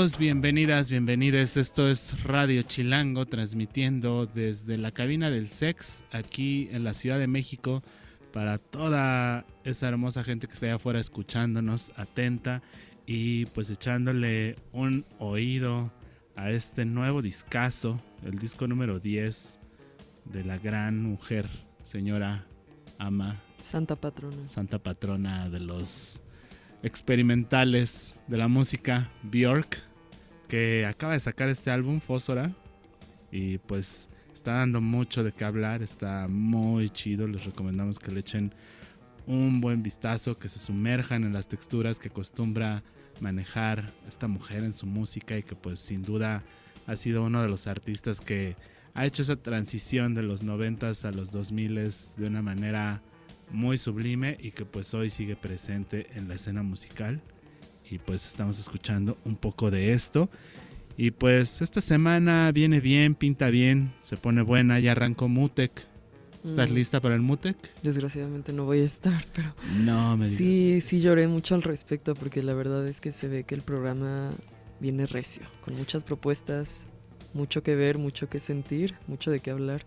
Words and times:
Bienvenidos, 0.00 0.18
bienvenidas, 0.18 0.90
bienvenides. 0.90 1.56
Esto 1.58 1.86
es 1.86 2.24
Radio 2.24 2.62
Chilango 2.62 3.26
transmitiendo 3.26 4.24
desde 4.24 4.78
la 4.78 4.92
cabina 4.92 5.28
del 5.28 5.50
Sex 5.50 6.04
aquí 6.10 6.70
en 6.72 6.84
la 6.84 6.94
Ciudad 6.94 7.18
de 7.18 7.26
México 7.26 7.82
para 8.32 8.56
toda 8.56 9.44
esa 9.62 9.88
hermosa 9.88 10.24
gente 10.24 10.46
que 10.46 10.54
está 10.54 10.64
allá 10.64 10.76
afuera 10.76 11.00
escuchándonos 11.00 11.92
atenta 11.96 12.62
y 13.04 13.44
pues 13.46 13.68
echándole 13.68 14.56
un 14.72 15.04
oído 15.18 15.92
a 16.34 16.50
este 16.50 16.86
nuevo 16.86 17.20
discazo, 17.20 18.00
el 18.24 18.38
disco 18.38 18.66
número 18.66 19.00
10 19.00 19.58
de 20.24 20.44
la 20.44 20.56
gran 20.56 21.02
mujer, 21.02 21.46
señora 21.82 22.46
Ama 22.96 23.38
Santa 23.62 23.96
patrona. 23.96 24.46
santa 24.46 24.78
patrona 24.78 25.50
de 25.50 25.60
los 25.60 26.22
experimentales 26.82 28.18
de 28.28 28.38
la 28.38 28.48
música, 28.48 29.10
Bjork, 29.24 29.89
que 30.50 30.84
acaba 30.84 31.12
de 31.12 31.20
sacar 31.20 31.48
este 31.48 31.70
álbum, 31.70 32.00
Fósfora, 32.00 32.52
y 33.30 33.58
pues 33.58 34.08
está 34.34 34.54
dando 34.54 34.80
mucho 34.80 35.22
de 35.22 35.30
qué 35.30 35.44
hablar, 35.44 35.80
está 35.80 36.26
muy 36.26 36.90
chido, 36.90 37.28
les 37.28 37.44
recomendamos 37.44 38.00
que 38.00 38.10
le 38.10 38.18
echen 38.18 38.52
un 39.28 39.60
buen 39.60 39.84
vistazo, 39.84 40.38
que 40.38 40.48
se 40.48 40.58
sumerjan 40.58 41.22
en 41.22 41.32
las 41.32 41.46
texturas 41.46 42.00
que 42.00 42.08
acostumbra 42.08 42.82
manejar 43.20 43.92
esta 44.08 44.26
mujer 44.26 44.64
en 44.64 44.72
su 44.72 44.86
música 44.86 45.38
y 45.38 45.44
que 45.44 45.54
pues 45.54 45.78
sin 45.78 46.02
duda 46.02 46.42
ha 46.88 46.96
sido 46.96 47.22
uno 47.22 47.42
de 47.42 47.48
los 47.48 47.68
artistas 47.68 48.20
que 48.20 48.56
ha 48.94 49.06
hecho 49.06 49.22
esa 49.22 49.36
transición 49.36 50.14
de 50.16 50.24
los 50.24 50.44
90s 50.44 51.04
a 51.04 51.12
los 51.12 51.32
2000s 51.32 52.16
de 52.16 52.26
una 52.26 52.42
manera 52.42 53.02
muy 53.52 53.78
sublime 53.78 54.36
y 54.40 54.50
que 54.50 54.64
pues 54.64 54.94
hoy 54.94 55.10
sigue 55.10 55.36
presente 55.36 56.08
en 56.18 56.26
la 56.26 56.34
escena 56.34 56.64
musical 56.64 57.22
y 57.90 57.98
pues 57.98 58.26
estamos 58.26 58.58
escuchando 58.58 59.18
un 59.24 59.36
poco 59.36 59.70
de 59.70 59.92
esto 59.92 60.28
y 60.96 61.10
pues 61.12 61.62
esta 61.62 61.80
semana 61.80 62.50
viene 62.52 62.80
bien, 62.80 63.14
pinta 63.14 63.48
bien, 63.50 63.92
se 64.00 64.16
pone 64.16 64.42
buena, 64.42 64.78
ya 64.80 64.92
arrancó 64.92 65.28
Mutec. 65.28 65.86
¿Estás 66.44 66.70
Mm, 66.70 66.74
lista 66.74 67.00
para 67.00 67.14
el 67.14 67.20
Mutec? 67.20 67.56
Desgraciadamente 67.82 68.52
no 68.54 68.64
voy 68.64 68.80
a 68.80 68.84
estar, 68.84 69.22
pero 69.34 69.54
No 69.84 70.16
me 70.16 70.24
digas. 70.26 70.38
sí, 70.38 70.72
eso. 70.74 70.88
sí 70.88 71.00
lloré 71.02 71.26
mucho 71.28 71.54
al 71.54 71.62
respecto 71.62 72.14
porque 72.14 72.42
la 72.42 72.54
verdad 72.54 72.86
es 72.86 73.00
que 73.00 73.12
se 73.12 73.28
ve 73.28 73.44
que 73.44 73.54
el 73.54 73.62
programa 73.62 74.30
viene 74.80 75.06
recio, 75.06 75.42
con 75.62 75.74
muchas 75.74 76.02
propuestas, 76.04 76.86
mucho 77.34 77.62
que 77.62 77.76
ver, 77.76 77.98
mucho 77.98 78.28
que 78.30 78.40
sentir, 78.40 78.94
mucho 79.06 79.30
de 79.30 79.40
qué 79.40 79.50
hablar. 79.50 79.84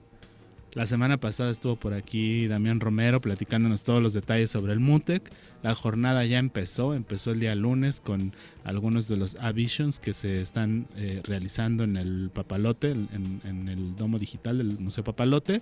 La 0.76 0.88
semana 0.88 1.20
pasada 1.20 1.52
estuvo 1.52 1.76
por 1.76 1.94
aquí 1.94 2.48
Damián 2.48 2.80
Romero 2.80 3.22
platicándonos 3.22 3.84
todos 3.84 4.02
los 4.02 4.14
detalles 4.14 4.50
sobre 4.50 4.74
el 4.74 4.80
Mutec. 4.80 5.32
La 5.62 5.76
jornada 5.76 6.26
ya 6.26 6.40
empezó, 6.40 6.96
empezó 6.96 7.32
el 7.32 7.40
día 7.40 7.54
lunes 7.54 8.00
con 8.00 8.34
algunos 8.64 9.08
de 9.08 9.18
los 9.18 9.36
Avisions 9.36 10.00
que 10.00 10.16
se 10.16 10.42
están 10.42 10.88
eh, 10.96 11.22
realizando 11.24 11.84
en 11.84 11.96
el 11.96 12.32
Papalote, 12.34 12.90
en, 12.90 13.42
en 13.44 13.68
el 13.68 13.96
domo 13.96 14.18
digital 14.18 14.58
del 14.58 14.80
Museo 14.80 15.04
Papalote. 15.04 15.62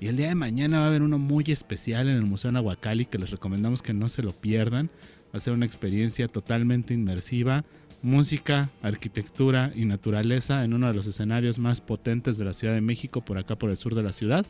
Y 0.00 0.08
el 0.08 0.16
día 0.16 0.28
de 0.28 0.34
mañana 0.34 0.80
va 0.80 0.84
a 0.84 0.88
haber 0.88 1.00
uno 1.00 1.16
muy 1.16 1.44
especial 1.48 2.08
en 2.08 2.16
el 2.16 2.22
Museo 2.22 2.52
Nahuacali 2.52 3.06
que 3.06 3.18
les 3.18 3.30
recomendamos 3.30 3.80
que 3.80 3.94
no 3.94 4.10
se 4.10 4.22
lo 4.22 4.32
pierdan. 4.32 4.90
Va 5.34 5.38
a 5.38 5.40
ser 5.40 5.54
una 5.54 5.64
experiencia 5.64 6.28
totalmente 6.28 6.92
inmersiva. 6.92 7.64
Música, 8.02 8.68
arquitectura 8.82 9.72
y 9.76 9.84
naturaleza 9.84 10.64
en 10.64 10.74
uno 10.74 10.88
de 10.88 10.94
los 10.94 11.06
escenarios 11.06 11.60
más 11.60 11.80
potentes 11.80 12.36
de 12.36 12.44
la 12.44 12.52
Ciudad 12.52 12.74
de 12.74 12.80
México, 12.80 13.24
por 13.24 13.38
acá 13.38 13.56
por 13.56 13.70
el 13.70 13.76
sur 13.76 13.94
de 13.94 14.02
la 14.02 14.12
ciudad. 14.12 14.44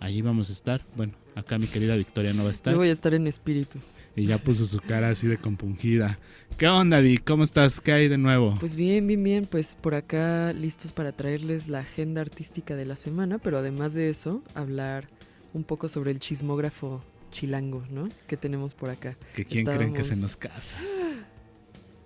Allí 0.00 0.22
vamos 0.22 0.48
a 0.48 0.52
estar. 0.54 0.86
Bueno, 0.96 1.12
acá 1.34 1.58
mi 1.58 1.66
querida 1.66 1.96
Victoria 1.96 2.32
no 2.32 2.44
va 2.44 2.48
a 2.48 2.52
estar. 2.52 2.72
Yo 2.72 2.78
voy 2.78 2.88
a 2.88 2.92
estar 2.92 3.12
en 3.12 3.26
espíritu. 3.26 3.78
Y 4.16 4.26
ya 4.26 4.38
puso 4.38 4.64
su 4.64 4.80
cara 4.80 5.10
así 5.10 5.26
de 5.26 5.36
compungida. 5.36 6.18
¿Qué 6.56 6.66
onda, 6.66 7.00
Vic? 7.00 7.24
¿Cómo 7.24 7.44
estás? 7.44 7.80
¿Qué 7.80 7.92
hay 7.92 8.08
de 8.08 8.18
nuevo? 8.18 8.56
Pues 8.58 8.74
bien, 8.74 9.06
bien, 9.06 9.22
bien, 9.22 9.46
pues 9.46 9.76
por 9.80 9.94
acá 9.94 10.52
listos 10.54 10.92
para 10.92 11.12
traerles 11.12 11.68
la 11.68 11.80
agenda 11.80 12.22
artística 12.22 12.74
de 12.74 12.86
la 12.86 12.96
semana, 12.96 13.38
pero 13.38 13.58
además 13.58 13.92
de 13.94 14.08
eso, 14.08 14.42
hablar 14.54 15.08
un 15.52 15.62
poco 15.62 15.88
sobre 15.88 16.10
el 16.10 16.20
chismógrafo 16.20 17.04
chilango, 17.30 17.84
¿no? 17.90 18.08
Que 18.26 18.36
tenemos 18.36 18.74
por 18.74 18.90
acá. 18.90 19.16
que 19.34 19.44
quién 19.44 19.64
creen 19.66 19.92
que 19.92 20.04
se 20.04 20.16
nos 20.16 20.36
casa. 20.36 20.74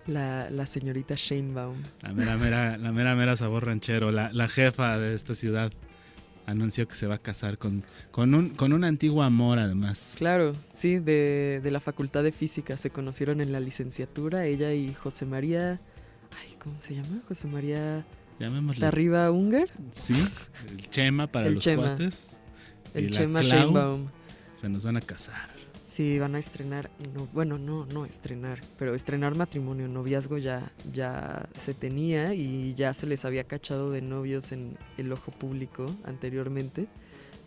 La, 0.06 0.50
la 0.50 0.66
señorita 0.66 1.14
Shanebaum. 1.16 1.76
La 2.02 2.12
mera, 2.12 2.36
mera, 2.36 2.76
la 2.76 2.92
mera, 2.92 3.14
mera 3.14 3.36
sabor 3.36 3.66
ranchero. 3.66 4.10
La, 4.10 4.32
la 4.32 4.48
jefa 4.48 4.98
de 4.98 5.14
esta 5.14 5.34
ciudad 5.34 5.72
anunció 6.44 6.88
que 6.88 6.96
se 6.96 7.06
va 7.06 7.14
a 7.16 7.18
casar 7.18 7.56
con, 7.56 7.84
con, 8.10 8.34
un, 8.34 8.50
con 8.50 8.72
un 8.72 8.82
antiguo 8.82 9.22
amor, 9.22 9.60
además. 9.60 10.14
Claro, 10.18 10.54
sí, 10.72 10.98
de, 10.98 11.60
de 11.62 11.70
la 11.70 11.78
Facultad 11.78 12.24
de 12.24 12.32
Física. 12.32 12.76
Se 12.76 12.90
conocieron 12.90 13.40
en 13.40 13.52
la 13.52 13.60
licenciatura, 13.60 14.44
ella 14.46 14.72
y 14.74 14.92
José 14.92 15.24
María. 15.24 15.80
Ay, 16.42 16.56
¿cómo 16.58 16.80
se 16.80 16.94
llama? 16.96 17.20
José 17.28 17.46
María 17.46 18.04
Llamémosle. 18.40 18.80
Tarriba 18.80 19.30
Unger. 19.30 19.70
Sí, 19.92 20.14
el 20.68 20.88
Chema 20.90 21.28
para 21.28 21.46
El 21.46 21.54
los 21.54 21.62
Chema. 21.64 21.82
cuates. 21.82 22.40
El 22.94 23.12
Chema 23.12 23.40
Shanebaum. 23.42 24.02
Se 24.60 24.68
nos 24.68 24.82
van 24.84 24.96
a 24.96 25.00
casar. 25.00 25.50
Sí, 25.92 26.18
van 26.18 26.34
a 26.36 26.38
estrenar, 26.38 26.90
no, 27.14 27.28
bueno, 27.34 27.58
no, 27.58 27.84
no 27.84 28.06
estrenar, 28.06 28.62
pero 28.78 28.94
estrenar 28.94 29.36
matrimonio, 29.36 29.88
noviazgo 29.88 30.38
ya, 30.38 30.72
ya 30.90 31.50
se 31.54 31.74
tenía 31.74 32.32
y 32.32 32.72
ya 32.72 32.94
se 32.94 33.06
les 33.06 33.26
había 33.26 33.44
cachado 33.44 33.90
de 33.90 34.00
novios 34.00 34.52
en 34.52 34.78
el 34.96 35.12
ojo 35.12 35.32
público 35.32 35.84
anteriormente. 36.04 36.86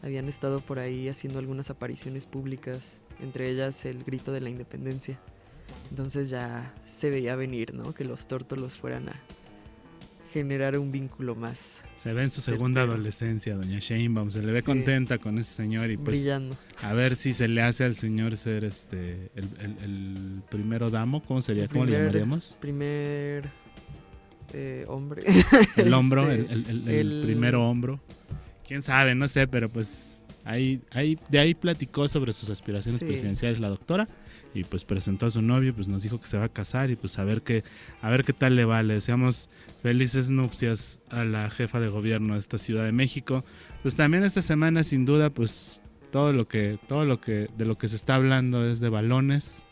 Habían 0.03 0.29
estado 0.29 0.59
por 0.59 0.77
ahí 0.77 1.09
haciendo 1.09 1.39
algunas 1.39 1.71
apariciones 1.71 2.27
públicas, 2.27 2.99
entre 3.19 3.49
ellas 3.49 3.83
el 3.83 4.03
grito 4.03 4.31
de 4.31 4.41
la 4.41 4.49
independencia. 4.51 5.19
Entonces 5.89 6.29
ya 6.29 6.71
se 6.85 7.09
veía 7.09 7.35
venir, 7.35 7.73
¿no? 7.73 7.95
Que 7.95 8.03
los 8.03 8.27
tórtolos 8.27 8.77
fueran 8.77 9.09
a 9.09 9.19
generar 10.35 10.77
un 10.77 10.91
vínculo 10.91 11.33
más 11.33 11.81
Se 11.95 12.11
ve 12.13 12.23
en 12.23 12.29
su 12.29 12.41
segunda 12.41 12.81
Certero. 12.81 12.93
adolescencia, 12.95 13.55
doña 13.55 13.79
Sheinbaum. 13.79 14.29
Se 14.31 14.41
le 14.43 14.51
ve 14.51 14.59
Sí. 14.59 14.65
contenta 14.65 15.17
con 15.17 15.39
ese 15.39 15.53
señor 15.53 15.89
y 15.91 15.95
pues 15.97 16.17
brillando. 16.19 16.57
a 16.83 16.91
ver 16.93 17.15
si 17.15 17.31
se 17.31 17.47
le 17.47 17.61
hace 17.61 17.85
al 17.85 17.95
señor 17.95 18.35
ser 18.35 18.65
este 18.65 19.31
el, 19.35 19.49
el- 19.59 19.77
el 19.83 20.41
primero 20.49 20.89
damo. 20.89 21.23
¿Cómo 21.23 21.41
sería? 21.41 21.67
¿Cómo 21.69 21.85
le 21.85 21.93
llamaríamos? 21.97 22.57
Primer 22.59 23.49
eh, 24.53 24.85
hombre. 24.87 25.23
El 25.77 25.93
hombro, 25.93 26.29
Este, 26.31 26.53
el, 26.53 26.65
el- 26.67 26.69
el- 26.69 26.87
el 26.89 27.11
el- 27.19 27.21
primero 27.25 27.67
hombro. 27.69 27.99
Quién 28.67 28.81
sabe, 28.81 29.15
no 29.15 29.27
sé, 29.27 29.47
pero 29.47 29.69
pues 29.69 30.21
ahí, 30.43 30.81
ahí, 30.91 31.17
de 31.29 31.39
ahí 31.39 31.53
platicó 31.55 32.07
sobre 32.07 32.33
sus 32.33 32.49
aspiraciones 32.49 32.99
Sí. 32.99 33.05
presidenciales 33.05 33.59
la 33.59 33.69
doctora 33.69 34.07
y 34.55 34.63
pues 34.63 34.85
presentó 34.85 35.27
a 35.27 35.31
su 35.31 35.41
novio, 35.43 35.75
pues 35.75 35.87
nos 35.87 36.01
dijo 36.01 36.19
que 36.19 36.25
se 36.27 36.37
va 36.37 36.45
a 36.45 36.49
casar 36.49 36.89
y 36.89 36.95
pues 36.95 37.19
a 37.19 37.23
ver 37.23 37.41
qué, 37.43 37.63
a 38.01 38.09
ver 38.09 38.23
qué 38.23 38.33
tal 38.33 38.55
le 38.55 38.65
va. 38.65 38.81
Le 38.81 38.95
deseamos 38.95 39.49
felices 39.83 40.31
nupcias 40.31 40.99
a 41.11 41.23
la 41.25 41.49
jefa 41.51 41.79
de 41.79 41.89
gobierno 41.89 42.33
de 42.33 42.39
esta 42.39 42.57
Ciudad 42.57 42.85
de 42.85 42.91
México. 42.91 43.43
Pues 43.83 43.95
también 43.95 44.23
esta 44.23 44.41
semana 44.41 44.83
sin 44.83 45.05
duda 45.05 45.29
pues 45.29 45.81
todo 46.11 46.31
lo 46.33 46.47
que, 46.47 46.79
todo 46.87 47.05
lo 47.05 47.19
que, 47.21 47.49
de 47.57 47.65
lo 47.65 47.77
que 47.77 47.87
se 47.89 47.97
está 47.97 48.15
hablando 48.15 48.65
es 48.65 48.79
de 48.79 48.89
balones, 48.89 49.65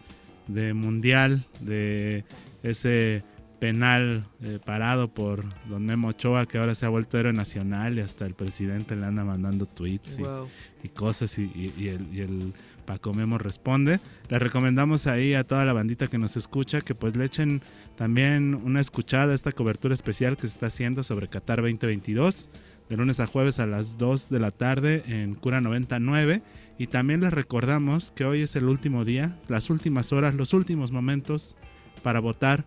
de 0.47 0.73
mundial, 0.73 1.47
de 1.61 2.25
ese 2.63 3.23
penal 3.59 4.25
eh, 4.43 4.59
parado 4.63 5.07
por 5.13 5.45
don 5.69 5.85
Memo 5.85 6.09
Ochoa, 6.09 6.45
que 6.47 6.57
ahora 6.57 6.75
se 6.75 6.85
ha 6.85 6.89
vuelto 6.89 7.17
héroe 7.17 7.31
nacional 7.31 7.97
y 7.97 8.01
hasta 8.01 8.25
el 8.25 8.33
presidente 8.33 8.93
le 8.97 9.05
anda 9.05 9.23
mandando 9.23 9.65
tweets 9.65 10.19
y, 10.19 10.23
Wow. 10.23 10.49
y 10.83 10.89
cosas 10.89 11.37
y, 11.39 11.43
y- 11.43 11.73
y 11.77 11.87
el, 11.87 12.07
y 12.13 12.19
el 12.19 12.53
Paco 12.85 13.13
Memo 13.13 13.37
responde. 13.37 13.99
Le 14.29 14.39
recomendamos 14.39 15.07
ahí 15.07 15.33
a 15.33 15.43
toda 15.43 15.65
la 15.65 15.73
bandita 15.73 16.07
que 16.07 16.17
nos 16.17 16.37
escucha 16.37 16.81
que 16.81 16.95
pues 16.95 17.15
le 17.17 17.25
echen 17.25 17.61
también 17.95 18.55
una 18.55 18.81
escuchada 18.81 19.31
a 19.31 19.35
esta 19.35 19.51
cobertura 19.51 19.93
especial 19.93 20.35
que 20.35 20.41
se 20.41 20.53
está 20.53 20.67
haciendo 20.67 21.03
sobre 21.03 21.27
Qatar 21.27 21.61
2022 21.61 22.49
de 22.89 22.97
lunes 22.97 23.19
a 23.19 23.27
jueves 23.27 23.59
a 23.59 23.65
las 23.65 23.97
2 23.97 24.29
de 24.29 24.39
la 24.39 24.51
tarde 24.51 25.03
en 25.07 25.35
Cura 25.35 25.61
99 25.61 26.41
y 26.77 26.87
también 26.87 27.21
les 27.21 27.33
recordamos 27.33 28.11
que 28.11 28.25
hoy 28.25 28.41
es 28.41 28.55
el 28.55 28.65
último 28.65 29.05
día, 29.05 29.37
las 29.47 29.69
últimas 29.69 30.11
horas, 30.11 30.35
los 30.35 30.53
últimos 30.53 30.91
momentos 30.91 31.55
para 32.01 32.19
votar 32.19 32.65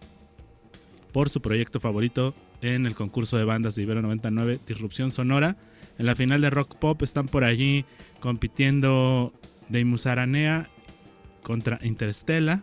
por 1.12 1.28
su 1.28 1.40
proyecto 1.40 1.80
favorito 1.80 2.34
en 2.60 2.86
el 2.86 2.94
concurso 2.94 3.36
de 3.36 3.44
bandas 3.44 3.74
de 3.74 3.82
Ibero 3.82 4.02
99 4.02 4.60
Disrupción 4.66 5.10
Sonora. 5.10 5.56
En 5.98 6.06
la 6.06 6.14
final 6.14 6.40
de 6.40 6.50
Rock 6.50 6.76
Pop 6.76 7.02
están 7.02 7.26
por 7.26 7.44
allí 7.44 7.84
compitiendo 8.20 9.32
Deimus 9.68 10.06
Aranea 10.06 10.68
contra 11.42 11.78
Interstella. 11.82 12.62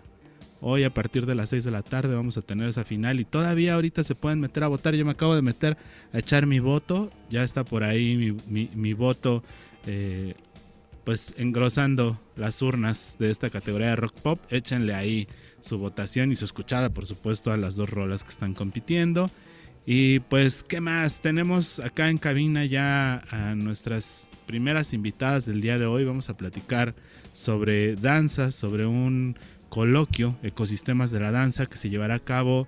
Hoy 0.62 0.84
a 0.84 0.90
partir 0.90 1.26
de 1.26 1.36
las 1.36 1.50
6 1.50 1.66
de 1.66 1.72
la 1.72 1.82
tarde 1.82 2.16
vamos 2.16 2.38
a 2.38 2.42
tener 2.42 2.70
esa 2.70 2.86
final 2.86 3.20
y 3.20 3.26
todavía 3.26 3.74
ahorita 3.74 4.04
se 4.04 4.16
pueden 4.16 4.40
meter 4.40 4.64
a 4.64 4.68
votar. 4.68 4.96
Yo 4.96 5.06
me 5.06 5.12
acabo 5.12 5.36
de 5.36 5.42
meter 5.42 5.78
a 6.14 6.20
echar 6.20 6.46
mi 6.46 6.60
voto. 6.60 7.12
Ya 7.30 7.44
está 7.44 7.64
por 7.64 7.84
ahí 7.84 8.36
mi 8.48 8.94
voto 8.94 9.42
eh, 9.86 10.36
pues 11.04 11.34
engrosando 11.38 12.18
las 12.38 12.62
urnas 12.62 13.18
de 13.20 13.30
esta 13.30 13.50
categoría 13.50 13.88
de 13.88 13.96
rock 13.98 14.14
pop. 14.22 14.40
Échenle 14.50 14.94
ahí 14.94 15.28
su 15.60 15.78
votación 15.78 16.32
y 16.32 16.36
su 16.36 16.46
escuchada, 16.46 16.90
por 16.90 17.06
supuesto, 17.06 17.52
a 17.52 17.58
las 17.58 17.76
dos 17.76 17.90
rolas 17.90 18.24
que 18.24 18.30
están 18.30 18.54
compitiendo. 18.54 19.30
Y 19.86 20.20
pues, 20.22 20.64
¿qué 20.64 20.80
más? 20.80 21.22
Tenemos 21.22 21.80
acá 21.80 22.10
en 22.10 22.18
cabina 22.18 22.64
ya 22.66 23.22
a 23.30 23.56
nuestras 23.56 24.30
primeras 24.46 24.94
invitadas 24.94 25.46
del 25.46 25.60
día 25.60 25.78
de 25.78 25.86
hoy. 25.86 26.06
Vamos 26.06 26.30
a 26.30 26.38
platicar 26.38 26.96
sobre 27.34 27.96
danza, 27.96 28.52
sobre 28.52 28.86
un 28.86 29.36
coloquio, 29.68 30.38
ecosistemas 30.42 31.12
de 31.12 31.20
la 31.20 31.32
danza, 31.32 31.66
que 31.66 31.78
se 31.78 31.90
llevará 31.90 32.16
a 32.16 32.20
cabo, 32.20 32.66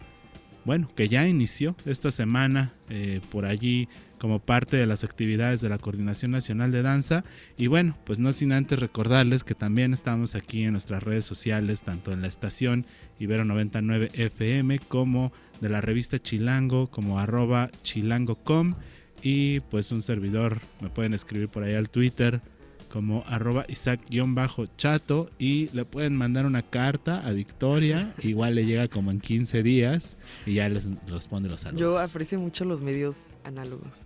bueno, 0.65 0.89
que 0.95 1.07
ya 1.07 1.27
inició 1.27 1.75
esta 1.85 2.11
semana 2.11 2.73
eh, 2.89 3.21
por 3.31 3.45
allí 3.45 3.87
como 4.17 4.39
parte 4.39 4.77
de 4.77 4.87
las 4.87 5.03
actividades 5.03 5.61
de 5.61 5.69
la 5.69 5.77
Coordinación 5.77 6.31
Nacional 6.31 6.71
de 6.71 6.81
Danza. 6.81 7.23
Y 7.57 7.67
bueno, 7.67 7.95
pues 8.05 8.17
no 8.17 8.33
sin 8.33 8.51
antes 8.51 8.79
recordarles 8.79 9.43
que 9.43 9.53
también 9.55 9.93
estamos 9.93 10.33
aquí 10.33 10.63
en 10.63 10.71
nuestras 10.71 11.03
redes 11.03 11.25
sociales, 11.25 11.83
tanto 11.83 12.11
en 12.11 12.21
la 12.21 12.27
estación 12.27 12.85
Ibero 13.19 13.45
99 13.45 14.09
FM 14.13 14.79
como 14.79 15.31
de 15.61 15.69
la 15.69 15.81
revista 15.81 16.17
Chilango, 16.17 16.87
como 16.87 17.19
arroba 17.19 17.69
chilango.com. 17.83 18.73
Y 19.21 19.59
pues 19.61 19.91
un 19.91 20.01
servidor, 20.01 20.59
me 20.81 20.89
pueden 20.89 21.13
escribir 21.13 21.49
por 21.49 21.63
ahí 21.63 21.75
al 21.75 21.89
Twitter 21.89 22.41
como 22.89 23.23
arroba 23.27 23.65
Isaac-chato 23.67 25.29
y 25.37 25.69
le 25.73 25.85
pueden 25.85 26.15
mandar 26.15 26.45
una 26.45 26.61
carta 26.61 27.19
a 27.25 27.31
Victoria, 27.31 28.13
igual 28.21 28.55
le 28.55 28.65
llega 28.65 28.87
como 28.87 29.11
en 29.11 29.19
15 29.19 29.63
días 29.63 30.17
y 30.45 30.55
ya 30.55 30.69
les 30.69 30.87
responde 31.07 31.49
los 31.49 31.61
saludos. 31.61 31.81
Yo 31.81 31.97
aprecio 31.97 32.39
mucho 32.39 32.65
los 32.65 32.81
medios 32.81 33.31
análogos. 33.43 34.03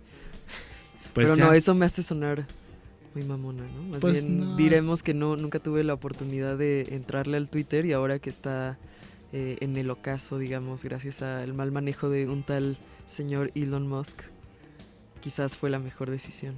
Pues 1.12 1.28
pero 1.28 1.44
no, 1.44 1.52
eso 1.52 1.74
me 1.74 1.86
hace 1.86 2.04
sonar 2.04 2.46
muy 3.16 3.24
mamona, 3.24 3.64
¿no? 3.64 3.82
Más 3.82 4.00
Pues 4.00 4.24
bien 4.24 4.38
no, 4.38 4.56
diremos 4.56 5.02
que 5.02 5.12
no, 5.12 5.34
nunca 5.36 5.58
tuve 5.58 5.82
la 5.82 5.92
oportunidad 5.92 6.56
de 6.56 6.86
entrarle 6.90 7.36
al 7.36 7.50
Twitter 7.50 7.84
y 7.84 7.92
ahora 7.92 8.20
que 8.20 8.30
está 8.30 8.78
eh, 9.32 9.56
en 9.60 9.76
el 9.76 9.90
ocaso, 9.90 10.38
digamos, 10.38 10.84
gracias 10.84 11.22
al 11.22 11.52
mal 11.52 11.72
manejo 11.72 12.10
de 12.10 12.28
un 12.28 12.44
tal 12.44 12.78
señor 13.06 13.50
Elon 13.54 13.88
Musk, 13.88 14.22
quizás 15.20 15.56
fue 15.56 15.70
la 15.70 15.78
mejor 15.78 16.10
decisión. 16.10 16.54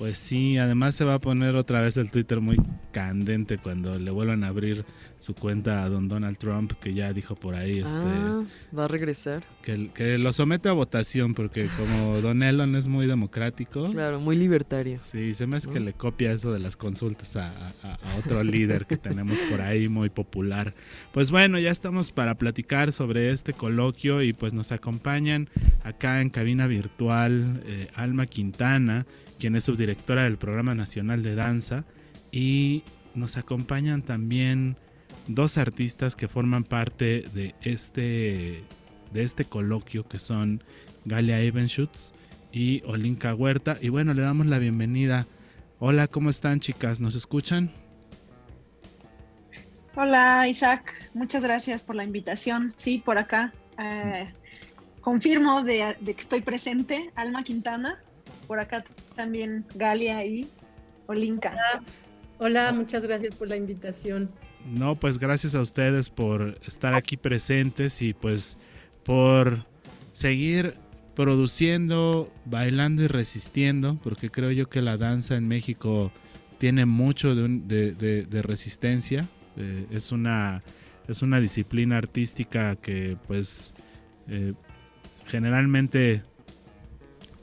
Pues 0.00 0.16
sí, 0.16 0.56
además 0.56 0.94
se 0.94 1.04
va 1.04 1.12
a 1.12 1.18
poner 1.18 1.54
otra 1.56 1.82
vez 1.82 1.98
el 1.98 2.10
Twitter 2.10 2.40
muy 2.40 2.56
candente 2.90 3.58
cuando 3.58 3.98
le 3.98 4.10
vuelvan 4.10 4.44
a 4.44 4.48
abrir 4.48 4.86
su 5.18 5.34
cuenta 5.34 5.84
a 5.84 5.90
don 5.90 6.08
Donald 6.08 6.38
Trump, 6.38 6.72
que 6.80 6.94
ya 6.94 7.12
dijo 7.12 7.34
por 7.36 7.54
ahí 7.54 7.72
este, 7.72 7.98
Ah, 8.00 8.42
va 8.76 8.86
a 8.86 8.88
regresar. 8.88 9.44
que, 9.60 9.90
que 9.92 10.16
lo 10.16 10.32
somete 10.32 10.70
a 10.70 10.72
votación, 10.72 11.34
porque 11.34 11.68
como 11.76 12.18
don 12.22 12.42
Elon 12.42 12.76
es 12.76 12.86
muy 12.86 13.06
democrático, 13.06 13.90
Claro, 13.92 14.18
muy 14.20 14.36
libertario. 14.36 14.98
sí, 15.12 15.34
se 15.34 15.46
me 15.46 15.58
hace 15.58 15.68
que 15.68 15.80
le 15.80 15.92
copia 15.92 16.32
eso 16.32 16.50
de 16.50 16.60
las 16.60 16.78
consultas 16.78 17.36
a, 17.36 17.50
a- 17.82 17.98
a 18.02 18.16
otro 18.24 18.42
líder 18.42 18.86
que 18.86 18.96
tenemos 18.96 19.38
por 19.50 19.60
ahí 19.60 19.90
muy 19.90 20.08
popular. 20.08 20.72
Pues 21.12 21.30
bueno, 21.30 21.58
ya 21.58 21.70
estamos 21.70 22.10
para 22.10 22.36
platicar 22.36 22.92
sobre 22.94 23.32
este 23.32 23.52
coloquio 23.52 24.22
y 24.22 24.32
pues 24.32 24.54
nos 24.54 24.72
acompañan 24.72 25.50
acá 25.84 26.22
en 26.22 26.30
cabina 26.30 26.66
virtual 26.66 27.62
eh, 27.66 27.88
Alma 27.94 28.24
Quintana, 28.24 29.04
quien 29.40 29.56
es 29.56 29.64
subdirectora 29.64 30.24
del 30.24 30.36
Programa 30.36 30.74
Nacional 30.74 31.22
de 31.22 31.34
Danza, 31.34 31.84
y 32.30 32.84
nos 33.14 33.36
acompañan 33.38 34.02
también 34.02 34.76
dos 35.26 35.58
artistas 35.58 36.14
que 36.14 36.28
forman 36.28 36.62
parte 36.62 37.24
de 37.34 37.54
este, 37.62 38.62
de 39.12 39.22
este 39.22 39.46
coloquio, 39.46 40.06
que 40.06 40.18
son 40.18 40.62
Galia 41.04 41.40
Evenschutz 41.40 42.12
y 42.52 42.82
Olinka 42.84 43.34
Huerta. 43.34 43.78
Y 43.80 43.88
bueno, 43.88 44.14
le 44.14 44.22
damos 44.22 44.46
la 44.46 44.58
bienvenida. 44.58 45.26
Hola, 45.78 46.06
¿cómo 46.06 46.30
están 46.30 46.60
chicas? 46.60 47.00
¿Nos 47.00 47.14
escuchan? 47.14 47.70
Hola 49.96 50.46
Isaac, 50.46 51.10
muchas 51.14 51.42
gracias 51.42 51.82
por 51.82 51.96
la 51.96 52.04
invitación. 52.04 52.72
Sí, 52.76 52.98
por 52.98 53.18
acá. 53.18 53.52
Eh, 53.78 54.30
confirmo 55.00 55.64
de, 55.64 55.96
de 56.00 56.14
que 56.14 56.20
estoy 56.20 56.42
presente, 56.42 57.10
Alma 57.16 57.42
Quintana. 57.42 57.98
Por 58.50 58.58
acá 58.58 58.82
también 59.14 59.64
Galia 59.76 60.26
y 60.26 60.48
Olinka. 61.06 61.54
Hola, 62.38 62.72
muchas 62.72 63.04
gracias 63.06 63.32
por 63.36 63.46
la 63.46 63.56
invitación. 63.56 64.28
No, 64.66 64.96
pues 64.96 65.18
gracias 65.20 65.54
a 65.54 65.60
ustedes 65.60 66.10
por 66.10 66.58
estar 66.66 66.94
aquí 66.94 67.16
presentes 67.16 68.02
y 68.02 68.12
pues 68.12 68.58
por 69.04 69.64
seguir 70.12 70.74
produciendo, 71.14 72.28
bailando 72.44 73.04
y 73.04 73.06
resistiendo, 73.06 74.00
porque 74.02 74.30
creo 74.30 74.50
yo 74.50 74.68
que 74.68 74.82
la 74.82 74.96
danza 74.96 75.36
en 75.36 75.46
México 75.46 76.10
tiene 76.58 76.86
mucho 76.86 77.36
de, 77.36 77.44
un- 77.44 77.68
de- 77.68 77.92
de- 77.92 78.24
de 78.24 78.42
resistencia. 78.42 79.28
Eh, 79.58 79.86
es, 79.92 80.10
una, 80.10 80.60
es 81.06 81.22
una 81.22 81.38
disciplina 81.38 81.98
artística 81.98 82.74
que 82.74 83.16
pues 83.28 83.74
eh, 84.26 84.54
generalmente 85.24 86.24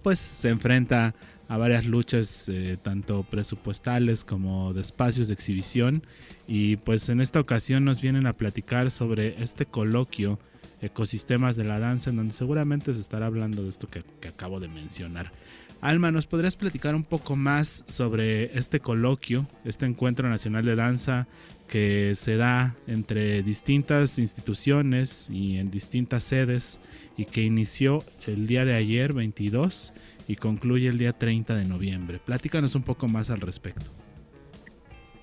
pues 0.02 0.20
se 0.20 0.50
enfrenta 0.50 1.14
a 1.48 1.58
varias 1.58 1.86
luchas 1.86 2.50
eh, 2.50 2.78
tanto 2.82 3.24
presupuestales 3.24 4.24
como 4.24 4.74
de 4.74 4.82
espacios 4.82 5.30
de 5.30 5.34
exhibición 5.34 6.04
y 6.48 6.78
pues 6.78 7.10
en 7.10 7.22
esta 7.22 7.40
ocasión 7.40 7.86
nos 7.86 8.02
vienen 8.02 8.28
a 8.28 8.34
platicar 8.34 8.92
sobre 8.92 9.42
este 9.42 9.66
coloquio 9.66 10.40
ecosistemas 10.82 11.56
de 11.56 11.64
la 11.64 11.80
danza 11.80 12.10
en 12.10 12.18
donde 12.18 12.34
seguramente 12.34 12.94
se 12.94 13.00
estará 13.00 13.28
hablando 13.28 13.64
de 13.64 13.70
esto 13.70 13.88
que, 13.88 14.04
que 14.20 14.28
acabo 14.28 14.60
de 14.60 14.68
mencionar. 14.68 15.32
Alma, 15.80 16.12
¿nos 16.12 16.26
podrías 16.26 16.56
platicar 16.56 16.96
un 16.96 17.04
poco 17.04 17.36
más 17.36 17.84
sobre 17.88 18.58
este 18.58 18.80
coloquio, 18.80 19.48
este 19.64 19.86
encuentro 19.86 20.28
nacional 20.28 20.66
de 20.66 20.76
danza 20.76 21.28
que 21.68 22.14
se 22.16 22.38
da 22.38 22.76
entre 22.88 23.44
distintas 23.44 24.20
instituciones 24.20 25.28
y 25.30 25.58
en 25.58 25.70
distintas 25.70 26.24
sedes 26.24 26.80
y 27.18 27.26
que 27.26 27.44
inició 27.44 28.04
el 28.26 28.48
día 28.48 28.66
de 28.66 28.76
ayer 28.76 29.14
22 29.14 29.94
y 30.28 30.36
concluye 30.36 30.88
el 30.88 30.98
día 30.98 31.14
30 31.14 31.56
de 31.56 31.66
noviembre? 31.66 32.20
Platícanos 32.20 32.76
un 32.76 32.84
poco 32.84 33.08
más 33.08 33.30
al 33.30 33.42
respecto. 33.42 33.86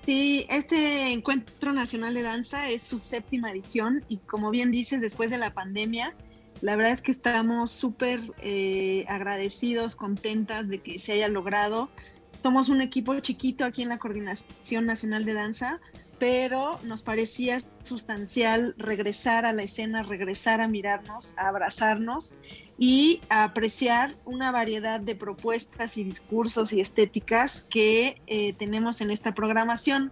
Sí, 0.05 0.45
este 0.49 1.11
Encuentro 1.11 1.73
Nacional 1.73 2.13
de 2.13 2.21
Danza 2.21 2.69
es 2.69 2.83
su 2.83 2.99
séptima 2.99 3.51
edición 3.51 4.03
y 4.07 4.17
como 4.17 4.51
bien 4.51 4.69
dices, 4.69 5.01
después 5.01 5.31
de 5.31 5.39
la 5.39 5.55
pandemia, 5.55 6.13
la 6.61 6.75
verdad 6.75 6.91
es 6.93 7.01
que 7.01 7.11
estamos 7.11 7.71
súper 7.71 8.21
eh, 8.41 9.05
agradecidos, 9.07 9.95
contentas 9.95 10.67
de 10.67 10.79
que 10.79 10.99
se 10.99 11.13
haya 11.13 11.27
logrado. 11.27 11.89
Somos 12.37 12.69
un 12.69 12.81
equipo 12.81 13.19
chiquito 13.19 13.65
aquí 13.65 13.81
en 13.81 13.89
la 13.89 13.97
Coordinación 13.97 14.85
Nacional 14.85 15.25
de 15.25 15.33
Danza, 15.33 15.79
pero 16.19 16.79
nos 16.83 17.01
parecía 17.01 17.59
sustancial 17.83 18.73
regresar 18.77 19.45
a 19.45 19.53
la 19.53 19.63
escena, 19.63 20.03
regresar 20.03 20.61
a 20.61 20.67
mirarnos, 20.67 21.33
a 21.37 21.49
abrazarnos 21.49 22.33
y 22.77 23.21
a 23.29 23.43
apreciar 23.43 24.15
una 24.25 24.51
variedad 24.51 24.99
de 24.99 25.15
propuestas 25.15 25.97
y 25.97 26.03
discursos 26.03 26.73
y 26.73 26.81
estéticas 26.81 27.65
que 27.69 28.21
eh, 28.27 28.53
tenemos 28.53 29.01
en 29.01 29.11
esta 29.11 29.33
programación. 29.33 30.11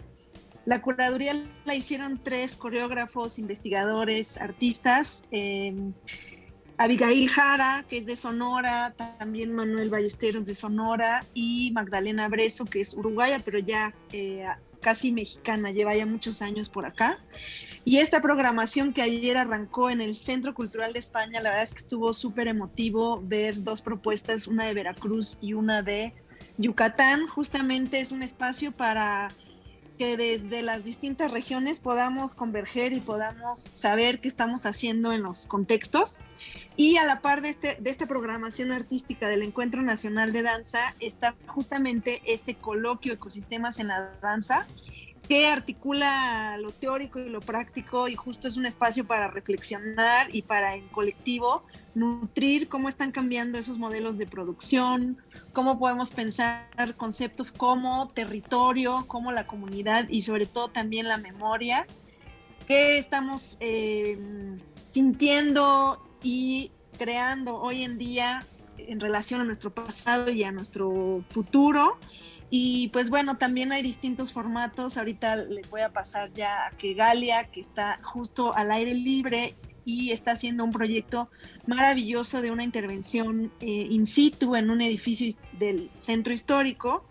La 0.65 0.81
curaduría 0.81 1.36
la 1.65 1.75
hicieron 1.75 2.22
tres 2.24 2.55
coreógrafos, 2.55 3.39
investigadores, 3.39 4.38
artistas. 4.38 5.24
eh, 5.31 5.74
Abigail 6.77 7.29
Jara, 7.29 7.86
que 7.88 8.00
es 8.00 8.05
de 8.05 8.15
Sonora, 8.15 8.93
también 9.19 9.53
Manuel 9.53 9.89
Ballesteros 9.89 10.45
de 10.45 10.55
Sonora 10.55 11.24
y 11.33 11.72
Magdalena 11.72 12.27
Breso, 12.29 12.65
que 12.65 12.81
es 12.81 12.95
uruguaya, 12.95 13.39
pero 13.39 13.60
ya 13.60 13.93
eh, 14.12 14.45
casi 14.84 15.12
mexicana, 15.12 15.72
lleva 15.72 15.96
ya 15.96 16.06
muchos 16.06 16.44
años 16.44 16.70
por 16.70 16.86
acá. 16.86 17.18
Y 17.86 17.98
esta 17.98 18.22
programación 18.22 18.94
que 18.94 19.02
ayer 19.02 19.36
arrancó 19.38 19.90
en 19.90 20.00
el 20.00 20.13
Centro 20.13 20.54
Cultural 20.54 20.94
de 20.94 21.00
España, 21.00 21.42
la 21.42 21.50
verdad 21.50 21.63
es 21.63 21.74
que 21.74 21.80
estuvo 21.80 22.13
súper 22.13 22.48
emotivo 22.48 23.20
ver 23.24 23.63
dos 23.63 23.82
propuestas, 23.82 24.48
una 24.48 24.66
de 24.66 24.74
Veracruz 24.75 25.38
y 25.42 25.54
una 25.54 25.82
de 25.82 26.13
Yucatán. 26.58 27.28
Justamente 27.28 28.00
es 28.00 28.12
un 28.12 28.22
espacio 28.22 28.72
para 28.72 29.32
que 29.98 30.18
desde 30.18 30.62
las 30.62 30.84
distintas 30.84 31.32
regiones 31.32 31.80
podamos 31.80 32.36
converger 32.36 32.94
y 32.94 33.00
podamos 33.00 33.60
saber 33.60 34.20
qué 34.20 34.28
estamos 34.28 34.66
haciendo 34.66 35.12
en 35.12 35.24
los 35.24 35.48
contextos. 35.48 36.20
Y 36.76 36.98
a 36.98 37.06
la 37.06 37.22
par 37.22 37.42
de, 37.42 37.50
este, 37.50 37.76
de 37.80 37.90
esta 37.90 38.06
programación 38.06 38.72
artística 38.72 39.28
del 39.28 39.44
Encuentro 39.44 39.82
Nacional 39.82 40.34
de 40.34 40.42
Danza 40.42 40.96
está 41.00 41.36
justamente 41.48 42.22
este 42.26 42.56
coloquio 42.56 43.14
Ecosistemas 43.14 43.80
en 43.80 43.90
la 43.90 44.12
Danza, 44.22 44.66
que 45.27 45.48
articula 45.48 46.58
lo 46.58 46.72
teórico 46.72 47.20
y 47.20 47.30
lo 47.30 47.39
práctico 47.39 48.08
y 48.08 48.15
justo 48.15 48.48
es 48.48 48.58
un 48.58 48.65
espacio 48.65 49.06
para 49.08 49.30
reflexionar 49.30 50.34
y 50.36 50.42
para 50.42 50.75
en 50.75 50.88
colectivo 50.89 51.63
nutrir 51.96 52.68
cómo 52.68 52.89
están 52.89 53.12
cambiando 53.12 53.58
esos 53.58 53.77
modelos 53.77 54.18
de 54.18 54.27
producción, 54.27 55.18
cómo 55.53 55.80
podemos 55.80 56.12
pensar 56.12 56.68
conceptos 56.98 57.51
como 57.51 58.10
territorio, 58.10 59.06
como 59.08 59.32
la 59.32 59.48
comunidad 59.48 60.08
y 60.10 60.24
sobre 60.24 60.46
todo 60.46 60.68
también 60.70 61.08
la 61.08 61.18
memoria, 61.18 61.86
que 62.68 62.98
estamos 62.98 63.58
eh, 63.60 64.18
sintiendo 64.92 66.01
y 66.22 66.72
creando 66.98 67.56
hoy 67.56 67.84
en 67.84 67.98
día 67.98 68.46
en 68.77 69.00
relación 69.00 69.42
a 69.42 69.44
nuestro 69.44 69.74
pasado 69.74 70.32
y 70.32 70.44
a 70.44 70.51
nuestro 70.51 71.24
futuro. 71.30 71.98
Y 72.55 72.89
pues 72.89 73.10
bueno, 73.10 73.38
también 73.38 73.72
hay 73.72 73.81
distintos 73.81 74.31
formatos. 74.31 74.98
Ahorita 74.98 75.38
les 75.38 75.67
voy 75.72 75.81
a 75.81 75.89
pasar 75.89 76.31
ya 76.33 76.67
a 76.67 76.69
que 76.77 76.93
Galia, 76.93 77.45
que 77.45 77.62
está 77.62 78.00
justo 78.03 78.53
al 78.55 78.72
aire 78.72 78.93
libre 78.93 79.55
y 79.86 80.12
está 80.12 80.33
haciendo 80.33 80.63
un 80.63 80.69
proyecto 80.69 81.31
maravilloso 81.65 82.43
de 82.43 82.51
una 82.51 82.63
intervención 82.63 83.51
eh, 83.60 83.88
in 83.89 84.05
situ 84.05 84.55
en 84.55 84.69
un 84.69 84.83
edificio 84.83 85.36
del 85.53 85.89
centro 85.98 86.31
histórico. 86.31 87.03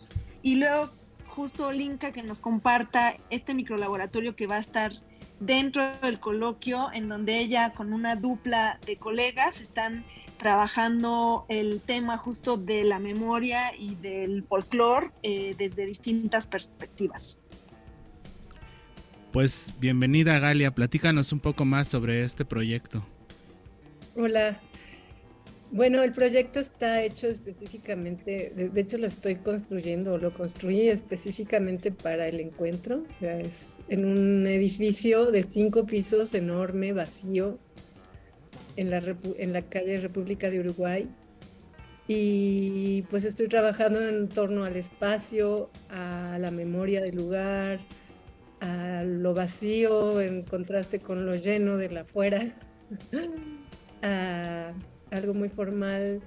Y 0.42 0.54
luego 0.54 0.92
justo 1.26 1.72
Linka 1.72 2.12
que 2.12 2.22
nos 2.22 2.38
comparta 2.38 3.16
este 3.28 3.52
microlaboratorio 3.52 4.36
que 4.36 4.46
va 4.46 4.58
a 4.58 4.60
estar 4.60 4.92
dentro 5.40 5.82
del 6.02 6.20
coloquio, 6.20 6.88
en 6.94 7.08
donde 7.08 7.40
ella 7.40 7.72
con 7.72 7.92
una 7.92 8.14
dupla 8.14 8.78
de 8.86 8.96
colegas 8.96 9.60
están 9.60 10.04
trabajando 10.42 11.46
el 11.48 11.80
tema 11.80 12.18
justo 12.18 12.56
de 12.56 12.82
la 12.82 12.98
memoria 12.98 13.70
y 13.78 13.94
del 13.94 14.42
folclore 14.42 15.10
eh, 15.22 15.54
desde 15.56 15.86
distintas 15.86 16.48
perspectivas. 16.48 17.38
Pues 19.32 19.72
bienvenida 19.78 20.40
Galia, 20.40 20.74
platícanos 20.74 21.32
un 21.32 21.38
poco 21.38 21.64
más 21.64 21.86
sobre 21.86 22.24
este 22.24 22.44
proyecto. 22.44 23.04
Hola. 24.16 24.60
Bueno, 25.70 26.02
el 26.02 26.12
proyecto 26.12 26.60
está 26.60 27.02
hecho 27.02 27.28
específicamente, 27.28 28.52
de, 28.54 28.68
de 28.68 28.80
hecho 28.82 28.98
lo 28.98 29.06
estoy 29.06 29.36
construyendo, 29.36 30.18
lo 30.18 30.34
construí 30.34 30.88
específicamente 30.88 31.92
para 31.92 32.26
el 32.28 32.40
encuentro. 32.40 33.04
O 33.16 33.20
sea, 33.20 33.38
es 33.38 33.76
en 33.88 34.04
un 34.04 34.46
edificio 34.46 35.30
de 35.30 35.44
cinco 35.44 35.86
pisos 35.86 36.34
enorme, 36.34 36.92
vacío, 36.92 37.58
en 38.76 38.90
la, 38.90 39.02
en 39.38 39.52
la 39.52 39.62
calle 39.62 39.98
República 39.98 40.50
de 40.50 40.60
Uruguay. 40.60 41.08
Y 42.08 43.02
pues 43.02 43.24
estoy 43.24 43.48
trabajando 43.48 44.06
en 44.06 44.28
torno 44.28 44.64
al 44.64 44.76
espacio, 44.76 45.70
a 45.88 46.36
la 46.40 46.50
memoria 46.50 47.00
del 47.00 47.16
lugar, 47.16 47.80
a 48.60 49.02
lo 49.04 49.34
vacío 49.34 50.20
en 50.20 50.42
contraste 50.42 50.98
con 50.98 51.26
lo 51.26 51.34
lleno 51.36 51.76
de 51.76 51.90
la 51.90 52.00
afuera, 52.02 52.54
a 54.02 54.72
algo 55.10 55.34
muy 55.34 55.48
formal 55.48 56.20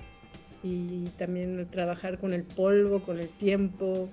y 0.64 1.06
también 1.18 1.68
trabajar 1.70 2.18
con 2.18 2.34
el 2.34 2.44
polvo, 2.44 3.04
con 3.04 3.20
el 3.20 3.30
tiempo, 3.30 4.10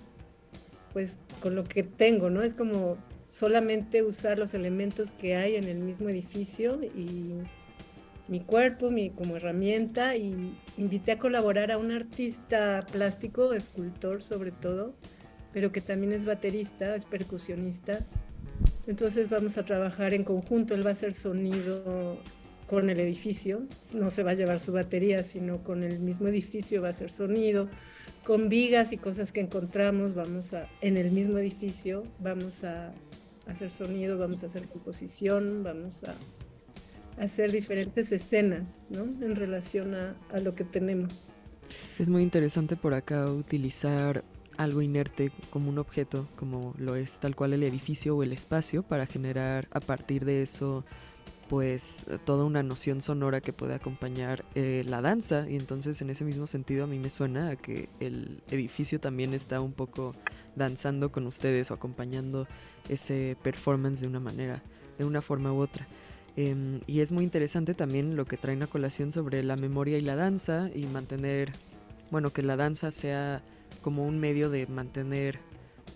pues 0.92 1.16
con 1.40 1.54
lo 1.54 1.64
que 1.64 1.82
tengo, 1.82 2.28
¿no? 2.28 2.42
Es 2.42 2.54
como 2.54 2.96
solamente 3.28 4.02
usar 4.02 4.38
los 4.38 4.52
elementos 4.52 5.10
que 5.10 5.36
hay 5.36 5.56
en 5.56 5.64
el 5.64 5.78
mismo 5.78 6.08
edificio 6.08 6.78
y 6.82 7.34
mi 8.28 8.40
cuerpo 8.40 8.90
mi, 8.90 9.10
como 9.10 9.36
herramienta 9.36 10.16
y 10.16 10.56
invité 10.78 11.12
a 11.12 11.18
colaborar 11.18 11.72
a 11.72 11.78
un 11.78 11.90
artista 11.90 12.86
plástico, 12.90 13.52
escultor 13.52 14.22
sobre 14.22 14.52
todo, 14.52 14.94
pero 15.52 15.72
que 15.72 15.80
también 15.80 16.12
es 16.12 16.24
baterista, 16.24 16.94
es 16.94 17.04
percusionista. 17.04 18.00
Entonces 18.86 19.28
vamos 19.28 19.58
a 19.58 19.64
trabajar 19.64 20.14
en 20.14 20.24
conjunto, 20.24 20.74
él 20.74 20.84
va 20.84 20.90
a 20.90 20.92
hacer 20.92 21.12
sonido 21.12 22.18
con 22.66 22.88
el 22.90 23.00
edificio, 23.00 23.66
no 23.92 24.10
se 24.10 24.22
va 24.22 24.30
a 24.30 24.34
llevar 24.34 24.58
su 24.60 24.72
batería, 24.72 25.22
sino 25.22 25.62
con 25.62 25.82
el 25.82 26.00
mismo 26.00 26.28
edificio 26.28 26.80
va 26.80 26.88
a 26.88 26.90
hacer 26.92 27.10
sonido, 27.10 27.68
con 28.24 28.48
vigas 28.48 28.92
y 28.92 28.96
cosas 28.96 29.32
que 29.32 29.40
encontramos, 29.40 30.14
vamos 30.14 30.54
a, 30.54 30.68
en 30.80 30.96
el 30.96 31.10
mismo 31.10 31.38
edificio, 31.38 32.04
vamos 32.20 32.64
a 32.64 32.92
hacer 33.46 33.70
sonido, 33.70 34.16
vamos 34.16 34.42
a 34.42 34.46
hacer 34.46 34.68
composición, 34.68 35.62
vamos 35.62 36.04
a 36.04 36.14
hacer 37.18 37.52
diferentes 37.52 38.12
escenas, 38.12 38.86
¿no? 38.90 39.02
En 39.24 39.36
relación 39.36 39.94
a, 39.94 40.16
a 40.32 40.38
lo 40.38 40.54
que 40.54 40.64
tenemos. 40.64 41.32
Es 41.98 42.08
muy 42.08 42.22
interesante 42.22 42.76
por 42.76 42.94
acá 42.94 43.30
utilizar 43.30 44.24
algo 44.56 44.82
inerte 44.82 45.32
como 45.50 45.70
un 45.70 45.78
objeto, 45.78 46.28
como 46.36 46.74
lo 46.78 46.96
es 46.96 47.20
tal 47.20 47.34
cual 47.34 47.52
el 47.52 47.62
edificio 47.62 48.16
o 48.16 48.22
el 48.22 48.32
espacio, 48.32 48.82
para 48.82 49.06
generar 49.06 49.68
a 49.72 49.80
partir 49.80 50.24
de 50.24 50.42
eso 50.42 50.84
pues 51.48 52.06
toda 52.24 52.46
una 52.46 52.62
noción 52.62 53.02
sonora 53.02 53.42
que 53.42 53.52
puede 53.52 53.74
acompañar 53.74 54.42
eh, 54.54 54.84
la 54.86 55.02
danza 55.02 55.50
y 55.50 55.56
entonces 55.56 56.00
en 56.00 56.08
ese 56.08 56.24
mismo 56.24 56.46
sentido 56.46 56.84
a 56.84 56.86
mí 56.86 56.98
me 56.98 57.10
suena 57.10 57.50
a 57.50 57.56
que 57.56 57.90
el 58.00 58.42
edificio 58.50 59.00
también 59.00 59.34
está 59.34 59.60
un 59.60 59.74
poco 59.74 60.14
danzando 60.56 61.12
con 61.12 61.26
ustedes 61.26 61.70
o 61.70 61.74
acompañando 61.74 62.48
ese 62.88 63.36
performance 63.42 64.00
de 64.00 64.06
una 64.06 64.18
manera, 64.20 64.62
de 64.96 65.04
una 65.04 65.20
forma 65.20 65.52
u 65.52 65.58
otra. 65.58 65.86
Em, 66.36 66.80
y 66.86 67.00
es 67.00 67.12
muy 67.12 67.24
interesante 67.24 67.74
también 67.74 68.16
lo 68.16 68.24
que 68.24 68.36
traen 68.36 68.62
a 68.62 68.66
colación 68.66 69.12
sobre 69.12 69.42
la 69.42 69.56
memoria 69.56 69.98
y 69.98 70.02
la 70.02 70.16
danza 70.16 70.70
y 70.74 70.86
mantener, 70.86 71.52
bueno, 72.10 72.30
que 72.30 72.42
la 72.42 72.56
danza 72.56 72.90
sea 72.90 73.42
como 73.82 74.06
un 74.06 74.18
medio 74.18 74.48
de 74.48 74.66
mantener 74.66 75.40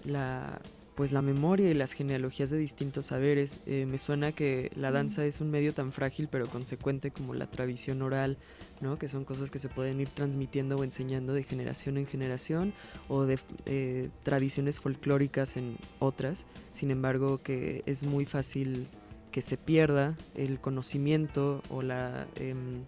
la, 0.04 0.60
pues 0.96 1.12
la 1.12 1.22
memoria 1.22 1.70
y 1.70 1.74
las 1.74 1.92
genealogías 1.92 2.50
de 2.50 2.56
distintos 2.58 3.06
saberes. 3.06 3.58
Eh, 3.66 3.86
me 3.86 3.98
suena 3.98 4.32
que 4.32 4.70
la 4.76 4.90
danza 4.90 5.24
es 5.24 5.40
un 5.40 5.50
medio 5.50 5.72
tan 5.72 5.92
frágil 5.92 6.28
pero 6.30 6.48
consecuente 6.48 7.10
como 7.10 7.34
la 7.34 7.50
tradición 7.50 8.02
oral, 8.02 8.38
¿no? 8.80 8.98
que 8.98 9.06
son 9.06 9.24
cosas 9.24 9.50
que 9.50 9.58
se 9.58 9.68
pueden 9.68 10.00
ir 10.00 10.08
transmitiendo 10.08 10.76
o 10.76 10.84
enseñando 10.84 11.34
de 11.34 11.44
generación 11.44 11.98
en 11.98 12.06
generación 12.06 12.72
o 13.08 13.24
de 13.24 13.38
eh, 13.66 14.08
tradiciones 14.22 14.80
folclóricas 14.80 15.56
en 15.56 15.76
otras. 15.98 16.46
Sin 16.72 16.90
embargo, 16.90 17.42
que 17.42 17.82
es 17.86 18.04
muy 18.04 18.24
fácil 18.24 18.88
que 19.36 19.42
se 19.42 19.58
pierda 19.58 20.16
el 20.34 20.60
conocimiento 20.60 21.62
o 21.68 21.82
la, 21.82 22.26
em, 22.36 22.84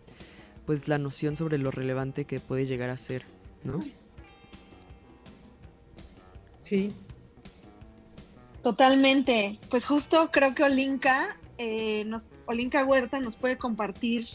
pues 0.64 0.88
la 0.88 0.97
noción 0.97 1.37
sobre 1.37 1.59
lo 1.59 1.71
relevante 1.71 2.25
que 2.25 2.40
puede 2.40 2.64
llegar 2.64 2.88
a 2.88 2.97
ser, 2.97 3.25
¿no? 3.64 3.85
Sí, 6.62 6.90
Totalmente. 8.62 9.59
Pues 9.69 9.85
justo 9.85 10.31
creo 10.33 10.55
que 10.55 10.62
Olinka, 10.62 11.37
eh, 11.59 12.05
nos, 12.07 12.28
Olinka 12.47 12.83
Huerta 12.83 13.21
nos 13.21 13.37
puede 13.37 13.59
compartir 13.59 14.26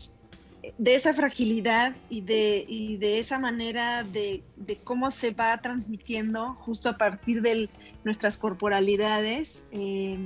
de 0.77 0.96
esa 0.96 1.13
fragilidad 1.13 1.96
y 2.10 2.22
de, 2.22 2.65
y 2.67 2.98
de 2.98 3.20
esa 3.20 3.38
manera 3.38 4.03
de, 4.03 4.43
de 4.55 4.77
cómo 4.77 5.12
se 5.12 5.32
va 5.32 5.58
transmitiendo 5.58 6.53
justo 6.55 6.89
a 6.89 6.98
partir 6.98 7.41
de 7.41 7.70
nuestras 8.03 8.38
corporalidades, 8.38 9.65
eh, 9.72 10.17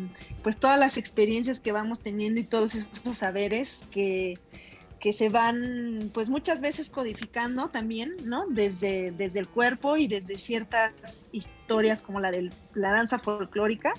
pues 0.44 0.58
todas 0.58 0.80
las 0.80 0.98
experiencias 0.98 1.60
que 1.60 1.72
vamos 1.72 2.00
teniendo 2.00 2.40
y 2.40 2.44
todos 2.44 2.76
esos 2.76 3.18
saberes 3.18 3.84
que, 3.92 4.36
que 5.00 5.12
se 5.12 5.30
van 5.30 6.12
pues 6.14 6.30
muchas 6.30 6.62
veces 6.62 6.90
codificando 6.90 7.70
también, 7.70 8.16
¿no? 8.24 8.46
Desde, 8.48 9.12
desde 9.12 9.40
el 9.40 9.48
cuerpo 9.48 9.98
y 9.98 10.08
desde 10.08 10.38
ciertas 10.38 11.30
historias 11.32 12.02
como 12.02 12.20
la 12.20 12.32
de 12.32 12.52
la 12.74 12.92
danza 12.92 13.18
folclórica. 13.20 13.94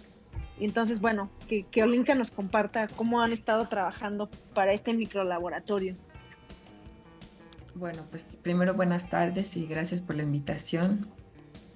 Entonces, 0.61 1.01
bueno, 1.01 1.31
que, 1.49 1.65
que 1.65 1.85
Olinka 1.85 2.17
nos 2.17 2.33
comparta 2.33 2.89
cómo 2.89 3.23
han 3.23 3.33
estado 3.33 3.69
trabajando 3.69 4.29
para 4.55 4.73
este 4.73 4.93
microlaboratorio. 4.93 5.97
Bueno, 7.79 8.07
pues 8.11 8.27
primero 8.43 8.75
buenas 8.75 9.09
tardes 9.09 9.57
y 9.57 9.65
gracias 9.67 10.01
por 10.01 10.17
la 10.17 10.25
invitación. 10.25 11.07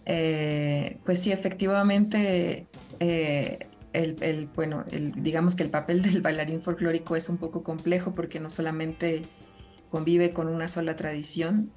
Eh, 0.05 0.99
pues 1.05 1.21
sí, 1.21 1.31
efectivamente, 1.31 2.67
eh, 2.99 3.69
el, 3.93 4.49
bueno, 4.53 4.85
digamos 4.91 5.55
que 5.55 5.63
el 5.63 5.71
papel 5.71 6.03
del 6.03 6.21
bailarín 6.21 6.61
folclórico 6.61 7.15
es 7.15 7.29
un 7.29 7.37
poco 7.37 7.63
complejo 7.63 8.17
porque 8.17 8.41
no 8.41 8.51
solamente 8.51 9.23
convive 9.91 10.33
con 10.33 10.49
una 10.49 10.67
sola 10.67 10.97
tradición 10.97 11.71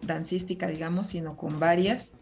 dancística, 0.00 0.66
digamos, 0.66 1.08
sino 1.08 1.36
con 1.36 1.60
varias. 1.60 2.14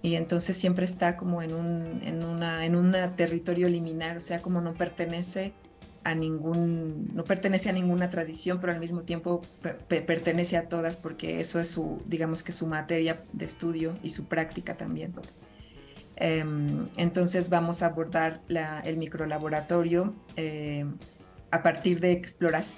y 0.00 0.14
entonces 0.14 0.56
siempre 0.56 0.84
está 0.84 1.16
como 1.16 1.42
en 1.42 1.54
un 1.54 2.02
en 2.04 2.24
una, 2.24 2.64
en 2.64 2.76
un 2.76 2.94
territorio 3.16 3.68
liminar, 3.68 4.16
o 4.16 4.20
sea, 4.20 4.40
como 4.40 4.60
no 4.60 4.74
pertenece 4.74 5.54
a 6.02 6.14
ningún, 6.14 7.10
no 7.14 7.24
pertenece 7.24 7.68
a 7.68 7.72
ninguna 7.72 8.08
tradición, 8.08 8.58
pero 8.60 8.72
al 8.72 8.80
mismo 8.80 9.02
tiempo 9.02 9.42
per- 9.62 10.06
pertenece 10.06 10.56
a 10.56 10.68
todas 10.68 10.96
porque 10.96 11.40
eso 11.40 11.60
es 11.60 11.68
su, 11.68 12.02
digamos 12.06 12.42
que 12.42 12.52
su 12.52 12.66
materia 12.66 13.22
de 13.32 13.44
estudio 13.44 13.96
y 14.02 14.10
su 14.10 14.24
práctica 14.26 14.76
también. 14.76 15.12
Em, 16.16 16.88
entonces 16.96 17.48
vamos 17.48 17.82
a 17.82 17.86
abordar 17.86 18.40
el 18.84 18.96
microlaboratorio 18.98 20.14
eh, 20.36 20.84
a 21.50 21.62
partir 21.62 22.00
de, 22.00 22.22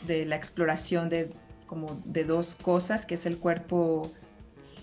de 0.06 0.26
la 0.26 0.36
exploración 0.36 1.08
de, 1.08 1.30
como 1.66 2.00
de 2.04 2.24
dos 2.24 2.54
cosas, 2.54 3.04
que 3.04 3.14
es 3.16 3.26
el 3.26 3.38
cuerpo, 3.38 4.10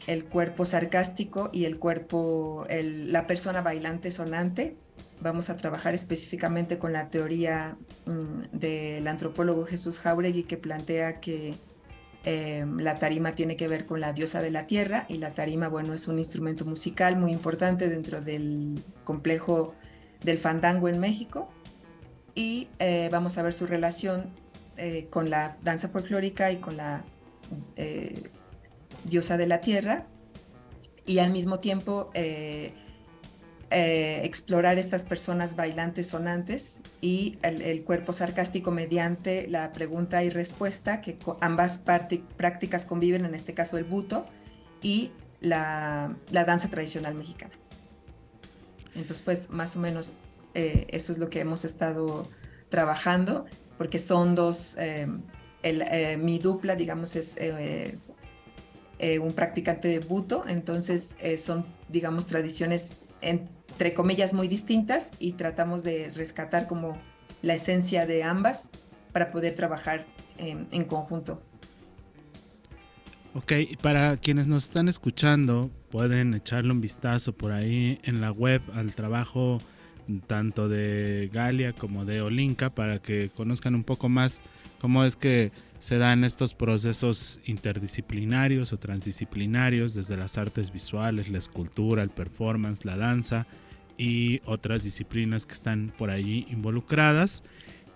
el 0.08 0.26
cuerpo 0.26 0.66
sarcástico 0.66 1.50
y 1.54 1.66
el 1.66 1.78
cuerpo, 1.80 2.66
el- 2.70 3.12
la 3.14 3.28
persona 3.28 3.62
bailante 3.62 4.12
sonante. 4.12 4.78
Vamos 5.22 5.50
a 5.50 5.58
trabajar 5.58 5.94
específicamente 5.94 6.78
con 6.78 6.94
la 6.94 7.10
teoría 7.10 7.78
mm, 8.06 8.58
del 8.58 9.08
antropólogo 9.08 9.66
Jesús 9.66 10.00
Jauregui 10.00 10.44
que 10.44 10.58
plantea 10.58 11.20
que 11.20 11.56
eh, 12.26 12.66
la 12.78 12.96
tarima 12.96 13.34
tiene 13.34 13.56
que 13.56 13.68
ver 13.68 13.86
con 13.86 14.02
la 14.02 14.14
diosa 14.14 14.42
de 14.42 14.52
la 14.52 14.68
tierra 14.68 15.06
y 15.10 15.18
la 15.18 15.34
tarima, 15.34 15.68
bueno, 15.68 15.94
es 15.94 16.08
un 16.08 16.18
instrumento 16.18 16.66
musical 16.66 17.16
muy 17.18 17.32
importante 17.32 17.90
dentro 17.90 18.22
del 18.22 18.84
complejo 19.04 19.74
del 20.24 20.38
fandango 20.38 20.90
en 20.90 21.00
México. 21.00 21.50
Y 22.36 22.68
eh, 22.80 23.10
vamos 23.12 23.38
a 23.38 23.44
ver 23.44 23.54
su 23.54 23.68
relación 23.68 24.30
eh, 24.78 25.08
con 25.10 25.30
la 25.30 25.58
danza 25.64 25.90
folclórica 25.90 26.52
y 26.52 26.58
con 26.58 26.78
la 26.78 27.04
eh, 27.76 28.30
diosa 29.04 29.38
de 29.38 29.48
la 29.48 29.62
tierra. 29.62 30.06
Y 31.06 31.20
al 31.20 31.32
mismo 31.32 31.60
tiempo 31.60 32.12
eh, 33.72 34.22
explorar 34.24 34.80
estas 34.80 35.04
personas 35.04 35.56
bailantes 35.56 36.08
sonantes 36.08 36.80
y 37.02 37.38
el, 37.44 37.84
cuerpo 37.84 38.14
sarcástico 38.14 38.72
mediante 38.72 39.48
la 39.48 39.72
pregunta 39.74 40.24
y 40.24 40.32
respuesta, 40.32 41.02
que 41.02 41.20
ambas 41.40 41.78
prácticas 41.78 42.88
conviven, 42.88 43.26
en 43.26 43.36
este 43.36 43.54
caso 43.54 43.78
el 43.78 43.84
buto 43.84 44.26
y 44.82 45.12
la, 45.40 46.16
danza 46.32 46.72
tradicional 46.72 47.14
mexicana. 47.14 47.54
Entonces, 48.96 49.22
pues 49.22 49.52
más 49.52 49.76
o 49.76 49.80
menos 49.82 50.22
eh, 50.56 50.88
eso 50.90 51.12
es 51.12 51.20
lo 51.20 51.30
que 51.30 51.40
hemos 51.40 51.64
estado 51.64 52.28
trabajando, 52.70 53.46
porque 53.78 54.00
son 54.00 54.34
dos, 54.34 54.78
el, 54.80 55.22
eh, 55.64 56.18
mi 56.18 56.40
dupla, 56.40 56.76
digamos, 56.76 57.16
es 57.16 57.38
un 59.22 59.34
practicante 59.34 59.90
de 59.90 60.00
buto, 60.00 60.44
entonces 60.48 61.18
son, 61.38 61.68
digamos, 61.88 62.26
tradiciones 62.26 63.02
entre 63.22 63.94
comillas 63.94 64.34
muy 64.34 64.48
distintas 64.48 65.12
y 65.20 65.34
tratamos 65.34 65.84
de 65.84 66.12
rescatar 66.16 66.68
como 66.68 66.98
la 67.42 67.54
esencia 67.54 68.06
de 68.06 68.24
ambas 68.24 68.70
para 69.12 69.32
poder 69.32 69.56
trabajar 69.56 70.06
en, 70.38 70.68
en 70.72 70.84
conjunto. 70.86 71.42
Ok, 73.34 73.54
para 73.82 74.18
quienes 74.18 74.48
nos 74.48 74.66
están 74.66 74.90
escuchando, 74.90 75.70
pueden 75.92 76.34
echarle 76.34 76.72
un 76.72 76.82
vistazo 76.82 77.34
por 77.34 77.52
ahí 77.52 78.00
en 78.04 78.22
la 78.22 78.32
web 78.32 78.62
al 78.74 78.96
trabajo 78.96 79.60
tanto 80.26 80.68
de 80.68 81.30
Galia 81.32 81.74
como 81.74 82.06
de 82.06 82.22
Olinka 82.22 82.72
para 82.72 83.00
que 83.00 83.30
conozcan 83.30 83.76
un 83.76 83.84
poco 83.84 84.10
más 84.10 84.42
cómo 84.80 85.04
es 85.04 85.16
que 85.16 85.52
se 85.80 85.98
dan 85.98 86.24
estos 86.24 86.54
procesos 86.54 87.40
interdisciplinarios 87.46 88.74
o 88.74 88.78
transdisciplinarios 88.78 89.94
desde 89.94 90.18
las 90.18 90.38
artes 90.38 90.72
visuales, 90.72 91.30
la 91.30 91.38
escultura, 91.38 92.04
el 92.04 92.10
performance, 92.10 92.86
la 92.86 92.98
danza 92.98 93.48
y 93.98 94.42
otras 94.46 94.84
disciplinas 94.84 95.46
que 95.46 95.54
están 95.54 95.94
por 95.98 96.10
allí 96.10 96.46
involucradas. 96.50 97.44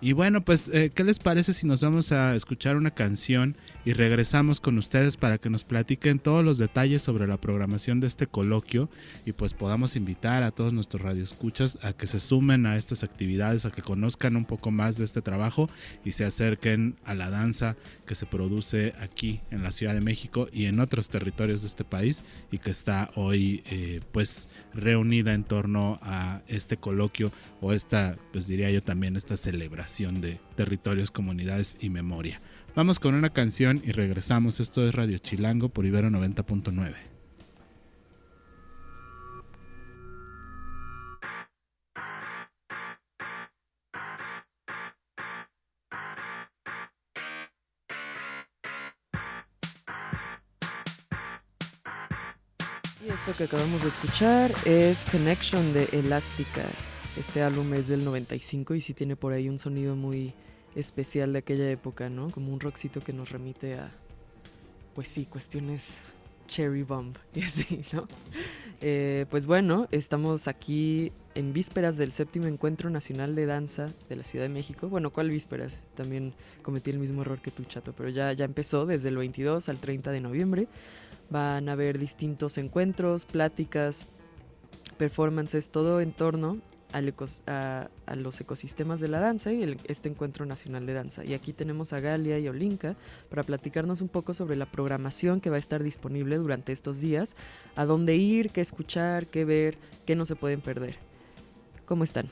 Y 0.00 0.12
bueno, 0.12 0.44
pues, 0.44 0.68
eh, 0.68 0.90
¿qué 0.94 1.04
les 1.04 1.18
parece 1.18 1.52
si 1.52 1.66
nos 1.66 1.82
vamos 1.82 2.12
a 2.12 2.34
escuchar 2.34 2.76
una 2.76 2.90
canción 2.90 3.56
y 3.84 3.92
regresamos 3.92 4.60
con 4.60 4.78
ustedes 4.78 5.16
para 5.16 5.38
que 5.38 5.50
nos 5.50 5.64
platiquen 5.64 6.18
todos 6.18 6.44
los 6.44 6.58
detalles 6.58 7.02
sobre 7.02 7.26
la 7.26 7.36
programación 7.36 8.00
de 8.00 8.06
este 8.06 8.26
coloquio 8.26 8.88
y 9.26 9.32
pues 9.32 9.52
podamos 9.52 9.96
invitar 9.96 10.42
a 10.42 10.50
todos 10.50 10.72
nuestros 10.72 11.02
radioescuchas 11.02 11.78
a 11.82 11.92
que 11.92 12.06
se 12.06 12.20
sumen 12.20 12.66
a 12.66 12.76
estas 12.76 13.02
actividades, 13.04 13.66
a 13.66 13.70
que 13.70 13.82
conozcan 13.82 14.36
un 14.36 14.46
poco 14.46 14.70
más 14.70 14.96
de 14.96 15.04
este 15.04 15.22
trabajo 15.22 15.68
y 16.04 16.12
se 16.12 16.24
acerquen 16.24 16.96
a 17.04 17.14
la 17.14 17.30
danza 17.30 17.76
que 18.06 18.14
se 18.14 18.26
produce 18.26 18.94
aquí 19.00 19.40
en 19.50 19.62
la 19.62 19.72
Ciudad 19.72 19.94
de 19.94 20.00
México 20.00 20.48
y 20.52 20.64
en 20.66 20.80
otros 20.80 21.10
territorios 21.10 21.62
de 21.62 21.68
este 21.68 21.84
país 21.84 22.22
y 22.50 22.58
que 22.58 22.70
está 22.70 23.10
hoy 23.14 23.62
eh, 23.66 24.00
pues 24.12 24.48
reunida 24.72 25.34
en 25.34 25.44
torno 25.44 25.98
a 26.02 26.42
este 26.48 26.76
coloquio 26.76 27.32
o 27.60 27.72
esta, 27.72 28.16
pues 28.32 28.46
diría 28.46 28.70
yo 28.70 28.80
también, 28.80 29.16
esta 29.16 29.36
celebración 29.36 30.20
de 30.20 30.40
territorios, 30.56 31.10
comunidades 31.10 31.76
y 31.80 31.90
memoria. 31.90 32.40
Vamos 32.76 32.98
con 32.98 33.14
una 33.14 33.30
canción 33.30 33.80
y 33.84 33.92
regresamos. 33.92 34.58
Esto 34.58 34.84
es 34.88 34.92
Radio 34.92 35.18
Chilango 35.18 35.68
por 35.68 35.86
Ibero 35.86 36.08
90.9. 36.10 36.92
Y 53.06 53.08
esto 53.08 53.36
que 53.36 53.44
acabamos 53.44 53.82
de 53.82 53.88
escuchar 53.88 54.52
es 54.64 55.04
Connection 55.04 55.72
de 55.72 55.84
Elástica. 55.92 56.64
Este 57.16 57.40
álbum 57.40 57.72
es 57.74 57.86
del 57.86 58.04
95 58.04 58.74
y 58.74 58.80
sí 58.80 58.94
tiene 58.94 59.14
por 59.14 59.32
ahí 59.32 59.48
un 59.48 59.60
sonido 59.60 59.94
muy 59.94 60.34
especial 60.74 61.32
de 61.32 61.38
aquella 61.40 61.70
época, 61.70 62.08
¿no? 62.08 62.30
Como 62.30 62.52
un 62.52 62.60
rockcito 62.60 63.00
que 63.00 63.12
nos 63.12 63.30
remite 63.30 63.74
a, 63.74 63.90
pues 64.94 65.08
sí, 65.08 65.26
cuestiones 65.26 65.98
cherry 66.46 66.82
bomb 66.82 67.16
y 67.34 67.42
así, 67.42 67.82
¿no? 67.92 68.06
Eh, 68.80 69.26
pues 69.30 69.46
bueno, 69.46 69.86
estamos 69.92 70.48
aquí 70.48 71.12
en 71.34 71.52
vísperas 71.52 71.96
del 71.96 72.12
séptimo 72.12 72.46
encuentro 72.46 72.90
nacional 72.90 73.34
de 73.34 73.46
danza 73.46 73.88
de 74.08 74.16
la 74.16 74.22
Ciudad 74.22 74.44
de 74.44 74.50
México. 74.50 74.88
Bueno, 74.88 75.10
¿cuál 75.10 75.30
vísperas? 75.30 75.80
También 75.94 76.34
cometí 76.62 76.90
el 76.90 76.98
mismo 76.98 77.22
error 77.22 77.40
que 77.40 77.50
tú, 77.50 77.64
Chato, 77.64 77.92
pero 77.92 78.08
ya, 78.08 78.32
ya 78.32 78.44
empezó 78.44 78.86
desde 78.86 79.08
el 79.08 79.16
22 79.16 79.68
al 79.68 79.78
30 79.78 80.10
de 80.10 80.20
noviembre. 80.20 80.68
Van 81.30 81.68
a 81.68 81.72
haber 81.72 81.98
distintos 81.98 82.58
encuentros, 82.58 83.24
pláticas, 83.24 84.08
performances, 84.98 85.70
todo 85.70 86.00
en 86.00 86.12
torno 86.12 86.60
al 86.94 87.08
ecos- 87.14 87.42
a, 87.48 87.90
a 88.06 88.14
los 88.16 88.40
ecosistemas 88.40 89.00
de 89.00 89.08
la 89.08 89.18
danza 89.18 89.52
y 89.52 89.62
el- 89.62 89.78
este 89.88 90.08
encuentro 90.08 90.46
nacional 90.46 90.86
de 90.86 90.92
danza. 90.94 91.24
Y 91.24 91.34
aquí 91.34 91.52
tenemos 91.52 91.92
a 91.92 91.98
Galia 92.00 92.38
y 92.38 92.46
Olinka 92.48 92.94
para 93.28 93.42
platicarnos 93.42 94.00
un 94.00 94.08
poco 94.08 94.32
sobre 94.32 94.54
la 94.56 94.66
programación 94.66 95.40
que 95.40 95.50
va 95.50 95.56
a 95.56 95.58
estar 95.58 95.82
disponible 95.82 96.36
durante 96.36 96.72
estos 96.72 97.00
días, 97.00 97.36
a 97.76 97.84
dónde 97.84 98.16
ir, 98.16 98.50
qué 98.50 98.60
escuchar, 98.60 99.26
qué 99.26 99.44
ver, 99.44 99.76
qué 100.06 100.14
no 100.16 100.24
se 100.24 100.36
pueden 100.36 100.60
perder. 100.60 100.96
¿Cómo 101.84 102.04
están? 102.04 102.26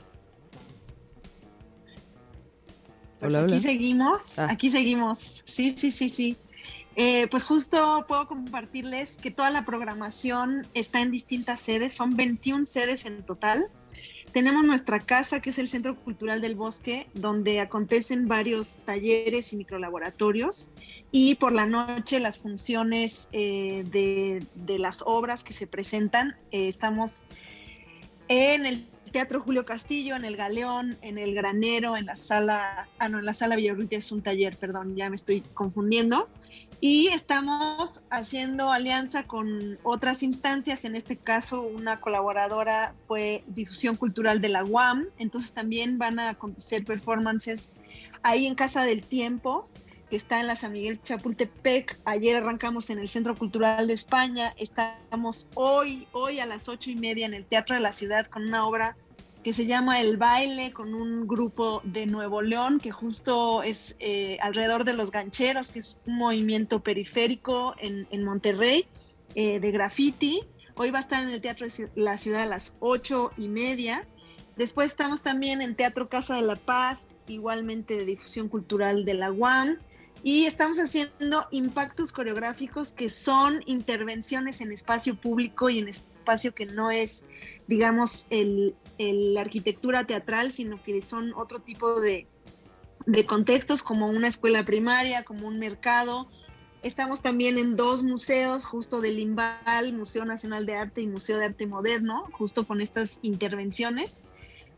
Pues 3.18 3.32
Hola, 3.34 3.44
aquí 3.44 3.52
hola. 3.54 3.60
seguimos, 3.62 4.38
Ah. 4.38 4.48
aquí 4.50 4.70
seguimos. 4.70 5.42
Sí, 5.46 5.74
sí, 5.76 5.92
sí, 5.92 6.08
sí. 6.08 6.36
Eh, 6.96 7.26
pues 7.30 7.44
justo 7.44 8.04
puedo 8.06 8.26
compartirles 8.28 9.16
que 9.16 9.30
toda 9.30 9.50
la 9.50 9.64
programación 9.64 10.66
está 10.74 11.00
en 11.00 11.10
distintas 11.10 11.60
sedes, 11.60 11.94
son 11.94 12.16
21 12.16 12.66
sedes 12.66 13.06
en 13.06 13.22
total. 13.24 13.68
Tenemos 14.30 14.64
nuestra 14.64 15.00
casa, 15.00 15.40
que 15.40 15.50
es 15.50 15.58
el 15.58 15.68
Centro 15.68 15.96
Cultural 15.96 16.40
del 16.40 16.54
Bosque, 16.54 17.08
donde 17.12 17.60
acontecen 17.60 18.28
varios 18.28 18.78
talleres 18.84 19.52
y 19.52 19.56
microlaboratorios. 19.56 20.70
Y 21.10 21.34
por 21.34 21.52
la 21.52 21.66
noche 21.66 22.20
las 22.20 22.38
funciones 22.38 23.28
eh, 23.32 23.84
de, 23.90 24.46
de 24.54 24.78
las 24.78 25.02
obras 25.04 25.44
que 25.44 25.52
se 25.52 25.66
presentan. 25.66 26.36
eh, 26.50 26.68
estamos 26.68 27.22
en 28.28 28.64
el 28.64 28.86
Teatro 29.12 29.40
Julio 29.40 29.64
Castillo, 29.64 30.16
en 30.16 30.24
el 30.24 30.36
Galeón, 30.36 30.96
en 31.02 31.18
el 31.18 31.34
Granero, 31.34 31.96
en 31.96 32.06
la 32.06 32.16
sala, 32.16 32.88
ah 32.98 33.08
no, 33.08 33.18
en 33.18 33.26
la 33.26 33.34
sala 33.34 33.56
Villarrutia 33.56 33.98
es 33.98 34.10
un 34.10 34.22
taller, 34.22 34.56
perdón, 34.56 34.96
ya 34.96 35.10
me 35.10 35.16
estoy 35.16 35.42
confundiendo. 35.54 36.28
Y 36.80 37.08
estamos 37.08 38.02
haciendo 38.10 38.72
alianza 38.72 39.24
con 39.24 39.78
otras 39.82 40.22
instancias, 40.22 40.84
en 40.84 40.96
este 40.96 41.16
caso 41.16 41.62
una 41.62 42.00
colaboradora 42.00 42.94
fue 43.06 43.44
Difusión 43.46 43.96
Cultural 43.96 44.40
de 44.40 44.48
la 44.48 44.64
UAM, 44.64 45.06
entonces 45.18 45.52
también 45.52 45.98
van 45.98 46.18
a 46.18 46.30
acontecer 46.30 46.84
performances 46.84 47.70
ahí 48.22 48.46
en 48.46 48.54
Casa 48.54 48.82
del 48.82 49.04
Tiempo, 49.04 49.68
que 50.12 50.16
está 50.16 50.40
en 50.40 50.46
la 50.46 50.56
San 50.56 50.72
Miguel 50.72 51.00
Chapultepec. 51.02 51.98
Ayer 52.04 52.36
arrancamos 52.36 52.90
en 52.90 52.98
el 52.98 53.08
Centro 53.08 53.34
Cultural 53.34 53.86
de 53.86 53.94
España. 53.94 54.52
Estamos 54.58 55.46
hoy, 55.54 56.06
hoy 56.12 56.38
a 56.38 56.44
las 56.44 56.68
ocho 56.68 56.90
y 56.90 56.96
media 56.96 57.24
en 57.24 57.32
el 57.32 57.46
Teatro 57.46 57.76
de 57.76 57.80
la 57.80 57.94
Ciudad 57.94 58.26
con 58.26 58.42
una 58.42 58.66
obra 58.66 58.94
que 59.42 59.54
se 59.54 59.64
llama 59.64 60.02
El 60.02 60.18
Baile, 60.18 60.70
con 60.70 60.92
un 60.92 61.26
grupo 61.26 61.80
de 61.84 62.04
Nuevo 62.04 62.42
León, 62.42 62.78
que 62.78 62.90
justo 62.90 63.62
es 63.62 63.96
eh, 64.00 64.36
alrededor 64.42 64.84
de 64.84 64.92
los 64.92 65.10
gancheros, 65.10 65.70
que 65.70 65.78
es 65.78 65.98
un 66.04 66.18
movimiento 66.18 66.80
periférico 66.80 67.74
en, 67.78 68.06
en 68.10 68.22
Monterrey, 68.22 68.84
eh, 69.34 69.60
de 69.60 69.70
graffiti. 69.70 70.42
Hoy 70.74 70.90
va 70.90 70.98
a 70.98 71.00
estar 71.00 71.22
en 71.22 71.30
el 71.30 71.40
Teatro 71.40 71.66
de 71.66 71.90
La 71.94 72.18
Ciudad 72.18 72.42
a 72.42 72.46
las 72.46 72.74
ocho 72.80 73.32
y 73.38 73.48
media. 73.48 74.06
Después 74.56 74.88
estamos 74.88 75.22
también 75.22 75.62
en 75.62 75.74
Teatro 75.74 76.10
Casa 76.10 76.36
de 76.36 76.42
la 76.42 76.56
Paz, 76.56 77.00
igualmente 77.28 77.96
de 77.96 78.04
difusión 78.04 78.50
cultural 78.50 79.06
de 79.06 79.14
la 79.14 79.32
UAM. 79.32 79.78
Y 80.22 80.46
estamos 80.46 80.78
haciendo 80.78 81.46
impactos 81.50 82.12
coreográficos 82.12 82.92
que 82.92 83.10
son 83.10 83.60
intervenciones 83.66 84.60
en 84.60 84.70
espacio 84.72 85.16
público 85.16 85.68
y 85.68 85.78
en 85.80 85.88
espacio 85.88 86.54
que 86.54 86.66
no 86.66 86.92
es, 86.92 87.24
digamos, 87.66 88.26
el, 88.30 88.76
el- 88.98 89.36
arquitectura 89.36 90.04
teatral, 90.06 90.52
sino 90.52 90.80
que 90.80 91.02
son 91.02 91.32
otro 91.34 91.60
tipo 91.60 92.00
de, 92.00 92.28
de 93.06 93.26
contextos 93.26 93.82
como 93.82 94.06
una 94.08 94.28
escuela 94.28 94.64
primaria, 94.64 95.24
como 95.24 95.48
un 95.48 95.58
mercado. 95.58 96.28
Estamos 96.82 97.20
también 97.20 97.58
en 97.58 97.74
dos 97.74 98.04
museos, 98.04 98.64
justo 98.64 99.00
del 99.00 99.16
Limbal, 99.16 99.92
Museo 99.92 100.24
Nacional 100.24 100.66
de 100.66 100.76
Arte 100.76 101.00
y 101.00 101.08
Museo 101.08 101.38
de 101.38 101.46
Arte 101.46 101.66
Moderno, 101.66 102.24
justo 102.32 102.64
con 102.64 102.80
estas 102.80 103.18
intervenciones. 103.22 104.16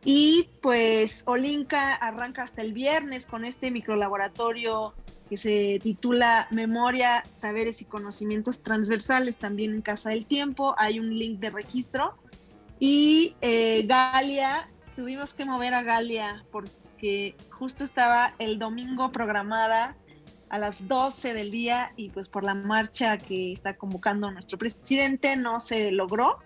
Y 0.04 0.50
pues 0.60 1.22
Olinka 1.26 1.94
arranca 1.94 2.42
hasta 2.42 2.62
el 2.62 2.72
viernes 2.72 3.26
con 3.26 3.44
este 3.44 3.70
microlaboratorio 3.70 4.94
que 5.28 5.36
se 5.36 5.78
titula 5.82 6.48
Memoria, 6.50 7.24
Saberes 7.34 7.80
y 7.80 7.84
Conocimientos 7.84 8.62
Transversales, 8.62 9.36
también 9.36 9.74
en 9.74 9.82
Casa 9.82 10.10
del 10.10 10.26
Tiempo. 10.26 10.74
Hay 10.78 10.98
un 10.98 11.18
link 11.18 11.40
de 11.40 11.50
registro. 11.50 12.14
Y 12.78 13.36
eh, 13.40 13.84
Galia, 13.86 14.68
tuvimos 14.96 15.34
que 15.34 15.44
mover 15.44 15.74
a 15.74 15.82
Galia 15.82 16.44
porque 16.50 17.34
justo 17.50 17.84
estaba 17.84 18.34
el 18.38 18.58
domingo 18.58 19.10
programada 19.12 19.96
a 20.50 20.58
las 20.58 20.86
12 20.86 21.34
del 21.34 21.50
día 21.50 21.92
y 21.96 22.10
pues 22.10 22.28
por 22.28 22.44
la 22.44 22.54
marcha 22.54 23.18
que 23.18 23.52
está 23.52 23.76
convocando 23.76 24.30
nuestro 24.30 24.58
presidente 24.58 25.36
no 25.36 25.58
se 25.58 25.90
logró 25.90 26.38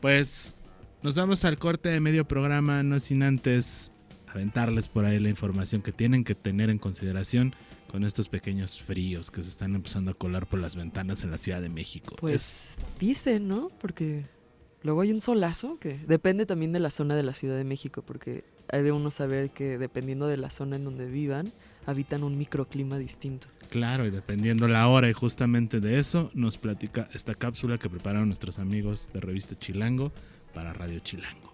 Pues 0.00 0.54
nos 1.02 1.14
vamos 1.14 1.44
al 1.44 1.58
corte 1.58 1.90
de 1.90 2.00
medio 2.00 2.26
programa, 2.26 2.82
no 2.82 2.98
sin 2.98 3.22
antes 3.22 3.92
aventarles 4.30 4.88
por 4.88 5.04
ahí 5.04 5.18
la 5.18 5.28
información 5.28 5.82
que 5.82 5.92
tienen 5.92 6.24
que 6.24 6.34
tener 6.34 6.70
en 6.70 6.78
consideración 6.78 7.54
con 7.90 8.04
estos 8.04 8.28
pequeños 8.28 8.80
fríos 8.80 9.30
que 9.30 9.42
se 9.42 9.48
están 9.48 9.74
empezando 9.74 10.10
a 10.10 10.14
colar 10.14 10.46
por 10.46 10.60
las 10.60 10.76
ventanas 10.76 11.24
en 11.24 11.30
la 11.30 11.38
Ciudad 11.38 11.60
de 11.62 11.68
México. 11.70 12.14
Es- 12.14 12.20
Pues 12.20 12.76
dicen, 13.00 13.48
¿no? 13.48 13.70
Porque 13.80 14.24
luego 14.82 15.00
hay 15.00 15.10
un 15.12 15.20
solazo 15.20 15.78
que 15.80 15.98
depende 16.06 16.44
también 16.46 16.72
de 16.72 16.80
la 16.80 16.90
zona 16.90 17.16
de 17.16 17.22
la 17.22 17.32
Ciudad 17.32 17.56
de 17.56 17.64
México, 17.64 18.02
porque 18.02 18.44
hay 18.70 18.82
de 18.82 18.92
uno 18.92 19.10
saber 19.10 19.50
que 19.50 19.78
dependiendo 19.78 20.26
de 20.26 20.36
la 20.36 20.50
zona 20.50 20.76
en 20.76 20.84
donde 20.84 21.06
vivan, 21.06 21.50
habitan 21.86 22.22
un 22.22 22.36
microclima 22.36 22.98
distinto. 22.98 23.46
Claro, 23.70 24.06
y 24.06 24.10
dependiendo 24.10 24.68
la 24.68 24.86
hora 24.88 25.08
y 25.08 25.12
justamente 25.14 25.80
de 25.80 25.98
eso, 25.98 26.30
nos 26.34 26.56
platica 26.58 27.08
esta 27.14 27.34
cápsula 27.34 27.78
que 27.78 27.88
prepararon 27.88 28.28
nuestros 28.28 28.58
amigos 28.58 29.08
de 29.14 29.20
Revista 29.20 29.54
Chilango 29.58 30.12
para 30.54 30.72
Radio 30.74 30.98
Chilango. 31.00 31.47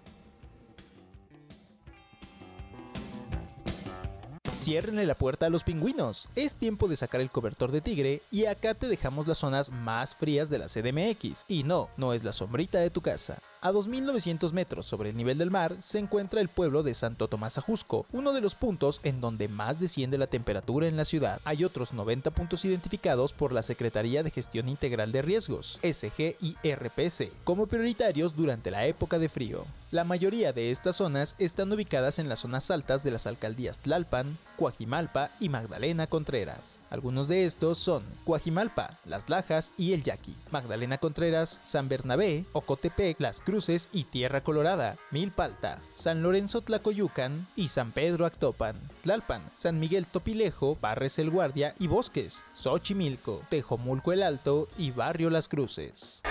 Ciérrenle 4.54 5.04
la 5.04 5.16
puerta 5.16 5.46
a 5.46 5.50
los 5.50 5.64
pingüinos. 5.64 6.28
Es 6.36 6.56
tiempo 6.56 6.86
de 6.86 6.94
sacar 6.94 7.20
el 7.20 7.30
cobertor 7.30 7.72
de 7.72 7.80
tigre 7.80 8.22
y 8.30 8.46
acá 8.46 8.74
te 8.74 8.86
dejamos 8.86 9.26
las 9.26 9.38
zonas 9.38 9.70
más 9.70 10.14
frías 10.14 10.48
de 10.48 10.58
la 10.58 10.66
CDMX. 10.66 11.44
Y 11.48 11.64
no, 11.64 11.88
no 11.96 12.12
es 12.12 12.22
la 12.22 12.32
sombrita 12.32 12.78
de 12.78 12.90
tu 12.90 13.00
casa. 13.00 13.38
A 13.64 13.72
2.900 13.72 14.52
metros 14.52 14.84
sobre 14.84 15.08
el 15.08 15.16
nivel 15.16 15.38
del 15.38 15.50
mar 15.50 15.74
se 15.80 15.98
encuentra 15.98 16.42
el 16.42 16.50
pueblo 16.50 16.82
de 16.82 16.92
Santo 16.92 17.28
Tomás 17.28 17.56
Ajusco, 17.56 18.04
uno 18.12 18.34
de 18.34 18.42
los 18.42 18.54
puntos 18.54 19.00
en 19.04 19.22
donde 19.22 19.48
más 19.48 19.80
desciende 19.80 20.18
la 20.18 20.26
temperatura 20.26 20.86
en 20.86 20.98
la 20.98 21.06
ciudad. 21.06 21.40
Hay 21.44 21.64
otros 21.64 21.94
90 21.94 22.30
puntos 22.32 22.66
identificados 22.66 23.32
por 23.32 23.54
la 23.54 23.62
Secretaría 23.62 24.22
de 24.22 24.30
Gestión 24.30 24.68
Integral 24.68 25.12
de 25.12 25.22
Riesgos, 25.22 25.80
SG 25.82 26.36
y 26.42 26.56
RPS, 26.62 27.30
como 27.44 27.66
prioritarios 27.66 28.36
durante 28.36 28.70
la 28.70 28.84
época 28.84 29.18
de 29.18 29.30
frío. 29.30 29.64
La 29.90 30.04
mayoría 30.04 30.52
de 30.52 30.72
estas 30.72 30.96
zonas 30.96 31.36
están 31.38 31.72
ubicadas 31.72 32.18
en 32.18 32.28
las 32.28 32.40
zonas 32.40 32.70
altas 32.70 33.04
de 33.04 33.12
las 33.12 33.28
alcaldías 33.28 33.80
Tlalpan, 33.80 34.36
Coajimalpa 34.58 35.30
y 35.38 35.48
Magdalena 35.48 36.08
Contreras. 36.08 36.82
Algunos 36.90 37.28
de 37.28 37.44
estos 37.44 37.78
son 37.78 38.02
Coajimalpa, 38.24 38.98
Las 39.06 39.28
Lajas 39.28 39.70
y 39.76 39.92
El 39.92 40.02
Yaqui, 40.02 40.36
Magdalena 40.50 40.98
Contreras, 40.98 41.60
San 41.62 41.88
Bernabé, 41.88 42.44
Ocotepec, 42.52 43.20
Las 43.20 43.40
Cruces 43.40 43.53
y 43.92 44.02
Tierra 44.02 44.40
Colorada, 44.40 44.96
Milpalta, 45.12 45.78
San 45.94 46.24
Lorenzo 46.24 46.60
Tlacoyucan 46.62 47.46
y 47.54 47.68
San 47.68 47.92
Pedro 47.92 48.26
Actopan, 48.26 48.74
Tlalpan, 49.02 49.42
San 49.54 49.78
Miguel 49.78 50.06
Topilejo, 50.08 50.74
Parres 50.74 51.20
el 51.20 51.30
Guardia 51.30 51.72
y 51.78 51.86
Bosques, 51.86 52.44
Xochimilco, 52.54 53.42
Tejomulco 53.48 54.12
el 54.12 54.24
Alto 54.24 54.66
y 54.76 54.90
Barrio 54.90 55.30
Las 55.30 55.48
Cruces. 55.48 56.22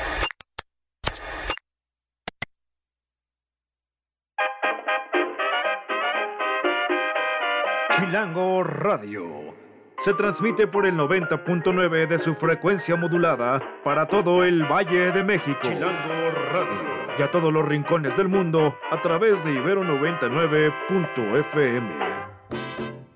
Chilango 7.98 8.64
Radio. 8.64 9.56
Se 10.04 10.14
transmite 10.16 10.68
por 10.68 10.86
el 10.86 10.96
90.9 10.96 12.08
de 12.10 12.20
su 12.20 12.36
frecuencia 12.36 12.98
modulada 12.98 13.62
para 13.86 14.06
todo 14.08 14.44
el 14.44 14.64
Valle 14.66 15.14
de 15.14 15.24
México. 15.24 15.60
Chilango 15.62 16.32
Radio. 16.52 17.03
Y 17.18 17.22
a 17.22 17.30
todos 17.30 17.54
los 17.54 17.64
rincones 17.64 18.18
del 18.18 18.28
mundo 18.28 18.74
a 18.90 19.00
través 19.04 19.34
de 19.46 19.54
Ibero 19.54 19.84
99.fm. 19.84 21.88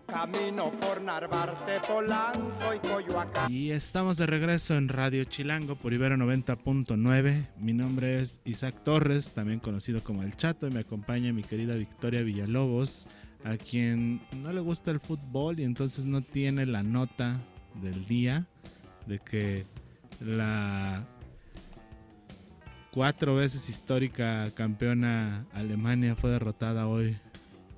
Camino 0.06 0.72
por 0.80 1.02
Narvarte, 1.02 1.80
Polanco 1.88 2.76
y 2.76 2.80
Coyoacán. 2.88 3.52
Y 3.52 3.72
estamos 3.72 4.18
de 4.18 4.28
regreso 4.28 4.76
en 4.76 4.90
Radio 4.90 5.24
Chilango 5.24 5.76
por 5.76 5.94
Ibero 5.94 6.16
90.9. 6.16 7.48
Mi 7.58 7.74
nombre 7.74 8.22
es 8.22 8.40
Isaac 8.46 8.76
Torres, 8.84 9.34
también 9.34 9.60
conocido 9.60 10.04
como 10.04 10.22
El 10.22 10.36
Chato, 10.36 10.68
y 10.68 10.72
me 10.72 10.82
acompaña 10.82 11.34
mi 11.34 11.42
querida 11.42 11.74
Victoria 11.74 12.22
Villalobos, 12.22 13.08
a 13.44 13.58
quien 13.58 14.22
no 14.44 14.54
le 14.54 14.62
gusta 14.62 14.92
el 14.92 15.00
fútbol 15.00 15.60
y 15.60 15.64
entonces 15.64 16.06
no 16.06 16.22
tiene 16.22 16.68
la 16.68 16.84
nota 16.84 17.40
del 17.82 18.06
día 18.06 18.46
de 19.08 19.18
que 19.18 19.66
la 20.20 21.04
cuatro 22.98 23.36
veces 23.36 23.70
histórica 23.70 24.50
campeona 24.56 25.46
Alemania 25.54 26.16
fue 26.16 26.32
derrotada 26.32 26.88
hoy 26.88 27.16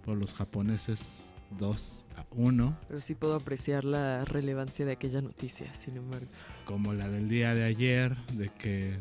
por 0.05 0.17
los 0.17 0.33
japoneses 0.33 1.35
2 1.59 2.05
a 2.15 2.25
1, 2.31 2.77
Pero 2.87 3.01
sí 3.01 3.15
puedo 3.15 3.35
apreciar 3.35 3.83
la 3.83 4.23
relevancia 4.23 4.85
de 4.85 4.93
aquella 4.93 5.21
noticia, 5.21 5.73
sin 5.73 5.97
embargo. 5.97 6.27
como 6.63 6.93
la 6.93 7.09
del 7.09 7.27
día 7.27 7.53
de 7.53 7.65
ayer, 7.65 8.15
de 8.31 8.47
que 8.47 8.97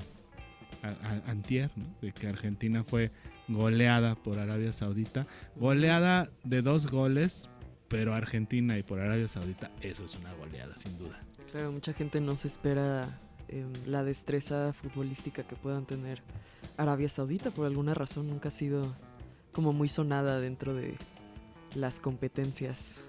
a- 0.82 0.88
a- 0.88 1.30
antier, 1.30 1.70
¿no? 1.76 1.84
de 2.02 2.10
que 2.10 2.26
Argentina 2.26 2.82
fue 2.82 3.12
goleada 3.46 4.16
por 4.16 4.40
Arabia 4.40 4.72
Saudita, 4.72 5.24
goleada 5.54 6.30
de 6.42 6.62
dos 6.62 6.88
goles, 6.88 7.48
pero 7.86 8.12
Argentina 8.12 8.76
y 8.76 8.82
por 8.82 8.98
Arabia 8.98 9.28
Saudita, 9.28 9.70
eso 9.82 10.04
es 10.04 10.16
una 10.16 10.32
goleada 10.34 10.76
sin 10.76 10.98
duda. 10.98 11.22
Claro, 11.52 11.70
mucha 11.70 11.92
gente 11.92 12.20
no 12.20 12.34
se 12.34 12.48
espera 12.48 13.20
em, 13.48 13.72
la 13.86 14.04
destreza 14.04 14.72
futbolística 14.72 15.42
que 15.42 15.56
puedan 15.56 15.86
tener 15.86 16.22
Arabia 16.76 17.08
Saudita. 17.08 17.50
Por 17.50 17.66
alguna 17.66 17.94
razón 17.94 18.28
nunca 18.28 18.48
ha 18.48 18.52
sido 18.52 18.82
como 19.52 19.72
muy 19.72 19.88
sonada 19.88 20.40
dentro 20.40 20.74
de 20.74 20.96
las 21.74 22.00
competencias. 22.00 23.00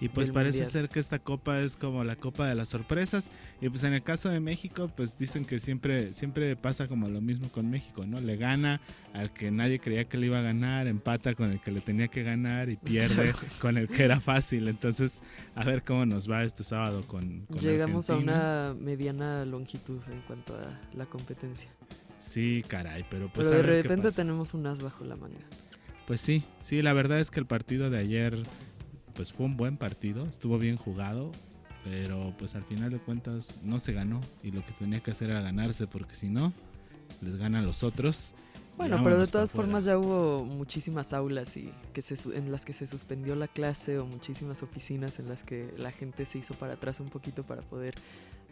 Y 0.00 0.08
pues 0.10 0.30
parece 0.30 0.58
Mundial. 0.60 0.70
ser 0.72 0.88
que 0.88 1.00
esta 1.00 1.18
copa 1.18 1.60
es 1.60 1.76
como 1.76 2.04
la 2.04 2.14
copa 2.14 2.46
de 2.46 2.54
las 2.54 2.68
sorpresas. 2.68 3.32
Y 3.60 3.68
pues 3.68 3.82
en 3.82 3.94
el 3.94 4.02
caso 4.02 4.28
de 4.28 4.38
México, 4.38 4.90
pues 4.96 5.18
dicen 5.18 5.44
que 5.44 5.58
siempre, 5.58 6.14
siempre 6.14 6.54
pasa 6.54 6.86
como 6.86 7.08
lo 7.08 7.20
mismo 7.20 7.48
con 7.50 7.68
México, 7.68 8.06
¿no? 8.06 8.20
Le 8.20 8.36
gana 8.36 8.80
al 9.12 9.32
que 9.32 9.50
nadie 9.50 9.80
creía 9.80 10.04
que 10.04 10.16
le 10.16 10.26
iba 10.26 10.38
a 10.38 10.42
ganar, 10.42 10.86
empata 10.86 11.34
con 11.34 11.50
el 11.50 11.60
que 11.60 11.72
le 11.72 11.80
tenía 11.80 12.06
que 12.06 12.22
ganar 12.22 12.70
y 12.70 12.76
pierde 12.76 13.32
con 13.60 13.76
el 13.76 13.88
que 13.88 14.04
era 14.04 14.20
fácil. 14.20 14.68
Entonces, 14.68 15.22
a 15.56 15.64
ver 15.64 15.82
cómo 15.82 16.06
nos 16.06 16.30
va 16.30 16.44
este 16.44 16.62
sábado 16.62 17.02
con, 17.06 17.46
con 17.46 17.58
Llegamos 17.58 18.08
a 18.10 18.16
una 18.16 18.76
mediana 18.78 19.44
longitud 19.44 20.00
en 20.12 20.20
cuanto 20.22 20.54
a 20.54 20.78
la 20.96 21.06
competencia. 21.06 21.70
Sí, 22.20 22.62
caray, 22.68 23.04
pero 23.10 23.32
pues 23.32 23.48
Pero 23.48 23.60
a 23.60 23.62
de 23.62 23.68
qué 23.76 23.82
repente 23.82 24.04
pasa. 24.08 24.16
tenemos 24.16 24.54
un 24.54 24.66
as 24.66 24.80
bajo 24.82 25.04
la 25.04 25.16
manga. 25.16 25.38
Pues 26.06 26.20
sí, 26.20 26.44
sí, 26.62 26.82
la 26.82 26.92
verdad 26.92 27.20
es 27.20 27.30
que 27.30 27.38
el 27.40 27.46
partido 27.46 27.90
de 27.90 27.98
ayer 27.98 28.38
pues 29.18 29.32
fue 29.32 29.46
un 29.46 29.56
buen 29.56 29.76
partido, 29.76 30.26
estuvo 30.26 30.58
bien 30.58 30.76
jugado, 30.76 31.32
pero 31.82 32.32
pues 32.38 32.54
al 32.54 32.62
final 32.62 32.92
de 32.92 33.00
cuentas 33.00 33.52
no 33.64 33.80
se 33.80 33.92
ganó 33.92 34.20
y 34.44 34.52
lo 34.52 34.64
que 34.64 34.70
tenía 34.70 35.00
que 35.00 35.10
hacer 35.10 35.30
era 35.30 35.40
ganarse 35.40 35.88
porque 35.88 36.14
si 36.14 36.28
no 36.28 36.52
les 37.20 37.34
ganan 37.36 37.66
los 37.66 37.82
otros. 37.82 38.36
Bueno, 38.76 39.00
pero 39.02 39.18
de 39.18 39.26
todas 39.26 39.50
fuera. 39.50 39.66
formas 39.66 39.82
ya 39.82 39.98
hubo 39.98 40.44
muchísimas 40.44 41.12
aulas 41.12 41.56
y 41.56 41.68
que 41.92 42.00
se, 42.00 42.14
en 42.38 42.52
las 42.52 42.64
que 42.64 42.72
se 42.72 42.86
suspendió 42.86 43.34
la 43.34 43.48
clase 43.48 43.98
o 43.98 44.06
muchísimas 44.06 44.62
oficinas 44.62 45.18
en 45.18 45.28
las 45.28 45.42
que 45.42 45.74
la 45.76 45.90
gente 45.90 46.24
se 46.24 46.38
hizo 46.38 46.54
para 46.54 46.74
atrás 46.74 47.00
un 47.00 47.08
poquito 47.08 47.42
para 47.42 47.62
poder 47.62 47.96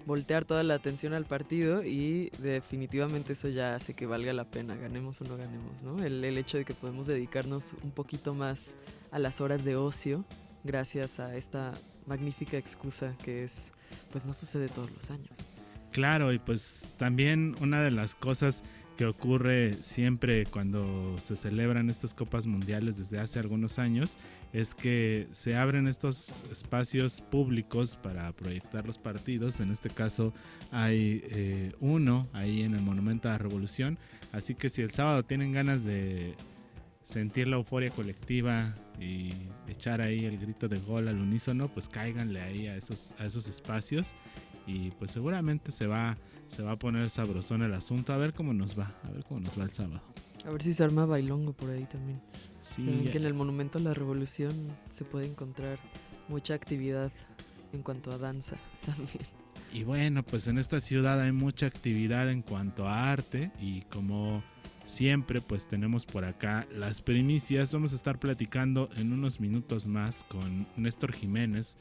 voltear 0.05 0.47
toda 0.47 0.65
la 0.65 0.75
atención 0.75 1.13
al 1.15 1.27
partido 1.27 1.85
y 1.85 2.31
definitivamente 2.41 3.35
eso 3.35 3.49
ya 3.49 3.77
hace 3.77 3.95
que 3.95 4.05
valga 4.07 4.33
la 4.33 4.51
pena, 4.51 4.75
ganemos 4.75 5.21
o 5.21 5.25
no 5.27 5.37
ganemos, 5.37 5.85
¿no? 5.85 6.05
El, 6.05 6.25
el 6.25 6.37
hecho 6.39 6.59
de 6.59 6.65
que 6.65 6.75
podemos 6.75 7.07
dedicarnos 7.07 7.77
un 7.85 7.93
poquito 7.93 8.35
más 8.35 8.75
a 9.13 9.21
las 9.21 9.41
horas 9.41 9.65
de 9.65 9.77
ocio 9.77 10.25
gracias 10.67 11.21
a 11.21 11.37
esta 11.37 11.73
magnífica 12.07 12.57
excusa 12.57 13.15
que 13.25 13.45
es, 13.45 13.73
pues 14.11 14.27
no 14.27 14.35
sucede 14.35 14.69
todos 14.69 14.91
los 14.91 15.11
años. 15.11 15.31
Claro, 15.93 16.33
y 16.33 16.39
pues 16.39 16.93
también 16.99 17.55
una 17.61 17.81
de 17.83 17.91
las 17.91 18.15
cosas 18.15 18.63
que 18.97 19.07
ocurre 19.07 19.75
siempre 19.83 20.47
cuando 20.47 21.17
se 21.19 21.37
celebran 21.37 21.91
estas 21.91 22.15
copas 22.15 22.47
mundiales 22.47 22.97
desde 22.97 23.19
hace 23.19 23.39
algunos 23.39 23.79
años 23.79 24.17
es 24.53 24.75
que 24.75 25.29
se 25.33 25.57
abren 25.57 25.87
estos 25.87 26.43
espacios 26.51 27.21
públicos 27.21 27.97
para 27.97 28.33
proyectar 28.33 28.87
los 28.87 28.99
partidos. 28.99 29.61
En 29.61 29.71
este 29.71 29.91
caso 29.91 30.33
hay 30.71 31.23
eh, 31.31 31.73
uno 31.81 32.27
ahí 32.33 32.63
en 32.63 32.75
el 32.75 32.81
Monumento 32.81 33.29
a 33.29 33.33
la 33.33 33.39
Revolución. 33.39 33.99
Así 34.33 34.55
que 34.55 34.71
si 34.71 34.83
el 34.83 34.91
sábado 34.91 35.25
tienen 35.25 35.53
ganas 35.53 35.85
de 35.85 36.35
sentir 37.07 37.47
la 37.47 37.55
euforia 37.57 37.91
colectiva 37.91 38.75
y 39.01 39.31
echar 39.69 40.01
ahí 40.01 40.25
el 40.25 40.39
grito 40.39 40.67
de 40.69 40.81
gol 40.81 41.07
al 41.07 41.21
unísono, 41.21 41.69
pues 41.69 41.89
cáiganle 41.89 42.41
ahí 42.41 42.67
a 42.67 42.77
esos, 42.77 43.15
a 43.19 43.27
esos 43.27 43.47
espacios 43.47 44.15
y 44.67 44.91
pues 44.91 45.13
seguramente 45.13 45.71
se 45.71 45.87
va, 45.87 46.19
se 46.49 46.63
va 46.63 46.73
a 46.73 46.77
poner 46.77 47.09
sabrosón 47.11 47.63
el 47.63 47.75
asunto. 47.75 48.13
A 48.13 48.17
ver 48.17 48.33
cómo 48.33 48.53
nos 48.53 48.77
va, 48.77 48.93
a 49.05 49.11
ver 49.11 49.23
cómo 49.23 49.39
nos 49.39 49.57
va 49.57 49.63
el 49.63 49.71
sábado. 49.71 50.03
A 50.45 50.51
ver 50.51 50.63
si 50.63 50.75
se 50.75 50.83
arma 50.83 51.07
bailongo 51.07 51.53
por 51.53 51.71
ahí 51.71 51.85
también. 51.85 52.21
Sí, 52.61 53.03
ya- 53.05 53.13
que 53.13 53.19
en 53.19 53.25
el 53.25 53.35
Monumento 53.35 53.79
a 53.79 53.83
la 53.83 53.95
Revolución 53.95 54.53
se 54.89 55.05
puede 55.05 55.27
encontrar 55.27 55.79
mucha 56.29 56.55
actividad 56.55 57.13
en 57.73 57.83
cuanto 57.83 58.11
a 58.11 58.19
danza 58.19 58.57
también. 58.85 59.25
Y 59.73 59.85
bueno, 59.85 60.25
pues 60.25 60.49
en 60.49 60.59
esta 60.59 60.81
ciudad 60.81 61.21
hay 61.21 61.31
mucha 61.33 61.67
actividad 61.67 62.31
en 62.31 62.43
cuanto 62.43 62.89
a 62.89 63.13
arte 63.13 63.53
y 63.61 63.83
como 63.83 64.43
siempre 64.87 65.41
pues 65.41 65.67
tenemos 65.67 66.07
por 66.07 66.25
acá 66.25 66.67
las 66.73 67.03
primicias. 67.03 67.75
Vamos 67.75 67.93
a 67.93 67.97
estar 67.97 68.19
platicando 68.19 68.89
en 68.97 69.13
unos 69.13 69.41
minutos 69.41 69.87
más 69.87 70.25
con 70.25 70.67
Néstor 70.77 71.13
Jiménez, 71.13 71.77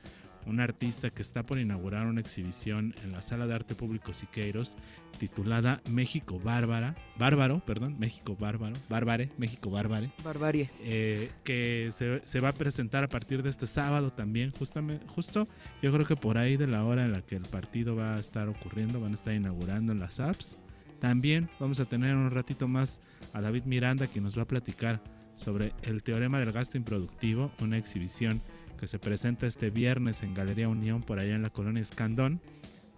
un 0.46 0.60
artista 0.60 1.10
que 1.10 1.22
está 1.22 1.44
por 1.44 1.60
inaugurar 1.60 2.08
una 2.08 2.22
exhibición 2.22 2.94
en 3.04 3.14
la 3.14 3.22
Sala 3.22 3.48
de 3.48 3.54
Arte 3.54 3.76
Público 3.76 4.14
Siqueiros 4.14 4.76
titulada 5.18 5.82
México 5.90 6.40
Bárbara, 6.40 6.94
Bárbaro, 7.18 7.62
perdón, 7.66 7.96
México 7.98 8.36
Bárbaro, 8.38 8.76
Bárbare, 8.90 9.30
México 9.38 9.70
Bárbare. 9.70 10.12
Barbarie. 10.24 10.70
eh, 10.82 11.32
que 11.44 11.90
se, 11.92 12.22
se 12.26 12.40
va 12.42 12.50
a 12.50 12.54
presentar 12.54 13.04
a 13.04 13.08
partir 13.08 13.42
de 13.42 13.50
este 13.50 13.66
sábado 13.66 14.12
también, 14.12 14.52
justamente, 14.52 15.06
justo 15.08 15.48
yo 15.82 15.94
creo 15.94 16.06
que 16.06 16.16
por 16.18 16.38
ahí 16.38 16.58
de 16.58 16.68
la 16.68 16.84
hora 16.84 17.06
en 17.06 17.14
la 17.14 17.22
que 17.22 17.36
el 17.38 17.44
partido 17.44 17.96
va 17.96 18.16
a 18.16 18.20
estar 18.20 18.50
ocurriendo, 18.50 19.00
van 19.00 19.12
a 19.12 19.16
estar 19.16 19.34
inaugurando 19.34 19.94
en 19.94 20.00
las 20.00 20.20
apps. 20.20 20.58
También 21.06 21.52
vamos 21.60 21.80
a 21.80 21.86
tener 21.86 22.16
un 22.16 22.32
ratito 22.32 22.68
más 22.68 23.00
a 23.32 23.40
David 23.40 23.66
Miranda 23.66 24.08
que 24.08 24.20
nos 24.20 24.36
va 24.36 24.42
a 24.42 24.48
platicar 24.48 25.00
sobre 25.36 25.72
el 25.84 26.02
teorema 26.02 26.40
del 26.40 26.52
gasto 26.52 26.80
improductivo, 26.80 27.52
una 27.62 27.78
exhibición 27.78 28.42
que 28.80 28.88
se 28.88 28.98
presenta 28.98 29.46
este 29.46 29.70
viernes 29.70 30.24
en 30.24 30.34
Galería 30.34 30.68
Unión 30.68 31.04
por 31.04 31.20
allá 31.20 31.36
en 31.36 31.44
la 31.44 31.52
colonia 31.52 31.84
Escandón. 31.84 32.42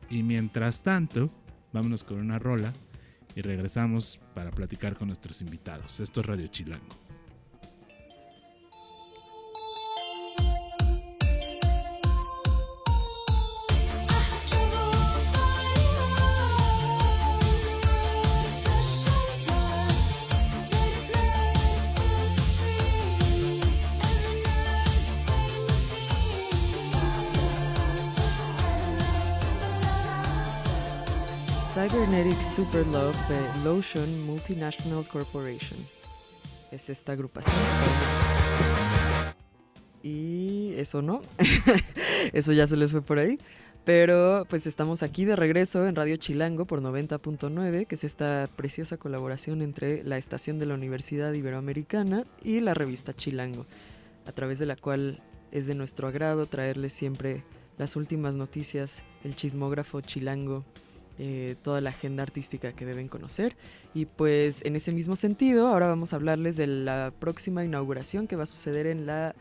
Y 0.09 0.23
mientras 0.23 0.83
tanto, 0.83 1.29
vámonos 1.73 2.05
con 2.05 2.19
una 2.19 2.39
rola 2.39 2.71
y 3.35 3.41
regresamos 3.41 4.21
para 4.33 4.51
platicar 4.51 4.95
con 4.95 5.09
nuestros 5.09 5.41
invitados. 5.41 5.99
Esto 5.99 6.21
es 6.21 6.27
Radio 6.27 6.47
Chilango. 6.47 7.06
Super 32.41 32.87
Love 32.87 33.17
de 33.27 33.63
Lotion 33.65 34.25
Multinational 34.25 35.05
Corporation. 35.09 35.77
Es 36.71 36.89
esta 36.89 37.11
agrupación. 37.11 37.53
Y 40.01 40.73
eso 40.77 41.01
no. 41.01 41.21
eso 42.33 42.53
ya 42.53 42.65
se 42.65 42.77
les 42.77 42.91
fue 42.91 43.01
por 43.01 43.19
ahí. 43.19 43.37
Pero 43.83 44.45
pues 44.49 44.67
estamos 44.67 45.03
aquí 45.03 45.25
de 45.25 45.35
regreso 45.35 45.85
en 45.85 45.95
Radio 45.95 46.15
Chilango 46.15 46.65
por 46.65 46.81
90.9, 46.81 47.85
que 47.87 47.95
es 47.95 48.05
esta 48.05 48.47
preciosa 48.55 48.95
colaboración 48.95 49.61
entre 49.61 50.03
la 50.03 50.17
estación 50.17 50.59
de 50.59 50.65
la 50.65 50.75
Universidad 50.75 51.33
Iberoamericana 51.33 52.25
y 52.41 52.61
la 52.61 52.73
revista 52.73 53.13
Chilango, 53.13 53.65
a 54.25 54.31
través 54.31 54.59
de 54.59 54.65
la 54.65 54.77
cual 54.77 55.21
es 55.51 55.67
de 55.67 55.75
nuestro 55.75 56.07
agrado 56.07 56.45
traerles 56.45 56.93
siempre 56.93 57.43
las 57.77 57.97
últimas 57.97 58.37
noticias, 58.37 59.03
el 59.23 59.35
chismógrafo 59.35 59.99
Chilango, 60.01 60.63
eh, 61.19 61.55
toda 61.63 61.81
la 61.81 61.89
agenda 61.89 62.23
artística 62.23 62.73
que 62.73 62.85
deben 62.85 63.07
conocer. 63.07 63.55
Y 63.93 64.05
pues 64.05 64.63
en 64.65 64.75
ese 64.75 64.91
mismo 64.91 65.15
sentido, 65.15 65.67
ahora 65.67 65.87
vamos 65.87 66.13
a 66.13 66.17
hablarles 66.17 66.55
de 66.57 66.67
la 66.67 67.11
próxima 67.19 67.63
inauguración 67.63 68.27
que 68.27 68.35
va 68.35 68.43
a 68.43 68.47
suceder 68.47 68.85
en 68.87 69.05
la, 69.05 69.33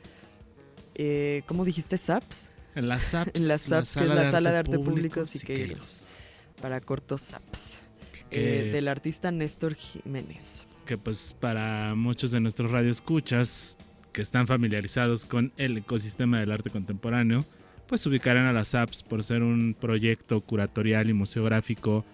eh, 0.94 1.42
¿cómo 1.46 1.64
dijiste? 1.64 1.96
SAPS. 1.98 2.50
En 2.74 2.88
las 2.88 3.02
SAPS. 3.04 3.30
En 3.40 3.48
las 3.48 3.62
SAPS, 3.62 3.96
que 3.96 4.04
es 4.04 4.10
la 4.10 4.30
Sala 4.30 4.50
de 4.52 4.58
Arte 4.58 4.78
Público 4.78 5.24
Siqueiros. 5.26 6.16
Para 6.60 6.80
cortos 6.80 7.22
SAPS. 7.22 7.82
Que- 8.30 8.68
eh, 8.68 8.72
del 8.72 8.88
artista 8.88 9.30
Néstor 9.30 9.74
Jiménez. 9.74 10.66
que 10.84 10.96
pues 10.98 11.34
para 11.40 11.94
muchos 11.96 12.30
de 12.30 12.38
nuestros 12.40 12.70
radioescuchas 12.70 13.76
que 14.12 14.22
están 14.22 14.46
familiarizados 14.46 15.24
con 15.26 15.52
el 15.56 15.76
ecosistema 15.78 16.38
del 16.40 16.52
arte 16.52 16.70
contemporáneo, 16.70 17.44
pues 17.86 18.04
ubicarán 18.06 18.46
a 18.46 18.52
las 18.52 18.74
apps 18.74 19.02
por 19.02 19.22
ser 19.22 19.42
un 19.42 19.74
proyecto 19.78 20.40
curatorial 20.40 21.08
y 21.08 21.14
museográfico 21.14 22.04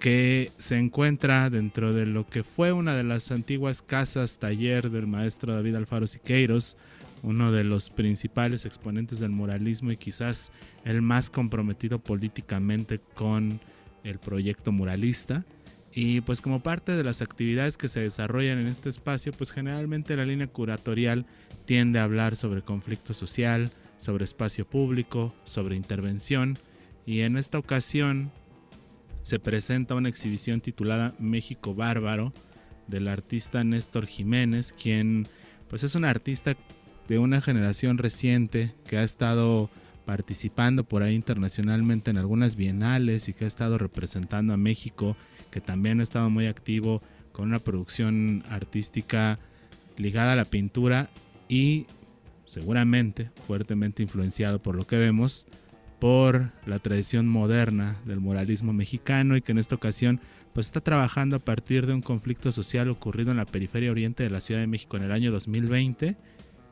que 0.00 0.50
se 0.58 0.78
encuentra 0.78 1.48
dentro 1.48 1.92
de 1.92 2.06
lo 2.06 2.26
que 2.26 2.42
fue 2.42 2.72
una 2.72 2.96
de 2.96 3.04
las 3.04 3.30
antiguas 3.30 3.82
casas 3.82 4.38
taller 4.38 4.90
del 4.90 5.06
maestro 5.06 5.54
David 5.54 5.76
Alfaro 5.76 6.08
Siqueiros, 6.08 6.76
uno 7.22 7.52
de 7.52 7.62
los 7.62 7.88
principales 7.88 8.66
exponentes 8.66 9.20
del 9.20 9.30
muralismo 9.30 9.92
y 9.92 9.96
quizás 9.96 10.50
el 10.84 11.02
más 11.02 11.30
comprometido 11.30 12.00
políticamente 12.00 13.00
con 13.14 13.60
el 14.02 14.18
proyecto 14.18 14.72
muralista. 14.72 15.44
Y 15.94 16.22
pues 16.22 16.40
como 16.40 16.62
parte 16.62 16.96
de 16.96 17.04
las 17.04 17.22
actividades 17.22 17.76
que 17.76 17.88
se 17.88 18.00
desarrollan 18.00 18.58
en 18.58 18.66
este 18.66 18.88
espacio, 18.88 19.32
pues 19.32 19.52
generalmente 19.52 20.16
la 20.16 20.24
línea 20.24 20.46
curatorial 20.46 21.26
tiende 21.64 22.00
a 22.00 22.04
hablar 22.04 22.34
sobre 22.34 22.62
conflicto 22.62 23.14
social, 23.14 23.70
sobre 24.02 24.24
espacio 24.24 24.68
público, 24.68 25.32
sobre 25.44 25.76
intervención 25.76 26.58
y 27.06 27.20
en 27.20 27.36
esta 27.36 27.56
ocasión 27.56 28.32
se 29.22 29.38
presenta 29.38 29.94
una 29.94 30.08
exhibición 30.08 30.60
titulada 30.60 31.14
México 31.20 31.72
Bárbaro 31.76 32.32
del 32.88 33.06
artista 33.06 33.62
Néstor 33.62 34.06
Jiménez, 34.06 34.72
quien 34.72 35.28
pues 35.68 35.84
es 35.84 35.94
un 35.94 36.04
artista 36.04 36.56
de 37.06 37.18
una 37.20 37.40
generación 37.40 37.96
reciente 37.96 38.74
que 38.88 38.96
ha 38.96 39.04
estado 39.04 39.70
participando 40.04 40.82
por 40.82 41.04
ahí 41.04 41.14
internacionalmente 41.14 42.10
en 42.10 42.18
algunas 42.18 42.56
bienales 42.56 43.28
y 43.28 43.34
que 43.34 43.44
ha 43.44 43.48
estado 43.48 43.78
representando 43.78 44.52
a 44.52 44.56
México, 44.56 45.16
que 45.52 45.60
también 45.60 46.00
ha 46.00 46.02
estado 46.02 46.28
muy 46.28 46.48
activo 46.48 47.02
con 47.30 47.44
una 47.44 47.60
producción 47.60 48.42
artística 48.50 49.38
ligada 49.96 50.32
a 50.32 50.36
la 50.36 50.44
pintura 50.44 51.08
y 51.48 51.86
seguramente 52.52 53.30
fuertemente 53.46 54.02
influenciado 54.02 54.60
por 54.60 54.76
lo 54.76 54.86
que 54.86 54.98
vemos 54.98 55.46
por 55.98 56.50
la 56.66 56.78
tradición 56.80 57.26
moderna 57.26 57.96
del 58.04 58.20
moralismo 58.20 58.74
mexicano 58.74 59.36
y 59.36 59.40
que 59.40 59.52
en 59.52 59.58
esta 59.58 59.74
ocasión 59.74 60.20
pues 60.52 60.66
está 60.66 60.82
trabajando 60.82 61.36
a 61.36 61.38
partir 61.38 61.86
de 61.86 61.94
un 61.94 62.02
conflicto 62.02 62.52
social 62.52 62.90
ocurrido 62.90 63.30
en 63.30 63.38
la 63.38 63.46
periferia 63.46 63.90
oriente 63.90 64.22
de 64.22 64.28
la 64.28 64.42
Ciudad 64.42 64.60
de 64.60 64.66
México 64.66 64.98
en 64.98 65.04
el 65.04 65.12
año 65.12 65.32
2020. 65.32 66.14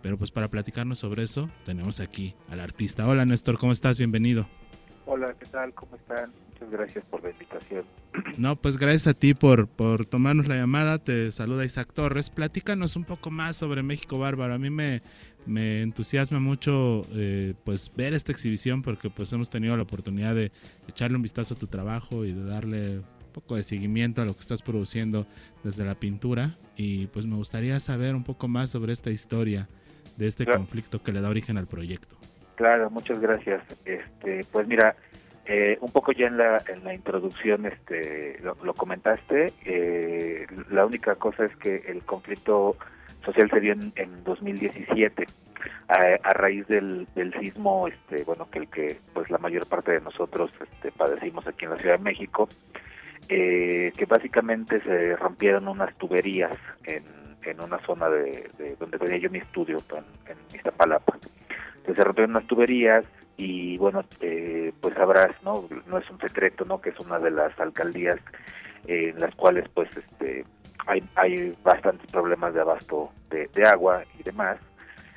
Pero 0.03 0.19
pues 0.19 0.31
para 0.31 0.49
platicarnos 0.49 0.99
sobre 0.99 1.23
eso 1.23 1.49
tenemos 1.65 2.01
aquí 2.01 2.35
al 2.51 2.61
artista. 2.61 3.07
Hola 3.07 3.25
Néstor, 3.25 3.57
¿cómo 3.57 3.73
estás? 3.73 3.97
Bienvenido. 3.97 4.47
Hola, 5.07 5.35
¿qué 5.39 5.47
tal? 5.47 5.73
¿Cómo 5.73 5.97
están? 5.97 6.31
Muchas 6.51 6.71
gracias 6.71 7.05
por 7.07 7.23
la 7.23 7.31
invitación. 7.31 7.85
No, 8.37 8.57
pues 8.57 8.77
gracias 8.77 9.07
a 9.07 9.15
ti 9.15 9.35
por, 9.35 9.67
por 9.67 10.05
tomarnos 10.05 10.47
la 10.47 10.57
llamada. 10.57 10.99
Te 10.99 11.33
saluda 11.33 11.65
Isaac 11.65 11.93
Torres. 11.93 12.29
Platícanos 12.29 12.97
un 12.97 13.05
poco 13.05 13.31
más 13.31 13.57
sobre 13.57 13.83
México 13.83 14.19
Bárbaro. 14.19 14.55
A 14.55 14.59
mí 14.59 14.69
me, 14.69 15.03
me 15.47 15.83
entusiasma 15.83 16.39
mucho 16.41 17.03
eh, 17.15 17.55
pues 17.65 17.91
ver 17.97 18.15
esta 18.15 18.33
exhibición 18.33 18.83
porque 18.83 19.11
pues 19.11 19.33
hemos 19.33 19.51
tenido 19.51 19.77
la 19.77 19.83
oportunidad 19.83 20.35
de 20.35 20.53
echarle 20.89 21.17
un 21.17 21.23
vistazo 21.23 21.55
a 21.55 21.59
tu 21.59 21.67
trabajo 21.67 22.25
y 22.25 22.33
de 22.33 22.45
darle 22.45 22.99
un 22.99 23.33
poco 23.33 23.57
de 23.57 23.65
seguimiento 23.65 24.23
a 24.23 24.25
lo 24.25 24.35
que 24.35 24.41
estás 24.41 24.61
produciendo 24.63 25.27
desde 25.65 25.85
la 25.85 25.95
pintura 25.95 26.57
y 26.77 27.07
pues 27.07 27.27
me 27.27 27.37
gustaría 27.37 27.79
saber 27.81 28.15
un 28.15 28.25
poco 28.25 28.49
más 28.49 28.71
sobre 28.71 28.93
esta 28.93 29.11
historia 29.11 29.69
de 30.17 30.27
este 30.27 30.45
Claro. 30.45 30.61
conflicto 30.61 31.03
que 31.03 31.13
le 31.13 31.21
da 31.21 31.29
origen 31.31 31.57
al 31.57 31.67
proyecto. 31.67 32.17
Claro, 32.57 32.91
muchas 32.91 33.19
gracias. 33.21 33.63
Este, 33.87 34.43
pues 34.53 34.67
mira, 34.69 34.95
eh, 35.47 35.79
un 35.81 35.91
poco 35.91 36.13
ya 36.13 36.27
en 36.27 36.37
la, 36.37 36.63
en 36.69 36.85
la 36.85 36.93
introducción 36.93 37.65
este, 37.67 38.39
lo, 38.43 38.55
lo 38.63 38.75
comentaste. 38.75 39.53
eh, 39.65 40.47
la 40.71 40.85
única 40.85 41.15
cosa 41.15 41.47
es 41.47 41.57
que 41.57 41.77
el 41.89 42.03
conflicto 42.03 42.77
social 43.25 43.51
se 43.51 43.61
dio 43.61 43.73
en, 43.73 43.93
en 43.97 44.25
2017 44.25 45.27
a, 45.89 46.29
a 46.29 46.33
raíz 46.33 46.67
del, 46.69 47.07
del 47.15 47.33
sismo, 47.41 47.89
este, 47.89 48.25
bueno, 48.25 48.49
que 48.51 48.61
el 48.61 48.69
que 48.69 48.99
pues 49.13 49.31
la 49.31 49.39
mayor 49.39 49.67
parte 49.67 49.93
de 49.93 50.01
nosotros 50.01 50.51
este, 50.61 50.91
padecimos 50.93 51.47
aquí 51.47 51.65
en 51.65 51.73
la 51.73 51.79
Ciudad 51.79 51.99
de 51.99 52.05
México, 52.05 52.49
eh, 53.29 53.93
que 53.97 54.07
básicamente 54.07 54.81
se 54.83 55.17
rompieron 55.17 55.69
unas 55.69 55.95
tuberías 55.97 56.57
en, 56.85 57.05
en 57.45 57.61
una 57.61 57.79
zona 57.87 58.09
de, 58.09 58.51
de 58.59 58.77
donde 58.77 58.99
tenía 58.99 59.19
yo 59.19 59.31
mi 59.31 59.39
estudio, 59.39 59.79
en, 59.91 60.05
en 60.33 60.39
Iztapalapa. 60.55 61.19
Entonces 61.77 61.97
se 61.97 62.05
rompieron 62.05 62.31
unas 62.33 62.47
tuberías 62.47 63.05
y 63.37 63.79
bueno, 63.79 64.05
eh, 64.21 64.73
pues 64.81 64.95
sabrás, 64.95 65.35
¿no? 65.43 65.67
No 65.87 65.99
es 65.99 66.11
un 66.11 66.21
secreto, 66.21 66.65
¿no? 66.65 66.81
Que 66.81 66.91
es 66.91 67.01
una 67.01 67.19
de 67.19 67.31
las 67.31 67.59
alcaldías 67.59 68.21
en 68.87 69.19
las 69.19 69.35
cuales 69.35 69.69
pues 69.75 69.89
este 69.97 70.45
hay, 70.91 71.09
hay 71.15 71.57
bastantes 71.63 72.11
problemas 72.11 72.53
de 72.53 72.61
abasto 72.61 73.11
de, 73.31 73.49
agua 73.65 74.03
y 74.19 74.23
demás. 74.25 74.59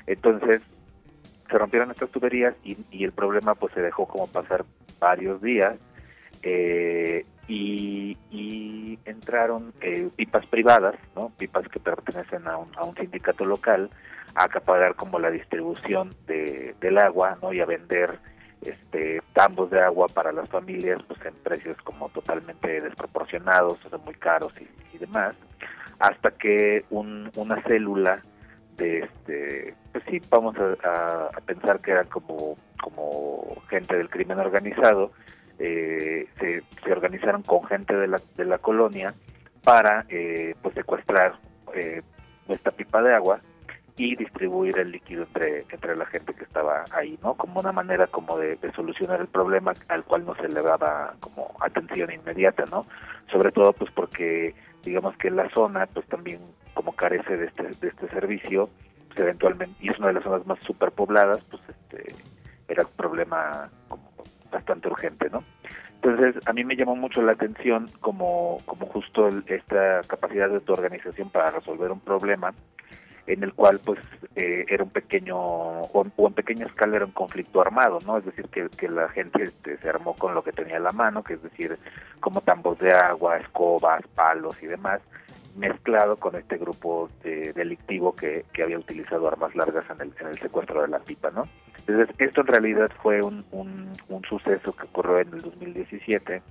Entonces 0.05 0.61
se 1.49 1.57
rompieron 1.57 1.91
estas 1.91 2.09
tuberías 2.11 2.55
y, 2.63 2.77
y 2.91 3.03
el 3.03 3.11
problema 3.11 3.55
pues 3.55 3.73
se 3.73 3.81
dejó 3.81 4.07
como 4.07 4.27
pasar 4.27 4.65
varios 4.99 5.41
días 5.41 5.75
eh, 6.43 7.25
y, 7.47 8.17
y 8.29 8.99
entraron 9.05 9.73
eh, 9.81 10.09
pipas 10.15 10.45
privadas, 10.45 10.95
¿no? 11.15 11.31
pipas 11.37 11.67
que 11.67 11.79
pertenecen 11.79 12.47
a 12.47 12.57
un, 12.57 12.69
a 12.77 12.83
un 12.83 12.95
sindicato 12.95 13.43
local, 13.43 13.89
a 14.35 14.43
acaparar 14.43 14.95
como 14.95 15.19
la 15.19 15.31
distribución 15.31 16.15
de, 16.27 16.75
del 16.79 16.97
agua 16.99 17.37
¿no? 17.41 17.51
y 17.51 17.61
a 17.61 17.65
vender 17.65 18.19
este 18.65 19.21
tambos 19.33 19.69
de 19.71 19.81
agua 19.81 20.07
para 20.07 20.31
las 20.31 20.49
familias 20.49 21.01
pues 21.07 21.19
en 21.25 21.33
precios 21.35 21.77
como 21.83 22.09
totalmente 22.09 22.81
desproporcionados, 22.81 23.83
o 23.85 23.89
sea, 23.89 23.99
muy 23.99 24.15
caros 24.15 24.53
y, 24.59 24.97
demás, 24.97 25.35
hasta 25.99 26.31
que 26.31 26.85
un, 26.89 27.29
una 27.35 27.61
célula 27.63 28.21
de 28.77 28.99
este 28.99 29.75
pues 29.91 30.03
sí 30.09 30.21
vamos 30.29 30.55
a 30.83 31.29
pensar 31.45 31.79
que 31.81 31.91
eran 31.91 32.07
como 32.07 32.57
como 32.81 33.61
gente 33.69 33.95
del 33.95 34.09
crimen 34.09 34.39
organizado 34.39 35.11
eh, 35.59 36.27
se, 36.39 36.63
se 36.83 36.91
organizaron 36.91 37.43
con 37.43 37.63
gente 37.65 37.95
de 37.95 38.07
la, 38.07 38.19
de 38.35 38.45
la 38.45 38.57
colonia 38.57 39.13
para 39.63 40.05
eh, 40.09 40.55
pues 40.61 40.73
secuestrar 40.75 41.39
eh, 41.73 42.01
esta 42.49 42.71
pipa 42.71 43.01
de 43.01 43.13
agua 43.13 43.39
y 43.95 44.15
distribuir 44.15 44.77
el 44.79 44.91
líquido 44.91 45.23
entre 45.23 45.65
entre 45.69 45.95
la 45.95 46.05
gente 46.07 46.33
que 46.33 46.43
estaba 46.43 46.87
ahí 46.91 47.19
no 47.21 47.35
como 47.35 47.59
una 47.59 47.71
manera 47.71 48.07
como 48.07 48.37
de, 48.39 48.57
solucionar 48.75 49.21
el 49.21 49.27
problema 49.27 49.75
al 49.87 50.03
cual 50.03 50.25
no 50.25 50.35
se 50.35 50.47
le 50.49 50.61
daba 50.61 51.15
como 51.19 51.55
atención 51.59 52.11
inmediata 52.11 52.65
no 52.65 52.87
sobre 53.31 53.51
todo 53.51 53.73
pues 53.73 53.91
porque 53.91 54.55
digamos 54.83 55.15
que 55.17 55.29
la 55.29 55.47
zona 55.49 55.85
pues 55.87 56.07
también 56.07 56.41
como 56.73 56.93
carece 56.95 57.37
de 57.37 57.45
este 57.45 57.63
de 57.79 57.87
este 57.87 58.07
servicio 58.09 58.71
pues 59.09 59.19
eventualmente 59.19 59.75
y 59.83 59.89
es 59.91 59.99
una 59.99 60.07
de 60.07 60.13
las 60.15 60.23
zonas 60.23 60.45
más 60.47 60.59
superpobladas 60.63 61.43
pues 61.51 61.61
este 61.69 62.15
era 62.67 62.83
un 62.83 62.91
problema 62.95 63.71
como 63.87 64.11
bastante 64.51 64.87
urgente 64.87 65.29
no 65.29 65.45
entonces 66.01 66.41
a 66.45 66.53
mí 66.53 66.63
me 66.63 66.75
llamó 66.75 66.95
mucho 66.95 67.21
la 67.21 67.33
atención 67.33 67.91
como 67.99 68.63
como 68.65 68.87
justo 68.87 69.27
el- 69.27 69.43
esta 69.47 70.03
capacidad 70.05 70.49
de 70.49 70.61
tu 70.61 70.73
organización 70.73 71.29
para 71.29 71.51
resolver 71.51 71.91
un 71.91 72.01
problema 72.01 72.55
en 73.27 73.43
el 73.43 73.53
cual 73.53 73.79
pues 73.83 73.99
eh, 74.35 74.65
era 74.67 74.83
un 74.83 74.89
pequeño 74.89 75.37
o, 75.37 76.05
en 76.05 76.33
pequeña 76.33 76.65
escala 76.65 76.97
era 76.97 77.05
un 77.05 77.11
conflicto 77.11 77.61
armado 77.61 77.99
no 78.05 78.17
es 78.17 78.25
decir 78.25 78.47
que, 78.49 78.69
que 78.69 78.89
la 78.89 79.09
gente 79.09 79.43
este, 79.43 79.77
se 79.77 79.89
armó 79.89 80.15
con 80.15 80.33
lo 80.33 80.43
que 80.43 80.51
tenía 80.51 80.77
a 80.77 80.81
la 80.81 80.91
mano 80.91 81.23
que 81.23 81.35
es 81.35 81.43
decir 81.43 81.77
como 82.19 82.41
tambos 82.41 82.79
de 82.79 82.91
agua 82.91 83.37
escobas 83.37 84.05
palos 84.15 84.55
y 84.61 84.67
demás 84.67 85.01
mezclado 85.55 86.17
con 86.17 86.35
este 86.35 86.57
grupo 86.57 87.09
eh, 87.23 87.53
delictivo 87.55 88.15
que, 88.15 88.45
que 88.53 88.63
había 88.63 88.79
utilizado 88.79 89.27
armas 89.27 89.55
largas 89.55 89.85
en 89.89 90.01
el, 90.01 90.13
en 90.19 90.27
el 90.27 90.39
secuestro 90.39 90.81
de 90.81 90.87
la 90.87 90.99
pipa 90.99 91.31
no 91.31 91.47
entonces 91.77 92.15
esto 92.17 92.41
en 92.41 92.47
realidad 92.47 92.91
fue 93.01 93.21
un, 93.21 93.45
un, 93.51 93.91
un 94.09 94.23
suceso 94.23 94.73
que 94.75 94.83
ocurrió 94.83 95.19
en 95.19 95.33
el 95.33 95.41
2017 95.41 96.41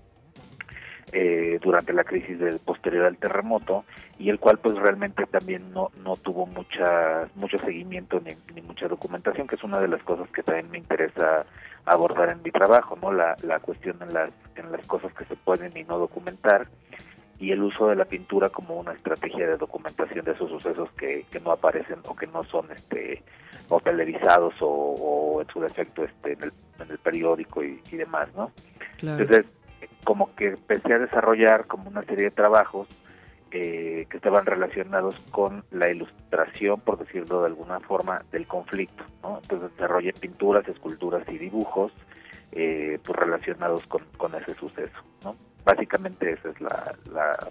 eh, 1.12 1.58
durante 1.62 1.92
la 1.92 2.04
crisis 2.04 2.38
del 2.38 2.58
posterior 2.58 3.04
al 3.04 3.18
terremoto 3.18 3.84
y 4.18 4.30
el 4.30 4.38
cual 4.38 4.58
pues 4.58 4.76
realmente 4.76 5.26
también 5.26 5.70
no, 5.72 5.90
no 6.02 6.16
tuvo 6.16 6.46
mucha 6.46 7.28
mucho 7.34 7.58
seguimiento 7.58 8.18
ni, 8.20 8.32
ni 8.54 8.62
mucha 8.62 8.88
documentación 8.88 9.46
que 9.46 9.56
es 9.56 9.62
una 9.62 9.78
de 9.78 9.88
las 9.88 10.02
cosas 10.04 10.28
que 10.30 10.42
también 10.42 10.70
me 10.70 10.78
interesa 10.78 11.44
abordar 11.84 12.30
en 12.30 12.42
mi 12.42 12.50
trabajo 12.50 12.96
no 13.02 13.12
la, 13.12 13.36
la 13.42 13.58
cuestión 13.60 13.98
en 14.00 14.14
las 14.14 14.30
en 14.56 14.72
las 14.72 14.86
cosas 14.86 15.12
que 15.12 15.26
se 15.26 15.36
pueden 15.36 15.76
y 15.76 15.84
no 15.84 15.98
documentar 15.98 16.68
y 17.38 17.50
el 17.50 17.62
uso 17.62 17.88
de 17.88 17.96
la 17.96 18.04
pintura 18.04 18.48
como 18.48 18.78
una 18.78 18.92
estrategia 18.92 19.46
de 19.48 19.56
documentación 19.56 20.24
de 20.24 20.32
esos 20.32 20.48
sucesos 20.48 20.88
que, 20.92 21.26
que 21.30 21.40
no 21.40 21.50
aparecen 21.52 21.98
o 22.06 22.16
que 22.16 22.26
no 22.28 22.44
son 22.44 22.70
este 22.72 23.22
o 23.68 23.80
televisados 23.80 24.54
o, 24.60 24.66
o 24.68 25.42
en 25.42 25.48
su 25.48 25.60
defecto 25.60 26.04
este 26.04 26.32
en 26.32 26.42
el, 26.44 26.52
en 26.80 26.90
el 26.90 26.98
periódico 26.98 27.62
y, 27.62 27.82
y 27.90 27.96
demás 27.96 28.28
no 28.34 28.50
Claro. 28.98 29.20
entonces 29.20 29.46
como 30.04 30.34
que 30.34 30.48
empecé 30.48 30.94
a 30.94 30.98
desarrollar 30.98 31.66
como 31.66 31.88
una 31.88 32.02
serie 32.04 32.24
de 32.24 32.30
trabajos 32.30 32.88
eh, 33.50 34.06
que 34.08 34.16
estaban 34.16 34.46
relacionados 34.46 35.14
con 35.30 35.62
la 35.70 35.90
ilustración, 35.90 36.80
por 36.80 36.98
decirlo 36.98 37.40
de 37.40 37.48
alguna 37.48 37.80
forma, 37.80 38.24
del 38.32 38.46
conflicto. 38.46 39.04
¿no? 39.22 39.40
Entonces 39.42 39.70
desarrollé 39.72 40.12
pinturas, 40.14 40.66
esculturas 40.68 41.28
y 41.28 41.36
dibujos 41.36 41.92
eh, 42.52 42.98
pues 43.04 43.18
relacionados 43.18 43.86
con, 43.86 44.34
ese 44.34 44.54
suceso. 44.54 44.96
¿no? 45.22 45.36
Básicamente 45.64 46.32
esa 46.32 46.48
es 46.48 46.60
la, 46.62 46.96
la, 47.12 47.48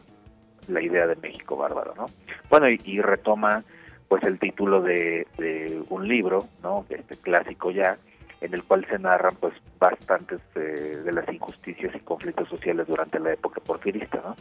la 0.68 0.82
idea 0.82 1.06
de 1.06 1.18
México 1.18 1.56
Bárbaro. 1.56 1.94
¿no? 1.96 2.08
Bueno, 2.50 2.68
y, 2.68 2.80
y 2.84 3.00
retoma 3.00 3.64
pues 4.08 4.24
el 4.24 4.40
título 4.40 4.82
de, 4.82 5.28
de 5.38 5.84
un 5.90 6.08
libro, 6.08 6.46
¿no? 6.64 6.86
este 6.90 7.16
clásico 7.16 7.70
ya, 7.72 7.98
en 8.42 8.54
el 8.54 8.64
cual 8.64 8.86
se 8.90 9.00
narran 9.00 9.36
pues 9.40 9.54
bastantes 9.80 10.40
eh, 10.56 11.00
de 11.04 11.12
las 11.12 11.28
injusticias 11.32 11.96
y 11.96 12.00
conflictos 12.00 12.50
sociales 12.50 12.88
durante 12.88 13.20
la 13.20 13.34
época 13.34 13.62
porfirista. 13.62 14.36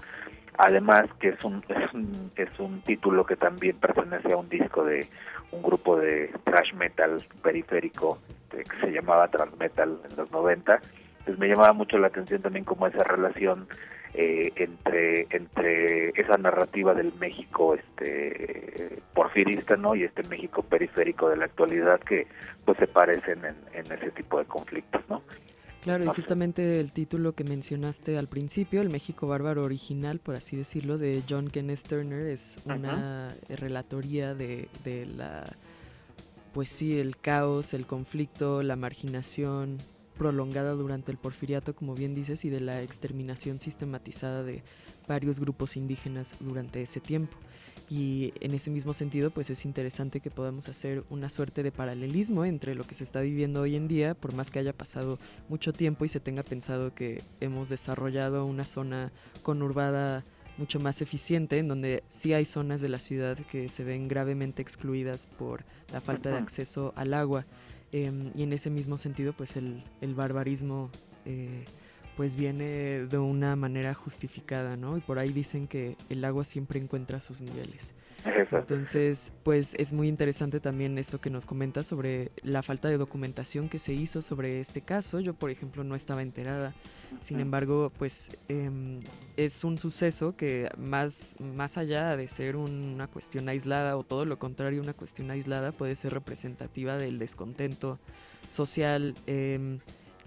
Además 0.59 1.05
que 1.21 1.29
es 1.29 1.45
un, 1.45 1.63
es 1.69 1.95
un 1.95 2.33
es 2.37 2.59
un 2.59 2.81
título 2.83 3.25
que 3.25 3.37
también 3.37 3.77
pertenece 3.77 4.33
a 4.33 4.37
un 4.37 4.49
disco 4.49 4.85
de 4.85 5.07
un 5.53 5.63
grupo 5.63 5.97
de 5.97 6.33
thrash 6.45 6.73
metal 6.75 7.23
periférico 7.43 8.19
este, 8.51 8.65
que 8.65 8.81
se 8.81 8.93
llamaba 8.93 9.29
Transmetal 9.29 9.99
en 10.11 10.17
los 10.17 10.31
90. 10.31 10.81
Entonces 11.21 11.39
me 11.39 11.49
llamaba 11.49 11.73
mucho 11.73 11.99
la 11.99 12.09
atención 12.09 12.43
también 12.43 12.65
como 12.65 12.87
esa 12.87 13.05
relación 13.05 13.69
eh, 14.15 14.53
entre 14.57 15.27
entre 15.31 16.09
esa 16.21 16.37
narrativa 16.37 16.95
del 16.95 17.13
México 17.21 17.75
este 17.75 19.01
porfirista 19.15 19.77
no 19.77 19.95
y 19.95 20.03
este 20.05 20.23
México 20.25 20.63
periférico 20.63 21.29
de 21.29 21.37
la 21.37 21.45
actualidad 21.45 22.01
que 22.01 22.27
pues 22.65 22.77
se 22.79 22.87
parecen 22.87 23.45
en, 23.45 23.57
en 23.73 23.93
ese 23.93 24.11
tipo 24.11 24.39
de 24.39 24.45
conflictos 24.47 25.03
no 25.09 25.23
Claro, 25.83 26.05
y 26.05 26.09
sé. 26.09 26.13
justamente 26.15 26.79
el 26.79 26.93
título 26.93 27.33
que 27.35 27.43
mencionaste 27.43 28.19
al 28.19 28.29
principio, 28.29 28.83
El 28.83 28.91
México 28.91 29.27
Bárbaro 29.27 29.65
Original, 29.65 30.19
por 30.19 30.35
así 30.35 30.55
decirlo, 30.55 30.99
de 30.99 31.23
John 31.27 31.49
Kenneth 31.49 31.89
Turner, 31.89 32.27
es 32.27 32.59
una 32.67 33.29
relatoría 33.49 34.35
de, 34.35 34.69
de 34.85 35.07
la, 35.07 35.45
pues 36.53 36.69
sí, 36.69 37.01
el 37.01 37.17
caos, 37.17 37.73
el 37.73 37.87
conflicto, 37.87 38.63
la 38.63 38.77
marginación 38.77 39.79
prolongada 40.21 40.75
durante 40.75 41.11
el 41.11 41.17
porfiriato, 41.17 41.75
como 41.75 41.95
bien 41.95 42.15
dices, 42.15 42.45
y 42.45 42.51
de 42.51 42.61
la 42.61 42.83
exterminación 42.83 43.59
sistematizada 43.59 44.43
de 44.43 44.63
varios 45.09 45.41
grupos 45.41 45.79
indígenas 45.79 46.35
durante 46.41 46.83
ese 46.83 47.01
tiempo. 47.01 47.39
Y 47.89 48.35
en 48.41 48.53
ese 48.53 48.71
mismo 48.71 48.93
sentido, 48.93 49.31
pues 49.31 49.49
es 49.49 49.65
interesante 49.65 50.21
que 50.21 50.31
podamos 50.31 50.69
hacer 50.69 51.05
una 51.09 51.31
suerte 51.31 51.63
de 51.63 51.73
paralelismo 51.73 52.45
entre 52.45 52.75
lo 52.75 52.85
que 52.85 52.95
se 52.95 53.03
está 53.03 53.23
viviendo 53.23 53.63
hoy 53.63 53.77
en 53.77 53.89
día, 53.89 54.13
por 54.13 54.35
más 54.35 54.51
que 54.51 54.59
haya 54.59 54.75
pasado 54.75 55.19
mucho 55.49 55.73
tiempo 55.73 56.05
y 56.05 56.09
se 56.09 56.21
tenga 56.21 56.43
pensado 56.43 56.95
que 56.95 57.23
hemos 57.41 57.71
desarrollado 57.71 58.45
una 58.45 58.67
zona 58.67 59.13
conurbada 59.43 60.27
mucho 60.59 60.81
más 60.81 61.01
eficiente, 61.01 61.57
en 61.57 61.67
donde 61.67 62.05
sí 62.09 62.35
hay 62.35 62.45
zonas 62.45 62.83
de 62.83 62.91
la 62.91 62.99
ciudad 62.99 63.39
que 63.39 63.71
se 63.71 63.85
ven 63.85 64.07
gravemente 64.07 64.61
excluidas 64.61 65.25
por 65.39 65.65
la 65.95 66.03
falta 66.03 66.29
de 66.29 66.37
acceso 66.37 66.93
al 66.95 67.15
agua. 67.15 67.47
Em, 67.93 68.31
y 68.35 68.43
en 68.43 68.53
ese 68.53 68.71
mismo 68.71 68.97
sentido, 68.99 69.33
pues 69.33 69.57
el, 69.57 69.83
el 70.01 70.15
barbarismo 70.15 70.91
eh, 71.25 71.65
pues 72.21 72.37
viene 72.37 73.07
de 73.07 73.17
una 73.17 73.57
manera 73.57 73.95
justificada, 73.95 74.77
¿no? 74.77 74.99
Y 74.99 75.01
por 75.01 75.19
ahí 75.19 75.33
dicen 75.33 75.67
que 75.67 75.97
el 76.11 76.23
agua 76.23 76.45
siempre 76.45 76.79
encuentra 76.79 77.19
sus 77.19 77.41
niveles. 77.41 77.95
Exacto. 78.27 78.75
Entonces, 78.75 79.33
pues 79.43 79.75
es 79.79 79.95
muy 79.95 80.07
interesante 80.07 80.61
también 80.61 80.99
esto 80.99 81.19
que 81.19 81.31
nos 81.31 81.47
comenta 81.47 81.83
sobre 81.83 82.31
la 82.43 82.63
falta 82.63 82.89
de 82.91 82.99
documentación 82.99 83.71
que 83.71 83.79
se 83.79 83.95
hizo 83.95 84.21
sobre 84.21 84.61
este 84.61 84.83
caso. 84.83 85.19
Yo, 85.21 85.33
por 85.33 85.51
ejemplo, 85.51 85.83
no 85.83 85.95
estaba 85.95 86.21
enterada. 86.21 86.75
Sin 87.23 87.41
embargo, 87.41 87.91
pues 87.97 88.33
em, 88.49 89.01
es 89.39 89.65
un 89.65 89.79
suceso 89.79 90.37
que 90.37 90.69
más, 90.77 91.37
más 91.39 91.79
allá 91.79 92.19
de 92.19 92.29
ser 92.29 92.57
una 92.57 93.07
cuestión 93.07 93.49
aislada 93.49 93.97
o 93.97 94.03
todo 94.03 94.27
lo 94.27 94.39
contrario, 94.39 94.83
una 94.83 94.93
cuestión 94.93 95.31
aislada 95.31 95.73
puede 95.73 95.97
ser 95.97 96.13
representativa 96.13 96.99
del 96.99 97.19
descontento 97.19 97.99
social 98.51 99.15
em, 99.27 99.79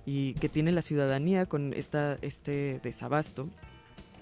y 0.05 0.33
que 0.35 0.49
tiene 0.49 0.71
la 0.71 0.81
ciudadanía 0.81 1.45
con 1.45 1.73
esta, 1.73 2.17
este 2.21 2.79
desabasto. 2.83 3.49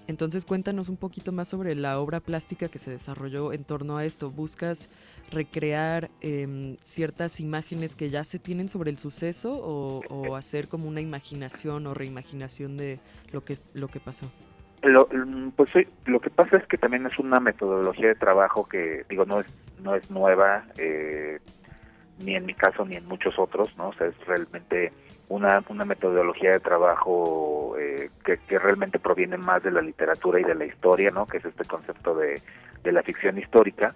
Entonces 0.07 0.45
cuéntanos 0.45 0.89
un 0.89 0.97
poquito 0.97 1.31
más 1.31 1.47
sobre 1.47 1.75
la 1.75 1.99
obra 1.99 2.19
plástica 2.19 2.67
que 2.67 2.79
se 2.79 2.91
desarrolló 2.91 3.53
en 3.53 3.63
torno 3.63 3.97
a 3.97 4.05
esto. 4.05 4.29
¿Buscas 4.29 4.89
recrear 5.31 6.09
em, 6.21 6.75
ciertas 6.83 7.39
imágenes 7.39 7.95
que 7.95 8.09
ya 8.09 8.23
se 8.23 8.39
tienen 8.39 8.67
sobre 8.67 8.91
el 8.91 8.97
suceso 8.97 9.53
o, 9.53 10.35
hacer 10.35 10.67
como 10.67 10.87
una 10.87 11.01
imaginación 11.01 11.87
o 11.87 11.93
reimaginación 11.93 12.77
de 12.77 12.99
lo 13.31 13.43
que, 13.45 13.55
lo 13.73 13.87
que 13.87 13.99
pasó? 13.99 14.31
Lo, 14.81 15.07
mm, 15.11 15.51
pues 15.51 15.71
lo 16.05 16.19
que 16.19 16.29
pasa 16.29 16.57
es 16.57 16.65
que 16.67 16.77
también 16.77 17.05
es 17.05 17.19
una 17.19 17.39
metodología 17.39 18.07
de 18.07 18.15
trabajo 18.15 18.67
que, 18.67 19.05
digo, 19.09 19.25
no 19.25 19.39
es, 19.39 19.45
no 19.81 19.95
es 19.95 20.09
nueva, 20.09 20.65
eh, 20.77 21.39
ni 22.23 22.35
en 22.35 22.45
mi 22.45 22.53
caso 22.53 22.85
ni 22.85 22.95
en 22.95 23.07
muchos 23.07 23.37
otros, 23.37 23.77
¿no? 23.77 23.89
O 23.89 23.93
sea, 23.93 24.07
es 24.07 24.17
realmente 24.25 24.91
una, 25.31 25.63
una 25.69 25.85
metodología 25.85 26.51
de 26.51 26.59
trabajo 26.59 27.75
eh, 27.79 28.09
que, 28.25 28.37
realmente 28.59 28.99
proviene 28.99 29.37
más 29.37 29.63
de 29.63 29.71
la 29.71 29.81
literatura 29.81 30.39
y 30.39 30.43
de 30.43 30.55
la 30.55 30.65
historia, 30.65 31.09
¿no? 31.09 31.25
Que 31.25 31.37
es 31.37 31.45
este 31.45 31.63
concepto 31.63 32.13
de, 32.15 32.41
de 32.83 32.91
la 32.91 33.01
ficción 33.01 33.37
histórica, 33.37 33.95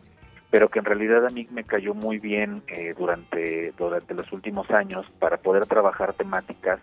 pero 0.49 0.69
que 0.69 0.79
en 0.79 0.85
realidad 0.85 1.25
a 1.25 1.29
mí 1.29 1.47
me 1.51 1.65
cayó 1.65 1.93
muy 1.93 2.19
bien 2.19 2.63
eh, 2.67 2.95
durante, 2.97 3.73
durante 3.77 4.13
los 4.13 4.31
últimos 4.31 4.69
años 4.71 5.05
para 5.19 5.37
poder 5.37 5.65
trabajar 5.65 6.13
temáticas 6.13 6.79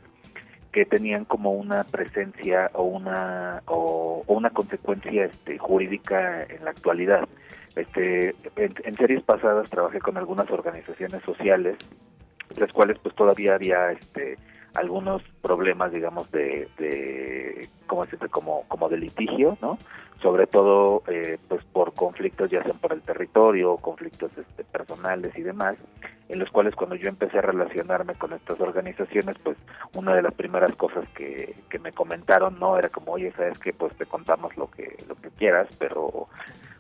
que 0.71 0.85
tenían 0.85 1.25
como 1.25 1.53
una 1.53 1.85
presencia 1.85 2.71
o 2.75 2.83
una 2.85 3.63
o 3.67 4.23
una 4.27 4.51
consecuencia 4.51 5.25
este, 5.25 5.59
jurídica 5.59 6.45
en 6.45 6.65
la 6.65 6.71
actualidad. 6.71 7.27
Este, 7.75 8.35
en, 8.57 8.75
en 8.85 8.95
series 8.97 9.23
pasadas 9.23 9.71
trabajé 9.71 9.99
con 10.01 10.19
algunas 10.19 10.51
organizaciones 10.51 11.23
sociales, 11.23 11.77
las 12.59 12.73
cuales 12.73 12.99
pues 13.03 13.15
todavía 13.15 13.55
había 13.55 13.93
este 13.93 14.37
algunos 14.75 15.23
problemas, 15.43 15.93
digamos, 15.93 16.31
de, 16.31 16.69
de 16.79 17.69
¿cómo 17.87 18.05
decirte? 18.05 18.29
como 18.29 18.65
como 18.69 18.89
de 18.89 18.97
litigio, 18.99 19.59
¿no? 19.61 19.79
Sobre 20.23 20.47
todo, 20.47 21.03
eh, 21.09 21.39
pues 21.49 21.65
por 21.65 21.95
conflictos 21.95 22.51
ya 22.51 22.63
sean 22.63 22.79
por 22.79 22.93
el 22.93 23.03
territorio, 23.03 23.77
conflictos 23.77 24.31
este, 24.39 24.63
personales 24.65 25.37
y 25.37 25.43
demás, 25.43 25.77
en 26.29 26.39
los 26.39 26.49
cuales 26.51 26.77
cuando 26.77 26.95
yo 26.95 27.09
empecé 27.09 27.39
a 27.39 27.43
relacionarme 27.43 28.15
con 28.15 28.33
estas 28.33 28.61
organizaciones, 28.61 29.37
pues 29.43 29.59
una 29.95 30.15
de 30.15 30.23
las 30.23 30.33
primeras 30.35 30.75
cosas 30.77 31.09
que, 31.17 31.57
que 31.69 31.79
me 31.81 31.93
comentaron, 31.93 32.59
¿no? 32.61 32.79
Era 32.79 32.89
como, 32.89 33.13
oye, 33.13 33.33
sabes 33.33 33.59
que 33.59 33.73
pues 33.73 33.95
te 33.97 34.07
contamos 34.07 34.57
lo 34.57 34.71
que 34.71 34.97
lo 35.09 35.17
que 35.17 35.31
quieras, 35.31 35.69
pero 35.79 36.29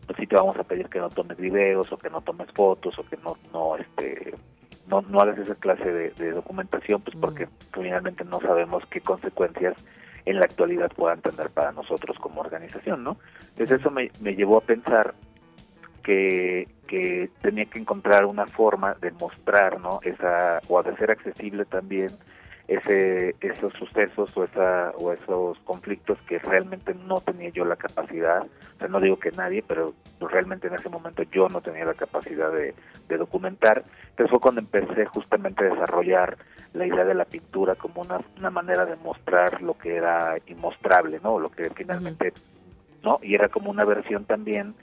pues 0.06 0.16
sí 0.18 0.26
te 0.26 0.36
vamos 0.36 0.56
a 0.56 0.64
pedir 0.64 0.88
que 0.88 1.00
no 1.00 1.08
tomes 1.10 1.36
videos 1.36 1.90
o 1.92 1.98
que 1.98 2.10
no 2.10 2.20
tomes 2.20 2.50
fotos 2.52 2.98
o 2.98 3.04
que 3.04 3.16
no 3.18 3.36
no 3.52 3.76
este 3.76 4.34
no, 4.86 5.02
no 5.02 5.20
hagas 5.20 5.38
esa 5.38 5.54
clase 5.54 5.84
de, 5.84 6.10
de 6.10 6.32
documentación 6.32 7.02
pues 7.02 7.16
porque 7.16 7.48
finalmente 7.72 8.24
no 8.24 8.40
sabemos 8.40 8.84
qué 8.90 9.00
consecuencias 9.00 9.74
en 10.24 10.38
la 10.38 10.44
actualidad 10.44 10.92
puedan 10.94 11.20
tener 11.20 11.50
para 11.50 11.72
nosotros 11.72 12.18
como 12.18 12.40
organización 12.40 13.04
no 13.04 13.16
entonces 13.50 13.80
eso 13.80 13.90
me, 13.90 14.10
me 14.20 14.34
llevó 14.34 14.58
a 14.58 14.62
pensar 14.62 15.14
que, 16.02 16.68
que 16.86 17.30
tenía 17.40 17.66
que 17.66 17.78
encontrar 17.78 18.24
una 18.24 18.46
forma 18.46 18.94
de 19.00 19.12
mostrar 19.12 19.80
no 19.80 20.00
esa 20.02 20.60
o 20.68 20.82
de 20.82 20.90
hacer 20.90 21.10
accesible 21.10 21.64
también 21.64 22.10
ese 22.68 23.34
esos 23.40 23.72
sucesos 23.74 24.36
o 24.36 24.44
esa 24.44 24.90
o 24.98 25.12
esos 25.12 25.58
conflictos 25.60 26.18
que 26.28 26.38
realmente 26.38 26.94
no 26.94 27.20
tenía 27.20 27.50
yo 27.50 27.64
la 27.64 27.76
capacidad 27.76 28.42
o 28.42 28.78
sea 28.78 28.88
no 28.88 29.00
digo 29.00 29.18
que 29.18 29.32
nadie 29.32 29.62
pero 29.66 29.94
realmente 30.28 30.68
en 30.68 30.74
ese 30.74 30.88
momento 30.88 31.22
yo 31.24 31.48
no 31.48 31.60
tenía 31.60 31.84
la 31.84 31.94
capacidad 31.94 32.50
de, 32.52 32.74
documentar. 33.16 33.84
Entonces 34.10 34.30
fue 34.30 34.40
cuando 34.40 34.62
empecé 34.62 35.04
justamente 35.04 35.64
a 35.64 35.68
desarrollar 35.68 36.38
la 36.72 36.86
idea 36.86 37.04
de 37.04 37.12
la 37.14 37.26
pintura 37.26 37.74
como 37.74 38.00
una, 38.00 38.20
una 38.38 38.48
manera 38.48 38.86
de 38.86 38.96
mostrar 38.96 39.60
lo 39.60 39.76
que 39.76 39.96
era 39.96 40.36
inmostrable 40.46 41.20
no 41.22 41.38
lo 41.38 41.50
que 41.50 41.68
finalmente 41.70 42.32
no 43.02 43.18
y 43.22 43.34
era 43.34 43.48
como 43.48 43.70
una 43.70 43.84
versión 43.84 44.24
también 44.24 44.74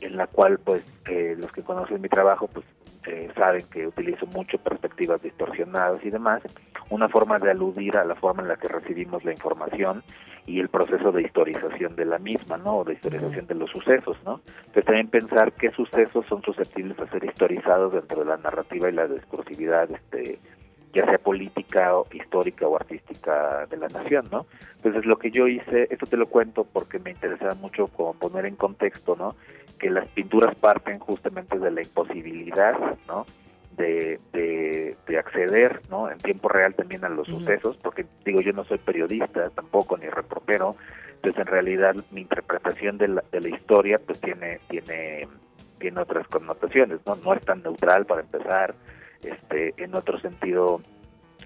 en 0.00 0.16
la 0.16 0.28
cual 0.28 0.58
pues 0.58 0.84
eh, 1.06 1.34
los 1.36 1.50
que 1.50 1.62
conocen 1.62 2.00
mi 2.00 2.08
trabajo 2.08 2.46
pues 2.46 2.64
eh, 3.06 3.30
saben 3.34 3.64
que 3.70 3.86
utilizo 3.86 4.26
mucho 4.26 4.58
perspectivas 4.58 5.20
distorsionadas 5.22 6.04
y 6.04 6.10
demás, 6.10 6.42
una 6.90 7.08
forma 7.08 7.38
de 7.38 7.50
aludir 7.50 7.96
a 7.96 8.04
la 8.04 8.14
forma 8.14 8.42
en 8.42 8.48
la 8.48 8.56
que 8.56 8.68
recibimos 8.68 9.24
la 9.24 9.32
información 9.32 10.02
y 10.46 10.60
el 10.60 10.68
proceso 10.68 11.12
de 11.12 11.22
historización 11.22 11.94
de 11.96 12.04
la 12.04 12.18
misma, 12.18 12.56
¿no? 12.58 12.84
De 12.84 12.94
historización 12.94 13.46
de 13.46 13.54
los 13.54 13.70
sucesos, 13.70 14.16
¿no? 14.24 14.40
Entonces 14.58 14.84
también 14.84 15.08
pensar 15.08 15.52
qué 15.52 15.70
sucesos 15.70 16.26
son 16.26 16.42
susceptibles 16.42 16.96
de 16.96 17.08
ser 17.08 17.24
historizados 17.24 17.92
dentro 17.92 18.20
de 18.20 18.26
la 18.26 18.36
narrativa 18.36 18.88
y 18.88 18.92
la 18.92 19.06
discursividad, 19.06 19.88
este, 19.90 20.38
ya 20.92 21.04
sea 21.06 21.18
política, 21.18 21.96
o 21.96 22.06
histórica 22.12 22.66
o 22.66 22.76
artística 22.76 23.66
de 23.66 23.76
la 23.76 23.88
nación, 23.88 24.26
¿no? 24.30 24.46
Entonces 24.76 25.06
lo 25.06 25.16
que 25.16 25.30
yo 25.30 25.46
hice, 25.46 25.86
esto 25.90 26.06
te 26.06 26.16
lo 26.16 26.26
cuento 26.26 26.64
porque 26.64 26.98
me 26.98 27.10
interesaba 27.10 27.54
mucho 27.54 27.86
como 27.86 28.14
poner 28.14 28.46
en 28.46 28.56
contexto, 28.56 29.16
¿no? 29.16 29.36
Que 29.82 29.90
las 29.90 30.08
pinturas 30.08 30.54
parten 30.54 30.98
justamente 31.00 31.58
de 31.58 31.70
la 31.70 31.82
imposibilidad, 31.82 32.74
¿no? 33.06 33.26
De, 33.76 34.20
de, 34.32 34.96
de 35.06 35.18
acceder, 35.18 35.82
¿no? 35.90 36.10
En 36.10 36.18
tiempo 36.18 36.48
real 36.48 36.74
también 36.74 37.04
a 37.04 37.08
los 37.08 37.26
sucesos, 37.26 37.76
porque 37.82 38.06
digo 38.24 38.40
yo 38.40 38.52
no 38.52 38.64
soy 38.64 38.78
periodista 38.78 39.50
tampoco 39.50 39.98
ni 39.98 40.08
reportero, 40.08 40.76
entonces 41.14 41.40
en 41.40 41.46
realidad 41.46 41.96
mi 42.12 42.20
interpretación 42.20 42.98
de 42.98 43.08
la, 43.08 43.24
de 43.32 43.40
la 43.40 43.48
historia 43.48 43.98
pues 43.98 44.20
tiene 44.20 44.60
tiene 44.68 45.26
tiene 45.78 46.00
otras 46.00 46.28
connotaciones, 46.28 47.00
¿no? 47.06 47.16
No 47.16 47.34
es 47.34 47.44
tan 47.44 47.62
neutral 47.62 48.06
para 48.06 48.20
empezar, 48.20 48.74
este 49.22 49.74
en 49.82 49.94
otro 49.94 50.20
sentido 50.20 50.80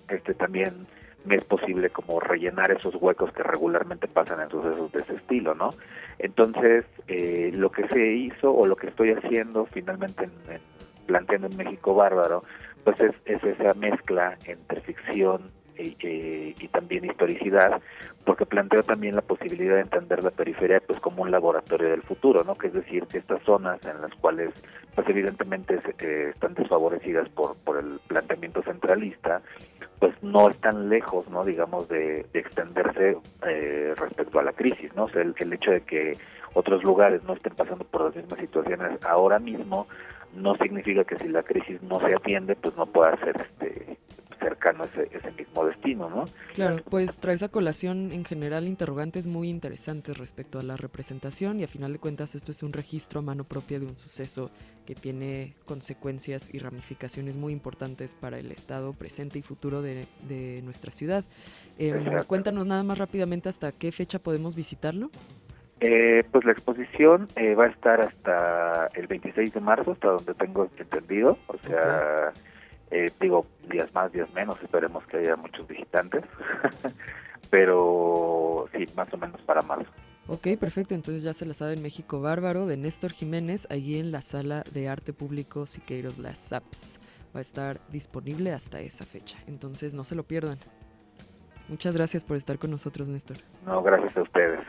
este 0.09 0.35
también 0.35 0.87
me 1.27 1.37
es 1.37 1.45
posible 1.45 1.91
como 1.91 2.21
rellenar 2.21 2.71
esos 2.71 2.95
huecos 2.95 3.33
que 3.33 3.43
regularmente 3.43 4.09
pasan 4.09 4.41
en 4.41 4.51
sucesos 4.51 4.93
de 4.93 5.01
ese 5.01 5.15
estilo, 5.17 5.55
¿no? 5.55 5.71
Entonces, 6.19 6.85
eh, 7.09 7.51
lo 7.53 7.71
que 7.71 7.87
se 7.89 8.07
hizo 8.15 8.53
o 8.53 8.67
lo 8.67 8.77
que 8.77 8.89
estoy 8.89 9.13
haciendo 9.13 9.67
finalmente 9.67 10.25
en, 10.25 10.61
planteando 11.07 11.49
en 11.49 11.57
México 11.57 11.95
Bárbaro, 11.95 12.45
pues 12.85 13.01
es, 13.01 13.15
es 13.25 13.43
esa 13.43 13.75
mezcla 13.75 14.37
entre 14.47 14.81
ficción 14.81 15.51
eh, 15.79 16.55
y 16.59 16.69
también 16.69 17.05
historicidad, 17.05 17.81
porque 18.25 18.47
planteo 18.47 18.83
también 18.83 19.15
la 19.15 19.23
posibilidad 19.23 19.77
de 19.77 19.83
entender 19.83 20.23
la 20.25 20.31
periferia 20.31 20.81
pues 20.87 21.01
como 21.01 21.23
un 21.23 21.31
laboratorio 21.31 21.91
del 21.91 22.03
futuro, 22.03 22.45
¿no? 22.45 22.57
Que 22.57 22.69
es 22.69 22.73
decir, 22.73 23.07
que 23.07 23.19
estas 23.19 23.43
zonas 23.43 23.85
en 23.87 24.01
las 24.01 24.15
cuales 24.15 24.51
pues 24.95 25.09
evidentemente 25.09 25.79
eh, 25.99 26.31
están 26.35 26.55
desfavorecidas 26.55 27.29
por, 27.31 27.57
por 27.57 27.79
el 27.79 28.01
planteamiento 28.07 28.63
centralista, 28.63 29.43
pues 29.99 30.15
no 30.23 30.49
están 30.49 30.89
lejos, 30.89 31.29
¿no? 31.29 31.45
Digamos, 31.45 31.89
de, 31.89 32.27
de 32.33 32.39
extenderse 32.39 33.17
eh, 33.47 33.95
respecto 33.97 34.39
a 34.39 34.43
la 34.43 34.53
crisis, 34.53 34.95
¿no? 34.95 35.05
O 35.05 35.09
sea, 35.11 35.23
el, 35.23 35.35
el 35.39 35.53
hecho 35.53 35.71
de 35.71 35.83
que 35.83 36.19
otros 36.55 36.83
lugares 36.83 37.23
no 37.25 37.35
estén 37.35 37.55
pasando 37.55 37.85
por 37.85 38.03
las 38.07 38.17
mismas 38.17 38.41
situaciones 38.41 39.05
ahora 39.05 39.39
mismo 39.39 39.87
no 40.35 40.55
significa 40.57 41.05
que 41.05 41.17
si 41.17 41.29
la 41.29 41.43
crisis 41.43 41.83
no 41.83 42.01
se 42.01 42.15
atiende, 42.15 42.57
pues 42.57 42.77
no 42.77 42.87
pueda 42.87 43.17
ser 43.19 43.37
este 43.41 43.99
cercano 44.39 44.85
a 44.85 44.87
ese, 44.87 45.09
ese 45.17 45.31
mismo 45.33 45.65
destino, 45.67 46.09
¿no? 46.11 46.25
Claro, 46.55 46.77
pues 46.89 47.19
traes 47.19 47.43
a 47.43 47.49
colación 47.49 48.13
en 48.13 48.25
general 48.25 48.67
interrogantes 48.67 49.27
muy 49.27 49.49
interesantes 49.49 50.19
respecto 50.19 50.59
a 50.59 50.63
la 50.63 50.77
representación 50.77 51.61
y 51.61 51.65
a 51.65 51.69
final 51.69 51.93
de 51.93 51.99
cuentas 51.99 52.35
esto 52.35 52.51
es 52.51 52.63
un 52.63 52.73
registro 52.73 53.21
a 53.21 53.23
mano 53.23 53.45
propia 53.45 53.79
de 53.79 53.87
un 53.87 53.97
suceso 53.97 54.51
que 54.87 54.95
tiene 54.95 55.55
consecuencias 55.65 56.53
y 56.55 56.59
ramificaciones 56.59 57.37
muy 57.37 57.53
importantes 57.53 58.15
para 58.15 58.39
el 58.39 58.53
estado 58.53 58.93
presente 58.93 59.39
y 59.39 59.43
futuro 59.43 59.83
de, 59.83 60.07
de 60.29 60.63
nuestra 60.63 60.93
ciudad. 60.93 61.25
Em, 61.79 62.05
cuéntanos 62.27 62.67
nada 62.67 62.83
más 62.83 62.99
rápidamente 62.99 63.49
hasta 63.49 63.73
qué 63.73 63.93
fecha 63.93 64.19
podemos 64.19 64.55
visitarlo. 64.55 65.11
Eh, 65.81 66.25
pues 66.33 66.45
la 66.47 66.53
exposición 66.53 67.29
eh, 67.37 67.55
va 67.55 67.65
a 67.65 67.69
estar 67.69 68.01
hasta 68.01 68.89
el 68.95 69.07
26 69.07 69.53
de 69.53 69.61
marzo, 69.61 69.93
hasta 69.93 70.09
donde 70.09 70.33
tengo 70.35 70.71
entendido. 70.79 71.37
O 71.49 71.59
sea, 71.59 72.33
eh, 72.91 73.11
digo, 73.21 73.47
días 73.71 73.93
más, 73.95 74.13
días 74.13 74.33
menos, 74.35 74.61
esperemos 74.63 75.05
que 75.07 75.19
haya 75.19 75.37
muchos 75.37 75.67
visitantes. 75.67 76.25
Pero 77.51 78.69
sí, 78.73 78.87
más 78.97 79.13
o 79.13 79.17
menos 79.17 79.41
para 79.43 79.63
marzo. 79.63 79.91
Ok, 80.29 80.49
perfecto. 80.59 80.95
Entonces 80.95 81.23
ya 81.23 81.33
se 81.33 81.47
la 81.47 81.55
sabe 81.55 81.75
en 81.75 81.83
México 81.83 82.21
Bárbaro 82.21 82.67
de 82.67 82.77
Néstor 82.77 83.13
Jiménez, 83.13 83.67
allí 83.71 83.99
en 83.99 84.11
la 84.11 84.23
sala 84.23 84.65
de 84.73 84.89
arte 84.89 85.13
público 85.13 85.67
Siqueiros 85.67 86.19
Las 86.19 86.39
Saps. 86.39 87.01
Va 87.35 87.39
a 87.39 87.43
estar 87.43 87.81
disponible 87.91 88.53
hasta 88.53 88.81
esa 88.81 89.05
fecha. 89.05 89.39
Entonces 89.47 89.95
no 89.95 90.05
se 90.05 90.17
lo 90.17 90.25
pierdan. 90.25 90.59
Muchas 91.69 91.97
gracias 91.97 92.25
por 92.25 92.37
estar 92.37 92.59
con 92.59 92.71
nosotros, 92.71 93.09
Néstor. 93.09 93.39
No, 93.65 93.83
gracias 93.83 94.17
a 94.17 94.23
ustedes. 94.23 94.61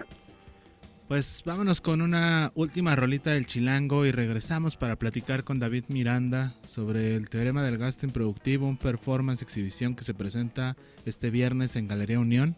Pues 1.08 1.42
vámonos 1.46 1.80
con 1.80 2.02
una 2.02 2.52
última 2.54 2.94
rolita 2.94 3.32
del 3.32 3.48
chilango 3.48 4.06
y 4.06 4.12
regresamos 4.12 4.76
para 4.76 4.98
platicar 4.98 5.46
con 5.46 5.58
David 5.58 5.86
Miranda 5.88 6.54
sobre 6.66 7.16
el 7.16 7.30
teorema 7.30 7.64
del 7.64 7.78
gasto 7.78 8.06
improductivo, 8.06 8.68
un 8.68 8.76
performance 8.76 9.42
exhibición 9.42 9.96
que 9.96 10.04
se 10.04 10.14
presenta 10.14 10.76
este 11.06 11.30
viernes 11.30 11.78
en 11.78 11.88
Galería 11.88 12.20
Unión. 12.20 12.58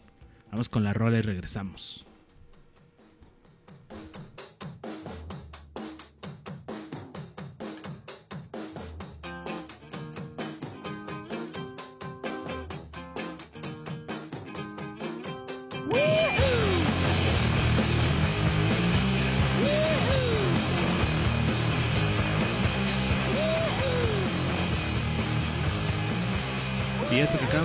Vamos 0.50 0.68
con 0.68 0.82
la 0.82 0.92
rola 0.92 1.18
y 1.18 1.22
regresamos. 1.22 2.04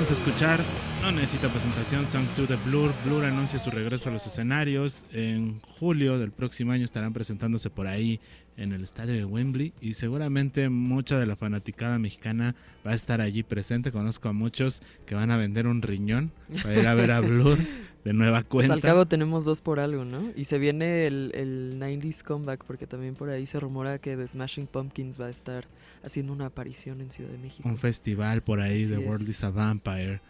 De 0.08 0.14
escuchar 0.14 0.60
no 1.02 1.12
necesita 1.12 1.50
presentación, 1.50 2.06
Song 2.08 2.26
to 2.36 2.46
the 2.46 2.56
Blur. 2.68 2.92
Blur 3.06 3.26
anuncia 3.26 3.58
su 3.58 3.72
regreso 3.72 4.10
a 4.10 4.14
los 4.14 4.26
escenarios. 4.28 5.06
En 5.12 5.60
julio 5.62 6.20
del 6.20 6.32
próximo 6.32 6.72
año 6.72 6.86
estarán 6.86 7.12
presentándose 7.14 7.70
por 7.70 7.88
ahí 7.88 8.20
en 8.58 8.72
el 8.72 8.84
estadio 8.84 9.14
de 9.14 9.26
Wembley 9.26 9.74
y 9.82 9.96
seguramente 9.96 10.70
mucha 10.70 11.20
de 11.20 11.26
la 11.26 11.36
fanaticada 11.36 11.98
mexicana 12.00 12.56
va 12.86 12.92
a 12.92 12.96
estar 12.96 13.20
allí 13.20 13.42
presente. 13.44 13.92
Conozco 13.92 14.30
a 14.30 14.34
muchos 14.34 14.82
que 15.06 15.16
van 15.16 15.32
a 15.32 15.38
vender 15.38 15.66
un 15.68 15.82
riñón 15.82 16.32
para 16.62 16.80
ir 16.80 16.88
a 16.88 16.94
ver 16.94 17.12
a 17.12 17.20
Blur 17.22 17.58
de 18.04 18.14
nueva 18.14 18.40
Pues 18.42 18.50
cuenta. 18.68 18.74
al 18.74 18.82
cabo 18.82 19.08
tenemos 19.08 19.44
dos 19.44 19.62
por 19.62 19.80
algo, 19.80 20.06
¿no? 20.06 20.22
Y 20.36 20.46
se 20.46 20.60
viene 20.60 21.08
el, 21.08 21.32
el 21.34 21.80
90s 21.80 22.24
comeback 22.24 22.64
porque 22.66 22.86
también 22.88 23.16
por 23.16 23.30
ahí 23.30 23.46
se 23.46 23.60
rumora 23.60 23.98
que 23.98 24.16
The 24.16 24.28
Smashing 24.28 24.68
Pumpkins 24.68 25.20
va 25.20 25.26
a 25.26 25.30
estar 25.32 25.66
haciendo 26.06 26.34
una 26.34 26.46
aparición 26.48 27.02
en 27.02 27.12
Ciudad 27.12 27.32
de 27.32 27.38
México. 27.38 27.68
un 27.68 27.78
festival 27.78 28.42
por 28.44 28.62
ahí 28.62 28.84
Así 28.84 28.94
de 28.94 29.02
es. 29.02 29.08
World 29.08 29.28
is 29.28 29.44
a 29.44 29.50
Vampire. 29.50 30.22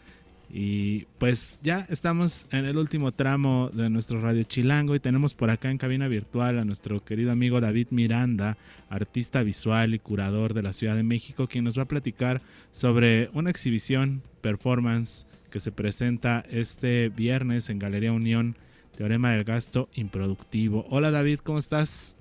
Y 0.49 1.05
pues 1.17 1.59
ya 1.63 1.85
estamos 1.89 2.47
en 2.51 2.65
el 2.65 2.77
último 2.77 3.11
tramo 3.11 3.69
de 3.73 3.89
nuestro 3.89 4.21
Radio 4.21 4.43
Chilango 4.43 4.95
y 4.95 4.99
tenemos 4.99 5.33
por 5.33 5.49
acá 5.49 5.71
en 5.71 5.77
cabina 5.77 6.07
virtual 6.07 6.59
a 6.59 6.65
nuestro 6.65 7.03
querido 7.03 7.31
amigo 7.31 7.59
David 7.59 7.87
Miranda, 7.89 8.55
artista 8.89 9.41
visual 9.43 9.95
y 9.95 9.99
curador 9.99 10.53
de 10.53 10.61
la 10.61 10.71
Ciudad 10.71 10.95
de 10.95 11.03
México, 11.03 11.47
quien 11.47 11.63
nos 11.63 11.77
va 11.77 11.83
a 11.83 11.87
platicar 11.87 12.41
sobre 12.71 13.29
una 13.33 13.49
exhibición, 13.49 14.21
performance 14.41 15.25
que 15.49 15.59
se 15.59 15.71
presenta 15.71 16.45
este 16.49 17.09
viernes 17.09 17.69
en 17.69 17.79
Galería 17.79 18.13
Unión, 18.13 18.55
Teorema 18.95 19.31
del 19.31 19.43
Gasto 19.43 19.89
Improductivo. 19.95 20.85
Hola 20.89 21.09
David, 21.11 21.39
¿cómo 21.39 21.57
estás? 21.57 22.15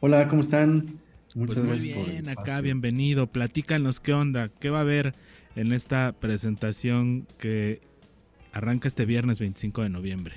Hola, 0.00 0.26
¿cómo 0.28 0.42
están? 0.42 0.98
Pues 1.34 1.48
Muchas 1.48 1.64
muy 1.64 1.68
gracias 1.68 1.96
por 1.96 2.04
el 2.04 2.10
bien, 2.10 2.28
acá 2.28 2.42
espacio. 2.42 2.62
bienvenido. 2.62 3.26
Platícanos 3.26 4.00
qué 4.00 4.12
onda, 4.12 4.50
qué 4.50 4.68
va 4.68 4.78
a 4.78 4.80
haber 4.82 5.14
en 5.56 5.72
esta 5.72 6.12
presentación 6.12 7.26
que 7.38 7.80
arranca 8.52 8.86
este 8.86 9.06
viernes 9.06 9.40
25 9.40 9.82
de 9.82 9.88
noviembre. 9.88 10.34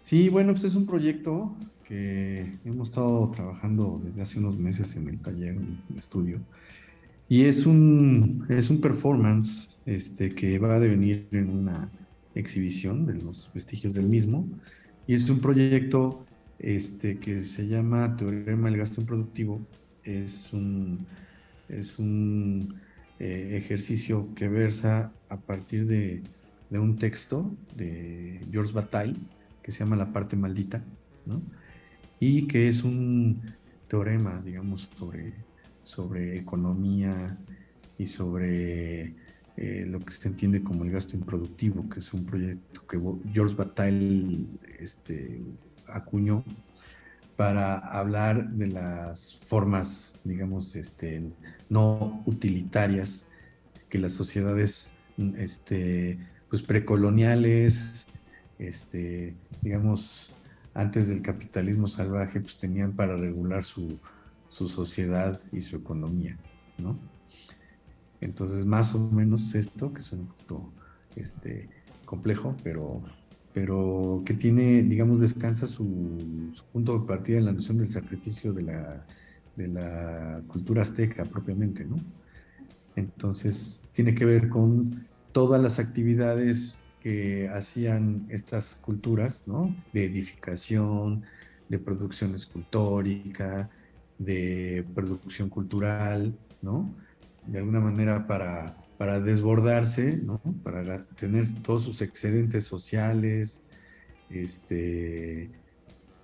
Sí, 0.00 0.28
bueno, 0.28 0.52
pues 0.54 0.64
es 0.64 0.74
un 0.74 0.86
proyecto 0.86 1.54
que 1.84 2.58
hemos 2.64 2.88
estado 2.88 3.30
trabajando 3.30 4.00
desde 4.04 4.22
hace 4.22 4.40
unos 4.40 4.58
meses 4.58 4.96
en 4.96 5.08
el 5.08 5.20
taller, 5.20 5.54
en 5.54 5.78
el 5.92 5.98
estudio. 5.98 6.40
Y 7.28 7.42
es 7.42 7.64
un, 7.64 8.44
es 8.48 8.70
un 8.70 8.80
performance 8.80 9.78
este, 9.86 10.30
que 10.30 10.58
va 10.58 10.74
a 10.74 10.80
devenir 10.80 11.28
en 11.30 11.48
una 11.48 11.92
exhibición 12.34 13.06
de 13.06 13.14
los 13.14 13.52
vestigios 13.54 13.94
del 13.94 14.08
mismo. 14.08 14.48
Y 15.06 15.14
es 15.14 15.30
un 15.30 15.38
proyecto 15.38 16.25
este, 16.58 17.18
que 17.18 17.42
se 17.42 17.66
llama 17.66 18.16
Teorema 18.16 18.68
del 18.68 18.78
Gasto 18.78 19.00
Improductivo. 19.00 19.60
Es 20.04 20.52
un, 20.52 21.06
es 21.68 21.98
un 21.98 22.80
eh, 23.18 23.54
ejercicio 23.56 24.28
que 24.34 24.48
versa 24.48 25.12
a 25.28 25.36
partir 25.36 25.86
de, 25.86 26.22
de 26.70 26.78
un 26.78 26.96
texto 26.96 27.50
de 27.76 28.40
Georges 28.50 28.72
Bataille 28.72 29.16
que 29.62 29.72
se 29.72 29.80
llama 29.80 29.96
La 29.96 30.12
parte 30.12 30.36
maldita, 30.36 30.82
¿no? 31.24 31.42
y 32.20 32.46
que 32.46 32.68
es 32.68 32.82
un 32.82 33.40
teorema, 33.88 34.40
digamos, 34.44 34.88
sobre, 34.98 35.34
sobre 35.82 36.38
economía 36.38 37.36
y 37.98 38.06
sobre 38.06 39.14
eh, 39.56 39.84
lo 39.86 40.00
que 40.00 40.12
se 40.12 40.28
entiende 40.28 40.62
como 40.62 40.84
el 40.84 40.90
gasto 40.90 41.16
improductivo, 41.16 41.88
que 41.88 42.00
es 42.00 42.12
un 42.12 42.24
proyecto 42.24 42.86
que 42.86 43.00
Georges 43.32 43.56
Bataille 43.56 44.46
este, 44.78 45.40
acuñó 45.88 46.44
para 47.36 47.76
hablar 47.78 48.50
de 48.50 48.68
las 48.68 49.36
formas, 49.36 50.16
digamos, 50.24 50.74
este, 50.74 51.22
no 51.68 52.22
utilitarias 52.24 53.26
que 53.88 53.98
las 53.98 54.12
sociedades 54.12 54.92
este, 55.36 56.18
pues 56.48 56.62
precoloniales, 56.62 58.06
este, 58.58 59.34
digamos, 59.60 60.30
antes 60.74 61.08
del 61.08 61.22
capitalismo 61.22 61.86
salvaje, 61.86 62.40
pues 62.40 62.56
tenían 62.56 62.92
para 62.92 63.16
regular 63.16 63.64
su, 63.64 63.98
su 64.48 64.68
sociedad 64.68 65.38
y 65.52 65.60
su 65.60 65.76
economía, 65.76 66.36
¿no? 66.78 66.98
Entonces, 68.20 68.64
más 68.64 68.94
o 68.94 69.10
menos 69.10 69.54
esto, 69.54 69.92
que 69.92 70.00
es 70.00 70.12
un 70.12 70.26
poco 70.26 70.72
este, 71.16 71.68
complejo, 72.04 72.56
pero, 72.62 73.02
pero 73.56 74.22
que 74.26 74.34
tiene, 74.34 74.82
digamos, 74.82 75.22
descansa 75.22 75.66
su, 75.66 76.52
punto 76.74 76.98
de 76.98 77.06
partida 77.06 77.38
en 77.38 77.46
la 77.46 77.52
noción 77.52 77.78
del 77.78 77.88
sacrificio 77.88 78.52
de 78.52 78.64
la, 78.64 79.06
de 79.56 79.68
la 79.68 80.42
cultura 80.46 80.82
azteca 80.82 81.24
propiamente, 81.24 81.86
¿no? 81.86 81.96
Entonces, 82.96 83.88
tiene 83.92 84.14
que 84.14 84.26
ver 84.26 84.50
con 84.50 85.06
todas 85.32 85.58
las 85.62 85.78
actividades 85.78 86.82
que 87.00 87.48
hacían 87.48 88.26
estas 88.28 88.74
culturas, 88.74 89.44
¿no? 89.46 89.74
De 89.94 90.04
edificación, 90.04 91.22
de 91.70 91.78
producción 91.78 92.34
escultórica, 92.34 93.70
de 94.18 94.84
producción 94.94 95.48
cultural, 95.48 96.36
¿no? 96.60 96.94
De 97.46 97.56
alguna 97.60 97.80
manera 97.80 98.26
para, 98.26 98.76
para 98.96 99.20
desbordarse, 99.20 100.18
¿no? 100.18 100.40
Para 100.62 101.06
tener 101.16 101.44
todos 101.62 101.84
sus 101.84 102.02
excedentes 102.02 102.64
sociales, 102.66 103.66
este, 104.28 105.52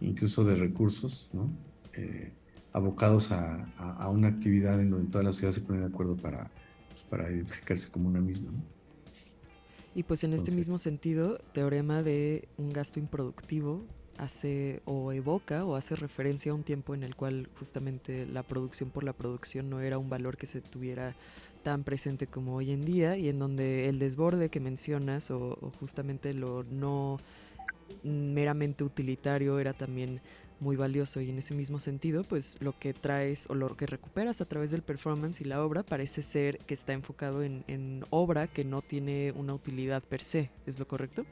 incluso 0.01 0.45
de 0.45 0.57
recursos, 0.57 1.31
¿no? 1.33 1.57
Eh, 1.93 2.37
abocados 2.73 3.33
a, 3.33 3.73
a- 3.77 4.05
a 4.05 4.11
una 4.11 4.29
actividad 4.29 4.81
en 4.81 4.91
donde 4.91 5.11
toda 5.11 5.25
la 5.25 5.33
sociedad 5.33 5.53
se 5.55 5.63
pone 5.63 5.81
de 5.81 5.87
acuerdo 5.87 6.21
para, 6.21 6.53
pues, 6.93 7.05
para 7.09 7.31
identificarse 7.31 7.91
como 7.91 8.09
una 8.09 8.21
misma, 8.23 8.53
¿no? 8.53 8.67
Y 9.95 10.05
pues 10.05 10.25
en 10.25 10.33
este 10.33 10.51
mismo 10.53 10.79
sentido, 10.79 11.39
teorema 11.53 12.03
de 12.03 12.49
un 12.57 12.73
gasto 12.73 12.99
improductivo 12.99 13.89
hace 14.17 14.83
o 14.85 15.13
evoca 15.13 15.65
o 15.65 15.75
hace 15.77 15.97
referencia 15.97 16.53
a 16.53 16.55
un 16.55 16.65
tiempo 16.65 16.95
en 16.95 17.03
el 17.03 17.17
cual 17.17 17.49
justamente 17.55 18.27
la 18.27 18.47
producción 18.47 18.91
por 18.91 19.05
la 19.05 19.13
producción 19.15 19.69
no 19.71 19.81
era 19.81 19.99
un 19.99 20.09
valor 20.09 20.37
que 20.37 20.47
se 20.47 20.63
tuviera 20.63 21.17
tan 21.63 21.85
presente 21.85 22.27
como 22.27 22.57
hoy 22.57 22.71
en 22.73 22.85
día 22.85 23.17
y 23.17 23.29
en 23.29 23.39
donde 23.39 23.89
el 23.89 23.99
desborde 23.99 24.51
que 24.51 24.61
mencionas 24.61 25.31
o, 25.31 25.57
justamente 25.81 26.35
lo 26.35 26.65
no 26.65 27.19
meramente 28.03 28.85
utilitario 28.85 29.59
era 29.59 29.73
también 29.75 30.21
muy 30.61 30.77
valioso 30.77 31.21
y 31.21 31.31
en 31.31 31.39
ese 31.39 31.55
mismo 31.55 31.81
sentido 31.81 32.25
pues 32.25 32.57
lo 32.61 32.73
que 32.79 32.95
traes 32.95 33.47
o 33.51 33.55
lo 33.55 33.77
que 33.77 33.87
recuperas 33.87 34.41
a 34.41 34.45
través 34.47 34.71
del 34.71 34.83
performance 34.83 35.41
y 35.41 35.45
la 35.45 35.65
obra 35.65 35.83
parece 35.83 36.23
ser 36.23 36.59
que 36.59 36.75
está 36.75 36.93
enfocado 36.93 37.43
en, 37.43 38.05
obra 38.11 38.47
que 38.49 38.65
no 38.65 38.83
tiene 38.83 39.33
una 39.37 39.55
utilidad 39.55 40.03
per 40.05 40.23
se, 40.23 40.51
¿es 40.67 40.79
lo 40.79 40.87
correcto? 40.87 41.25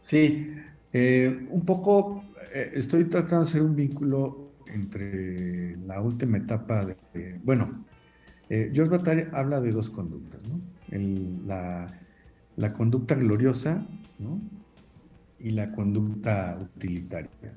Sí, 0.00 0.46
eh, 0.92 1.46
un 1.50 1.64
poco 1.64 2.34
eh, 2.52 2.72
estoy 2.74 3.08
tratando 3.08 3.38
de 3.38 3.42
hacer 3.50 3.62
un 3.62 3.74
vínculo 3.74 4.56
entre 4.66 5.76
la 5.78 6.00
última 6.00 6.38
etapa 6.38 6.84
de- 6.84 7.40
bueno, 7.42 7.86
eh, 8.54 8.70
George 8.72 8.96
Bataille 8.96 9.26
habla 9.32 9.60
de 9.60 9.72
dos 9.72 9.90
conductas, 9.90 10.44
¿no? 10.46 10.60
La, 11.44 12.72
conducta 12.72 13.16
gloriosa. 13.16 13.84
Y 15.40 15.50
la 15.50 15.72
conducta 15.72 16.56
utilitaria. 16.60 17.52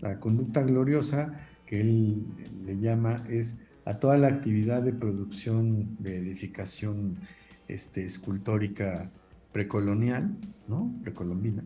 La 0.00 0.18
conducta 0.18 0.62
gloriosa 0.62 1.32
que 1.64 1.80
él 1.80 2.24
le 2.66 2.78
llama 2.78 3.24
es 3.30 3.58
a 3.84 4.00
toda 4.00 4.18
la 4.18 4.26
actividad 4.26 4.82
de 4.82 4.92
producción 4.92 5.96
de 6.00 6.18
edificación 6.18 7.18
este, 7.68 8.04
escultórica 8.04 9.10
precolonial. 9.52 10.36
Precolombina, 11.04 11.62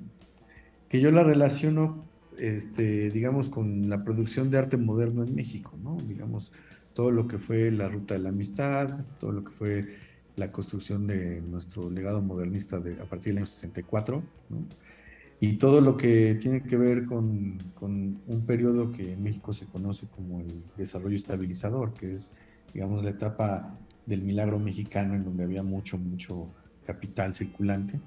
que 0.90 1.00
yo 1.00 1.10
la 1.12 1.22
relaciono, 1.22 2.04
este, 2.38 3.10
digamos, 3.10 3.48
con 3.48 3.88
la 3.88 4.04
producción 4.04 4.50
de 4.50 4.58
arte 4.58 4.76
moderno 4.76 5.24
en 5.24 5.34
México, 5.34 5.72
¿no? 5.82 5.96
Digamos, 6.06 6.52
todo 6.96 7.10
lo 7.10 7.28
que 7.28 7.36
fue 7.36 7.70
la 7.70 7.90
Ruta 7.90 8.14
de 8.14 8.20
la 8.20 8.30
Amistad, 8.30 9.04
todo 9.20 9.30
lo 9.30 9.44
que 9.44 9.52
fue 9.52 9.84
la 10.36 10.50
construcción 10.50 11.06
de 11.06 11.42
nuestro 11.42 11.90
legado 11.90 12.22
modernista 12.22 12.80
de, 12.80 12.94
a 12.94 13.04
partir 13.04 13.34
del 13.34 13.38
año 13.38 13.46
64, 13.46 14.22
¿no? 14.48 14.64
y 15.38 15.58
todo 15.58 15.82
lo 15.82 15.98
que 15.98 16.38
tiene 16.40 16.62
que 16.62 16.78
ver 16.78 17.04
con, 17.04 17.58
un 17.82 18.44
periodo 18.46 18.92
que 18.92 19.12
en 19.12 19.22
México 19.22 19.52
se 19.52 19.66
conoce 19.66 20.06
como 20.06 20.40
el 20.40 20.62
desarrollo 20.78 21.16
estabilizador, 21.16 21.92
que 21.92 22.12
es, 22.12 22.32
digamos, 22.72 23.04
la 23.04 23.10
etapa 23.10 23.78
del 24.06 24.22
milagro 24.22 24.58
mexicano 24.58 25.14
en 25.14 25.22
donde 25.22 25.44
había 25.44 25.62
mucho, 25.62 25.98
mucho 25.98 26.48
capital 26.86 27.34
circulante 27.34 28.00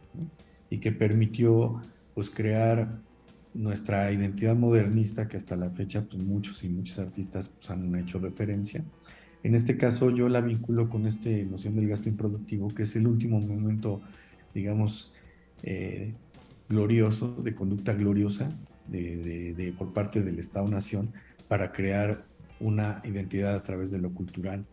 y 0.71 0.79
que 0.79 0.91
permitió 0.91 1.79
pues 2.15 2.31
crear 2.31 2.99
nuestra 3.53 4.11
identidad 4.11 4.55
modernista 4.55 5.27
que 5.27 5.37
hasta 5.37 5.55
la 5.55 5.69
fecha 5.71 6.05
pues 6.05 6.23
muchos 6.23 6.63
y 6.63 6.69
muchos 6.69 6.99
artistas 6.99 7.49
pues, 7.49 7.69
han 7.71 7.93
hecho 7.95 8.19
referencia. 8.19 8.83
En 9.43 9.55
este 9.55 9.77
caso 9.77 10.09
yo 10.11 10.27
la 10.29 10.41
vinculo 10.41 10.89
con 10.89 11.05
esta 11.05 11.29
noción 11.49 11.75
del 11.75 11.87
gasto 11.87 12.09
improductivo, 12.09 12.67
que 12.67 12.83
es 12.83 12.95
el 12.95 13.07
último 13.07 13.39
momento, 13.39 14.01
digamos, 14.53 15.13
eh, 15.63 16.13
glorioso, 16.67 17.35
de 17.43 17.55
conducta 17.55 17.93
gloriosa 17.93 18.51
de, 18.87 19.73
por 19.77 19.93
parte 19.93 20.21
del 20.23 20.39
Estado-Nación 20.39 21.11
para 21.47 21.71
crear 21.71 22.25
una 22.59 23.01
identidad 23.05 23.55
a 23.55 23.63
través 23.63 23.91
de 23.91 23.99
lo 23.99 24.11
cultural. 24.13 24.65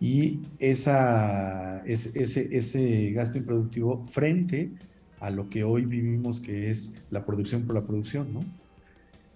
Y 0.00 0.40
esa, 0.58 1.82
es- 1.86 2.14
ese, 2.14 2.56
ese 2.56 3.10
gasto 3.12 3.38
improductivo 3.38 4.04
frente 4.04 4.70
a 4.70 4.97
lo 5.30 5.48
que 5.48 5.64
hoy 5.64 5.84
vivimos, 5.84 6.40
que 6.40 6.70
es 6.70 6.94
la 7.10 7.24
producción 7.24 7.62
por 7.62 7.74
la 7.74 7.82
producción, 7.82 8.32
¿no? 8.32 8.40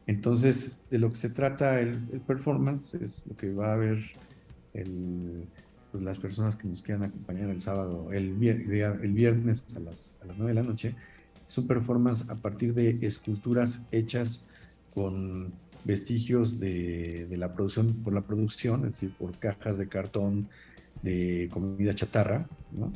Entonces, 0.07 0.79
de 0.91 0.99
lo 0.99 1.11
que 1.11 1.17
se 1.17 1.31
trata 1.31 1.81
el, 1.81 1.97
performance 2.27 2.95
es 2.95 3.25
lo 3.27 3.37
que 3.37 3.53
va 3.53 3.73
a 3.73 3.77
ver 3.77 3.99
el, 4.75 5.45
pues, 5.91 6.03
las 6.03 6.19
personas 6.19 6.57
que 6.57 6.67
nos 6.67 6.83
quieran 6.83 7.05
acompañar 7.05 7.51
el 7.51 7.61
sábado, 7.61 8.13
el, 8.13 8.33
viernes 8.33 9.67
a 9.77 9.81
las, 9.81 10.21
a 10.23 10.27
las 10.27 10.39
9 10.39 10.55
de 10.55 10.61
la 10.61 10.67
noche. 10.67 10.95
Es 11.47 11.59
un 11.59 11.67
performance 11.67 12.29
a 12.29 12.35
partir 12.35 12.75
de 12.75 12.99
esculturas 13.03 13.83
hechas 13.93 14.45
con 14.95 15.53
vestigios 15.85 16.59
de, 16.59 17.27
de 17.29 17.37
la 17.37 17.53
producción, 17.55 17.95
por 18.03 18.13
la 18.13 18.23
producción, 18.23 18.87
es 18.87 18.95
decir, 18.95 19.15
por 19.17 19.39
cajas 19.39 19.79
de 19.79 19.89
cartón 19.89 20.49
de 21.03 21.49
comida 21.53 21.95
chatarra, 21.95 22.47
¿no? 22.73 22.93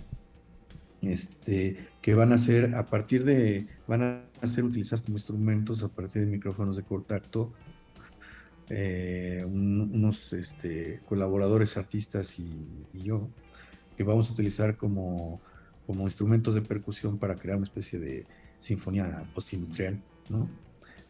Este, 1.07 1.77
que 2.03 2.15
van 2.15 2.33
a 2.33 2.39
ser 2.39 2.75
a 2.75 2.87
partir 2.87 3.25
de, 3.25 3.67
van 3.87 4.03
a 4.03 4.47
ser 4.47 4.65
utilizadas 4.65 5.03
como 5.03 5.17
instrumentos 5.17 5.83
a 5.83 5.89
partir 5.89 6.23
de 6.25 6.29
micrófonos 6.31 6.77
de 6.77 6.83
contacto, 6.85 7.53
eh, 8.69 9.45
un- 9.47 9.91
unos 9.95 10.33
este, 10.33 11.01
colaboradores 11.07 11.77
artistas 11.77 12.39
y, 12.39 12.87
y 12.93 13.03
yo, 13.05 13.29
que 13.97 14.03
vamos 14.03 14.29
a 14.31 14.33
utilizar 14.33 14.77
como, 14.77 15.41
como 15.87 16.05
instrumentos 16.05 16.55
de 16.55 16.63
percusión 16.63 17.19
para 17.19 17.37
crear 17.37 17.57
una 17.57 17.65
especie 17.65 17.99
de 17.99 18.27
sinfonía 18.59 19.25
postindustrial, 19.35 20.03
¿no? 20.29 20.49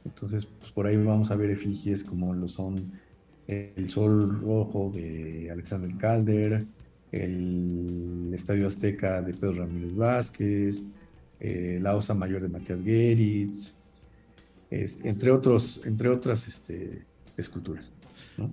Entonces, 0.04 0.46
pues 0.46 0.70
por 0.72 0.86
ahí 0.86 0.96
vamos 0.96 1.30
a 1.30 1.36
ver 1.36 1.50
efigies 1.50 2.04
como 2.04 2.32
lo 2.34 2.46
son 2.48 2.92
el 3.48 3.90
Sol 3.90 4.40
Rojo 4.40 4.90
de 4.94 5.50
Alexander 5.50 5.90
Calder, 5.98 6.66
el 7.24 8.30
Estadio 8.32 8.66
Azteca 8.66 9.22
de 9.22 9.34
Pedro 9.34 9.54
Ramírez 9.54 9.94
Vázquez, 9.94 10.86
eh, 11.40 11.78
la 11.80 11.96
Osa 11.96 12.14
Mayor 12.14 12.42
de 12.42 12.48
Matías 12.48 12.82
Geritz, 12.82 13.74
este, 14.70 15.08
entre, 15.08 15.30
otros, 15.30 15.82
entre 15.84 16.08
otras 16.08 16.46
este, 16.46 17.04
esculturas. 17.36 17.92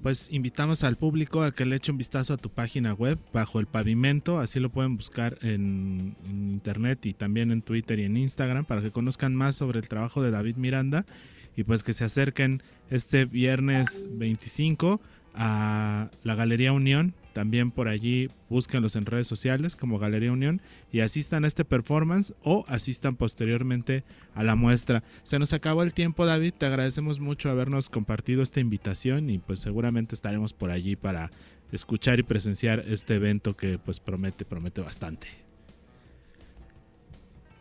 Pues 0.01 0.32
invitamos 0.32 0.84
al 0.86 0.95
público 0.95 1.43
a 1.43 1.51
que 1.51 1.66
le 1.66 1.76
eche 1.76 1.91
un 1.91 1.97
vistazo 1.97 2.34
a 2.34 2.38
tu 2.38 2.49
página 2.49 2.93
web 2.93 3.18
bajo 3.34 3.59
el 3.59 3.68
pavimento, 3.68 4.39
así 4.39 4.59
lo 4.61 4.70
pueden 4.70 4.95
buscar 4.95 5.38
en, 5.41 6.16
en 6.26 6.51
internet 6.51 7.05
y 7.05 7.14
también 7.14 7.51
en 7.51 7.61
Twitter 7.61 7.99
y 7.99 8.05
en 8.05 8.16
Instagram 8.16 8.64
para 8.64 8.82
que 8.82 8.91
conozcan 8.91 9.36
más 9.36 9.57
sobre 9.57 9.80
el 9.80 9.88
trabajo 9.89 10.22
de 10.22 10.32
David 10.32 10.55
Miranda 10.55 11.05
y 11.55 11.64
pues 11.64 11.84
que 11.84 11.93
se 11.93 12.05
acerquen 12.05 12.61
este 12.89 13.26
viernes 13.26 14.07
25 14.11 15.01
a 15.34 16.09
la 16.23 16.36
Galería 16.36 16.71
Unión. 16.73 17.13
También 17.34 17.71
por 17.71 17.88
allí 17.88 18.29
búsquenlos 18.47 18.95
en 18.95 19.07
redes 19.07 19.25
sociales 19.25 19.75
como 19.75 19.97
Galería 19.97 20.31
Unión 20.31 20.61
y 20.91 20.99
asistan 20.99 21.45
a 21.45 21.47
este 21.47 21.65
performance 21.65 22.34
o 22.43 22.63
asistan 22.67 23.15
posteriormente 23.15 24.03
a 24.36 24.43
la 24.43 24.55
muestra. 24.55 25.03
Se 25.23 25.39
nos 25.39 25.51
acabó 25.53 25.81
el 25.81 25.93
tiempo, 25.93 26.27
David. 26.27 26.53
Te 26.55 26.67
agradecemos 26.67 27.19
mucho 27.19 27.49
habernos 27.49 27.89
compartido 27.89 28.43
esta 28.43 28.59
invitación 28.59 29.31
y 29.31 29.39
pues 29.39 29.59
seguramente 29.61 30.13
estaremos 30.13 30.53
por 30.53 30.69
allí 30.69 30.95
para 30.95 31.31
escuchar 31.71 32.19
y 32.19 32.23
presenciar 32.23 32.84
este 32.88 33.15
evento 33.15 33.55
que 33.55 33.79
pues 33.79 33.99
promete, 33.99 34.45
promete 34.45 34.81
bastante. 34.81 35.27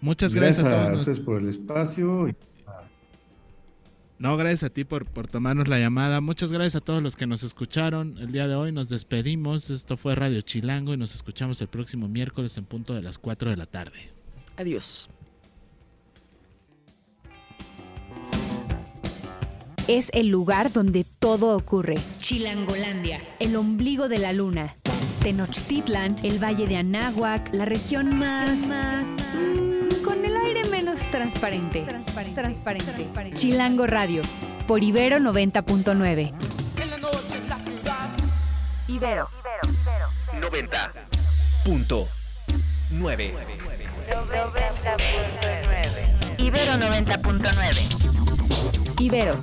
Muchas 0.03 0.35
gracias, 0.35 0.65
Gracias 0.65 0.83
a 0.83 0.87
todos. 0.87 1.01
ustedes 1.01 1.21
por 1.21 1.41
el 1.41 1.49
espacio. 1.49 2.35
No, 4.23 4.37
gracias 4.37 4.63
a 4.63 4.71
ti 4.71 4.85
por, 4.85 5.05
por 5.05 5.27
tomarnos 5.27 5.67
la 5.67 5.81
llamada. 5.81 6.21
Muchas 6.21 6.53
gracias 6.53 6.77
a 6.77 6.81
todos 6.81 7.03
los 7.03 7.17
que 7.17 7.27
nos 7.27 7.43
escucharon 7.43 8.19
el 8.19 8.31
día 8.31 8.47
de 8.47 8.55
hoy. 8.55 8.71
Nos 8.71 8.89
despedimos. 8.89 9.69
Esto 9.69 9.97
fue 9.97 10.15
Radio 10.15 10.41
Chilango 10.43 10.95
y 10.95 10.97
nos 10.97 11.17
escuchamos 11.17 11.61
el 11.61 11.67
próximo 11.67 12.07
miércoles 12.07 12.57
en 12.57 12.65
punto 12.65 12.95
de 12.95 13.03
las 13.03 13.19
4 13.19 13.51
de 13.51 13.57
la 13.57 13.67
tarde. 13.67 14.13
Adiós. 14.57 15.11
Es 19.89 20.09
el 20.13 20.29
lugar 20.29 20.73
donde 20.73 21.05
todo 21.19 21.57
ocurre. 21.57 21.97
Chilangolandia, 22.21 23.21
el 23.41 23.57
ombligo 23.57 24.09
de 24.09 24.19
la 24.19 24.33
luna. 24.33 24.73
Tenochtitlan, 25.25 26.17
el 26.23 26.41
valle 26.41 26.69
de 26.69 26.77
Anáhuac, 26.77 27.53
la 27.53 27.65
región 27.65 28.17
más... 28.17 28.71
aire 30.93 30.93
menos 30.93 31.11
transparente. 31.11 31.87
Transparente. 32.35 33.33
Chilango 33.35 33.87
Radio, 33.87 34.21
por 34.67 34.83
Ibero 34.83 35.19
90.9. 35.19 36.33
En 36.81 36.91
la 36.91 36.99
noche 36.99 37.37
en 37.37 37.49
la 37.49 37.59
ciudad. 37.59 38.09
Ibero. 38.89 39.29
90.9. 40.41 43.33
Ibero 46.39 46.73
90.9. 46.75 48.99
Ibero 48.99 49.37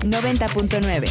90.9. 0.00 1.10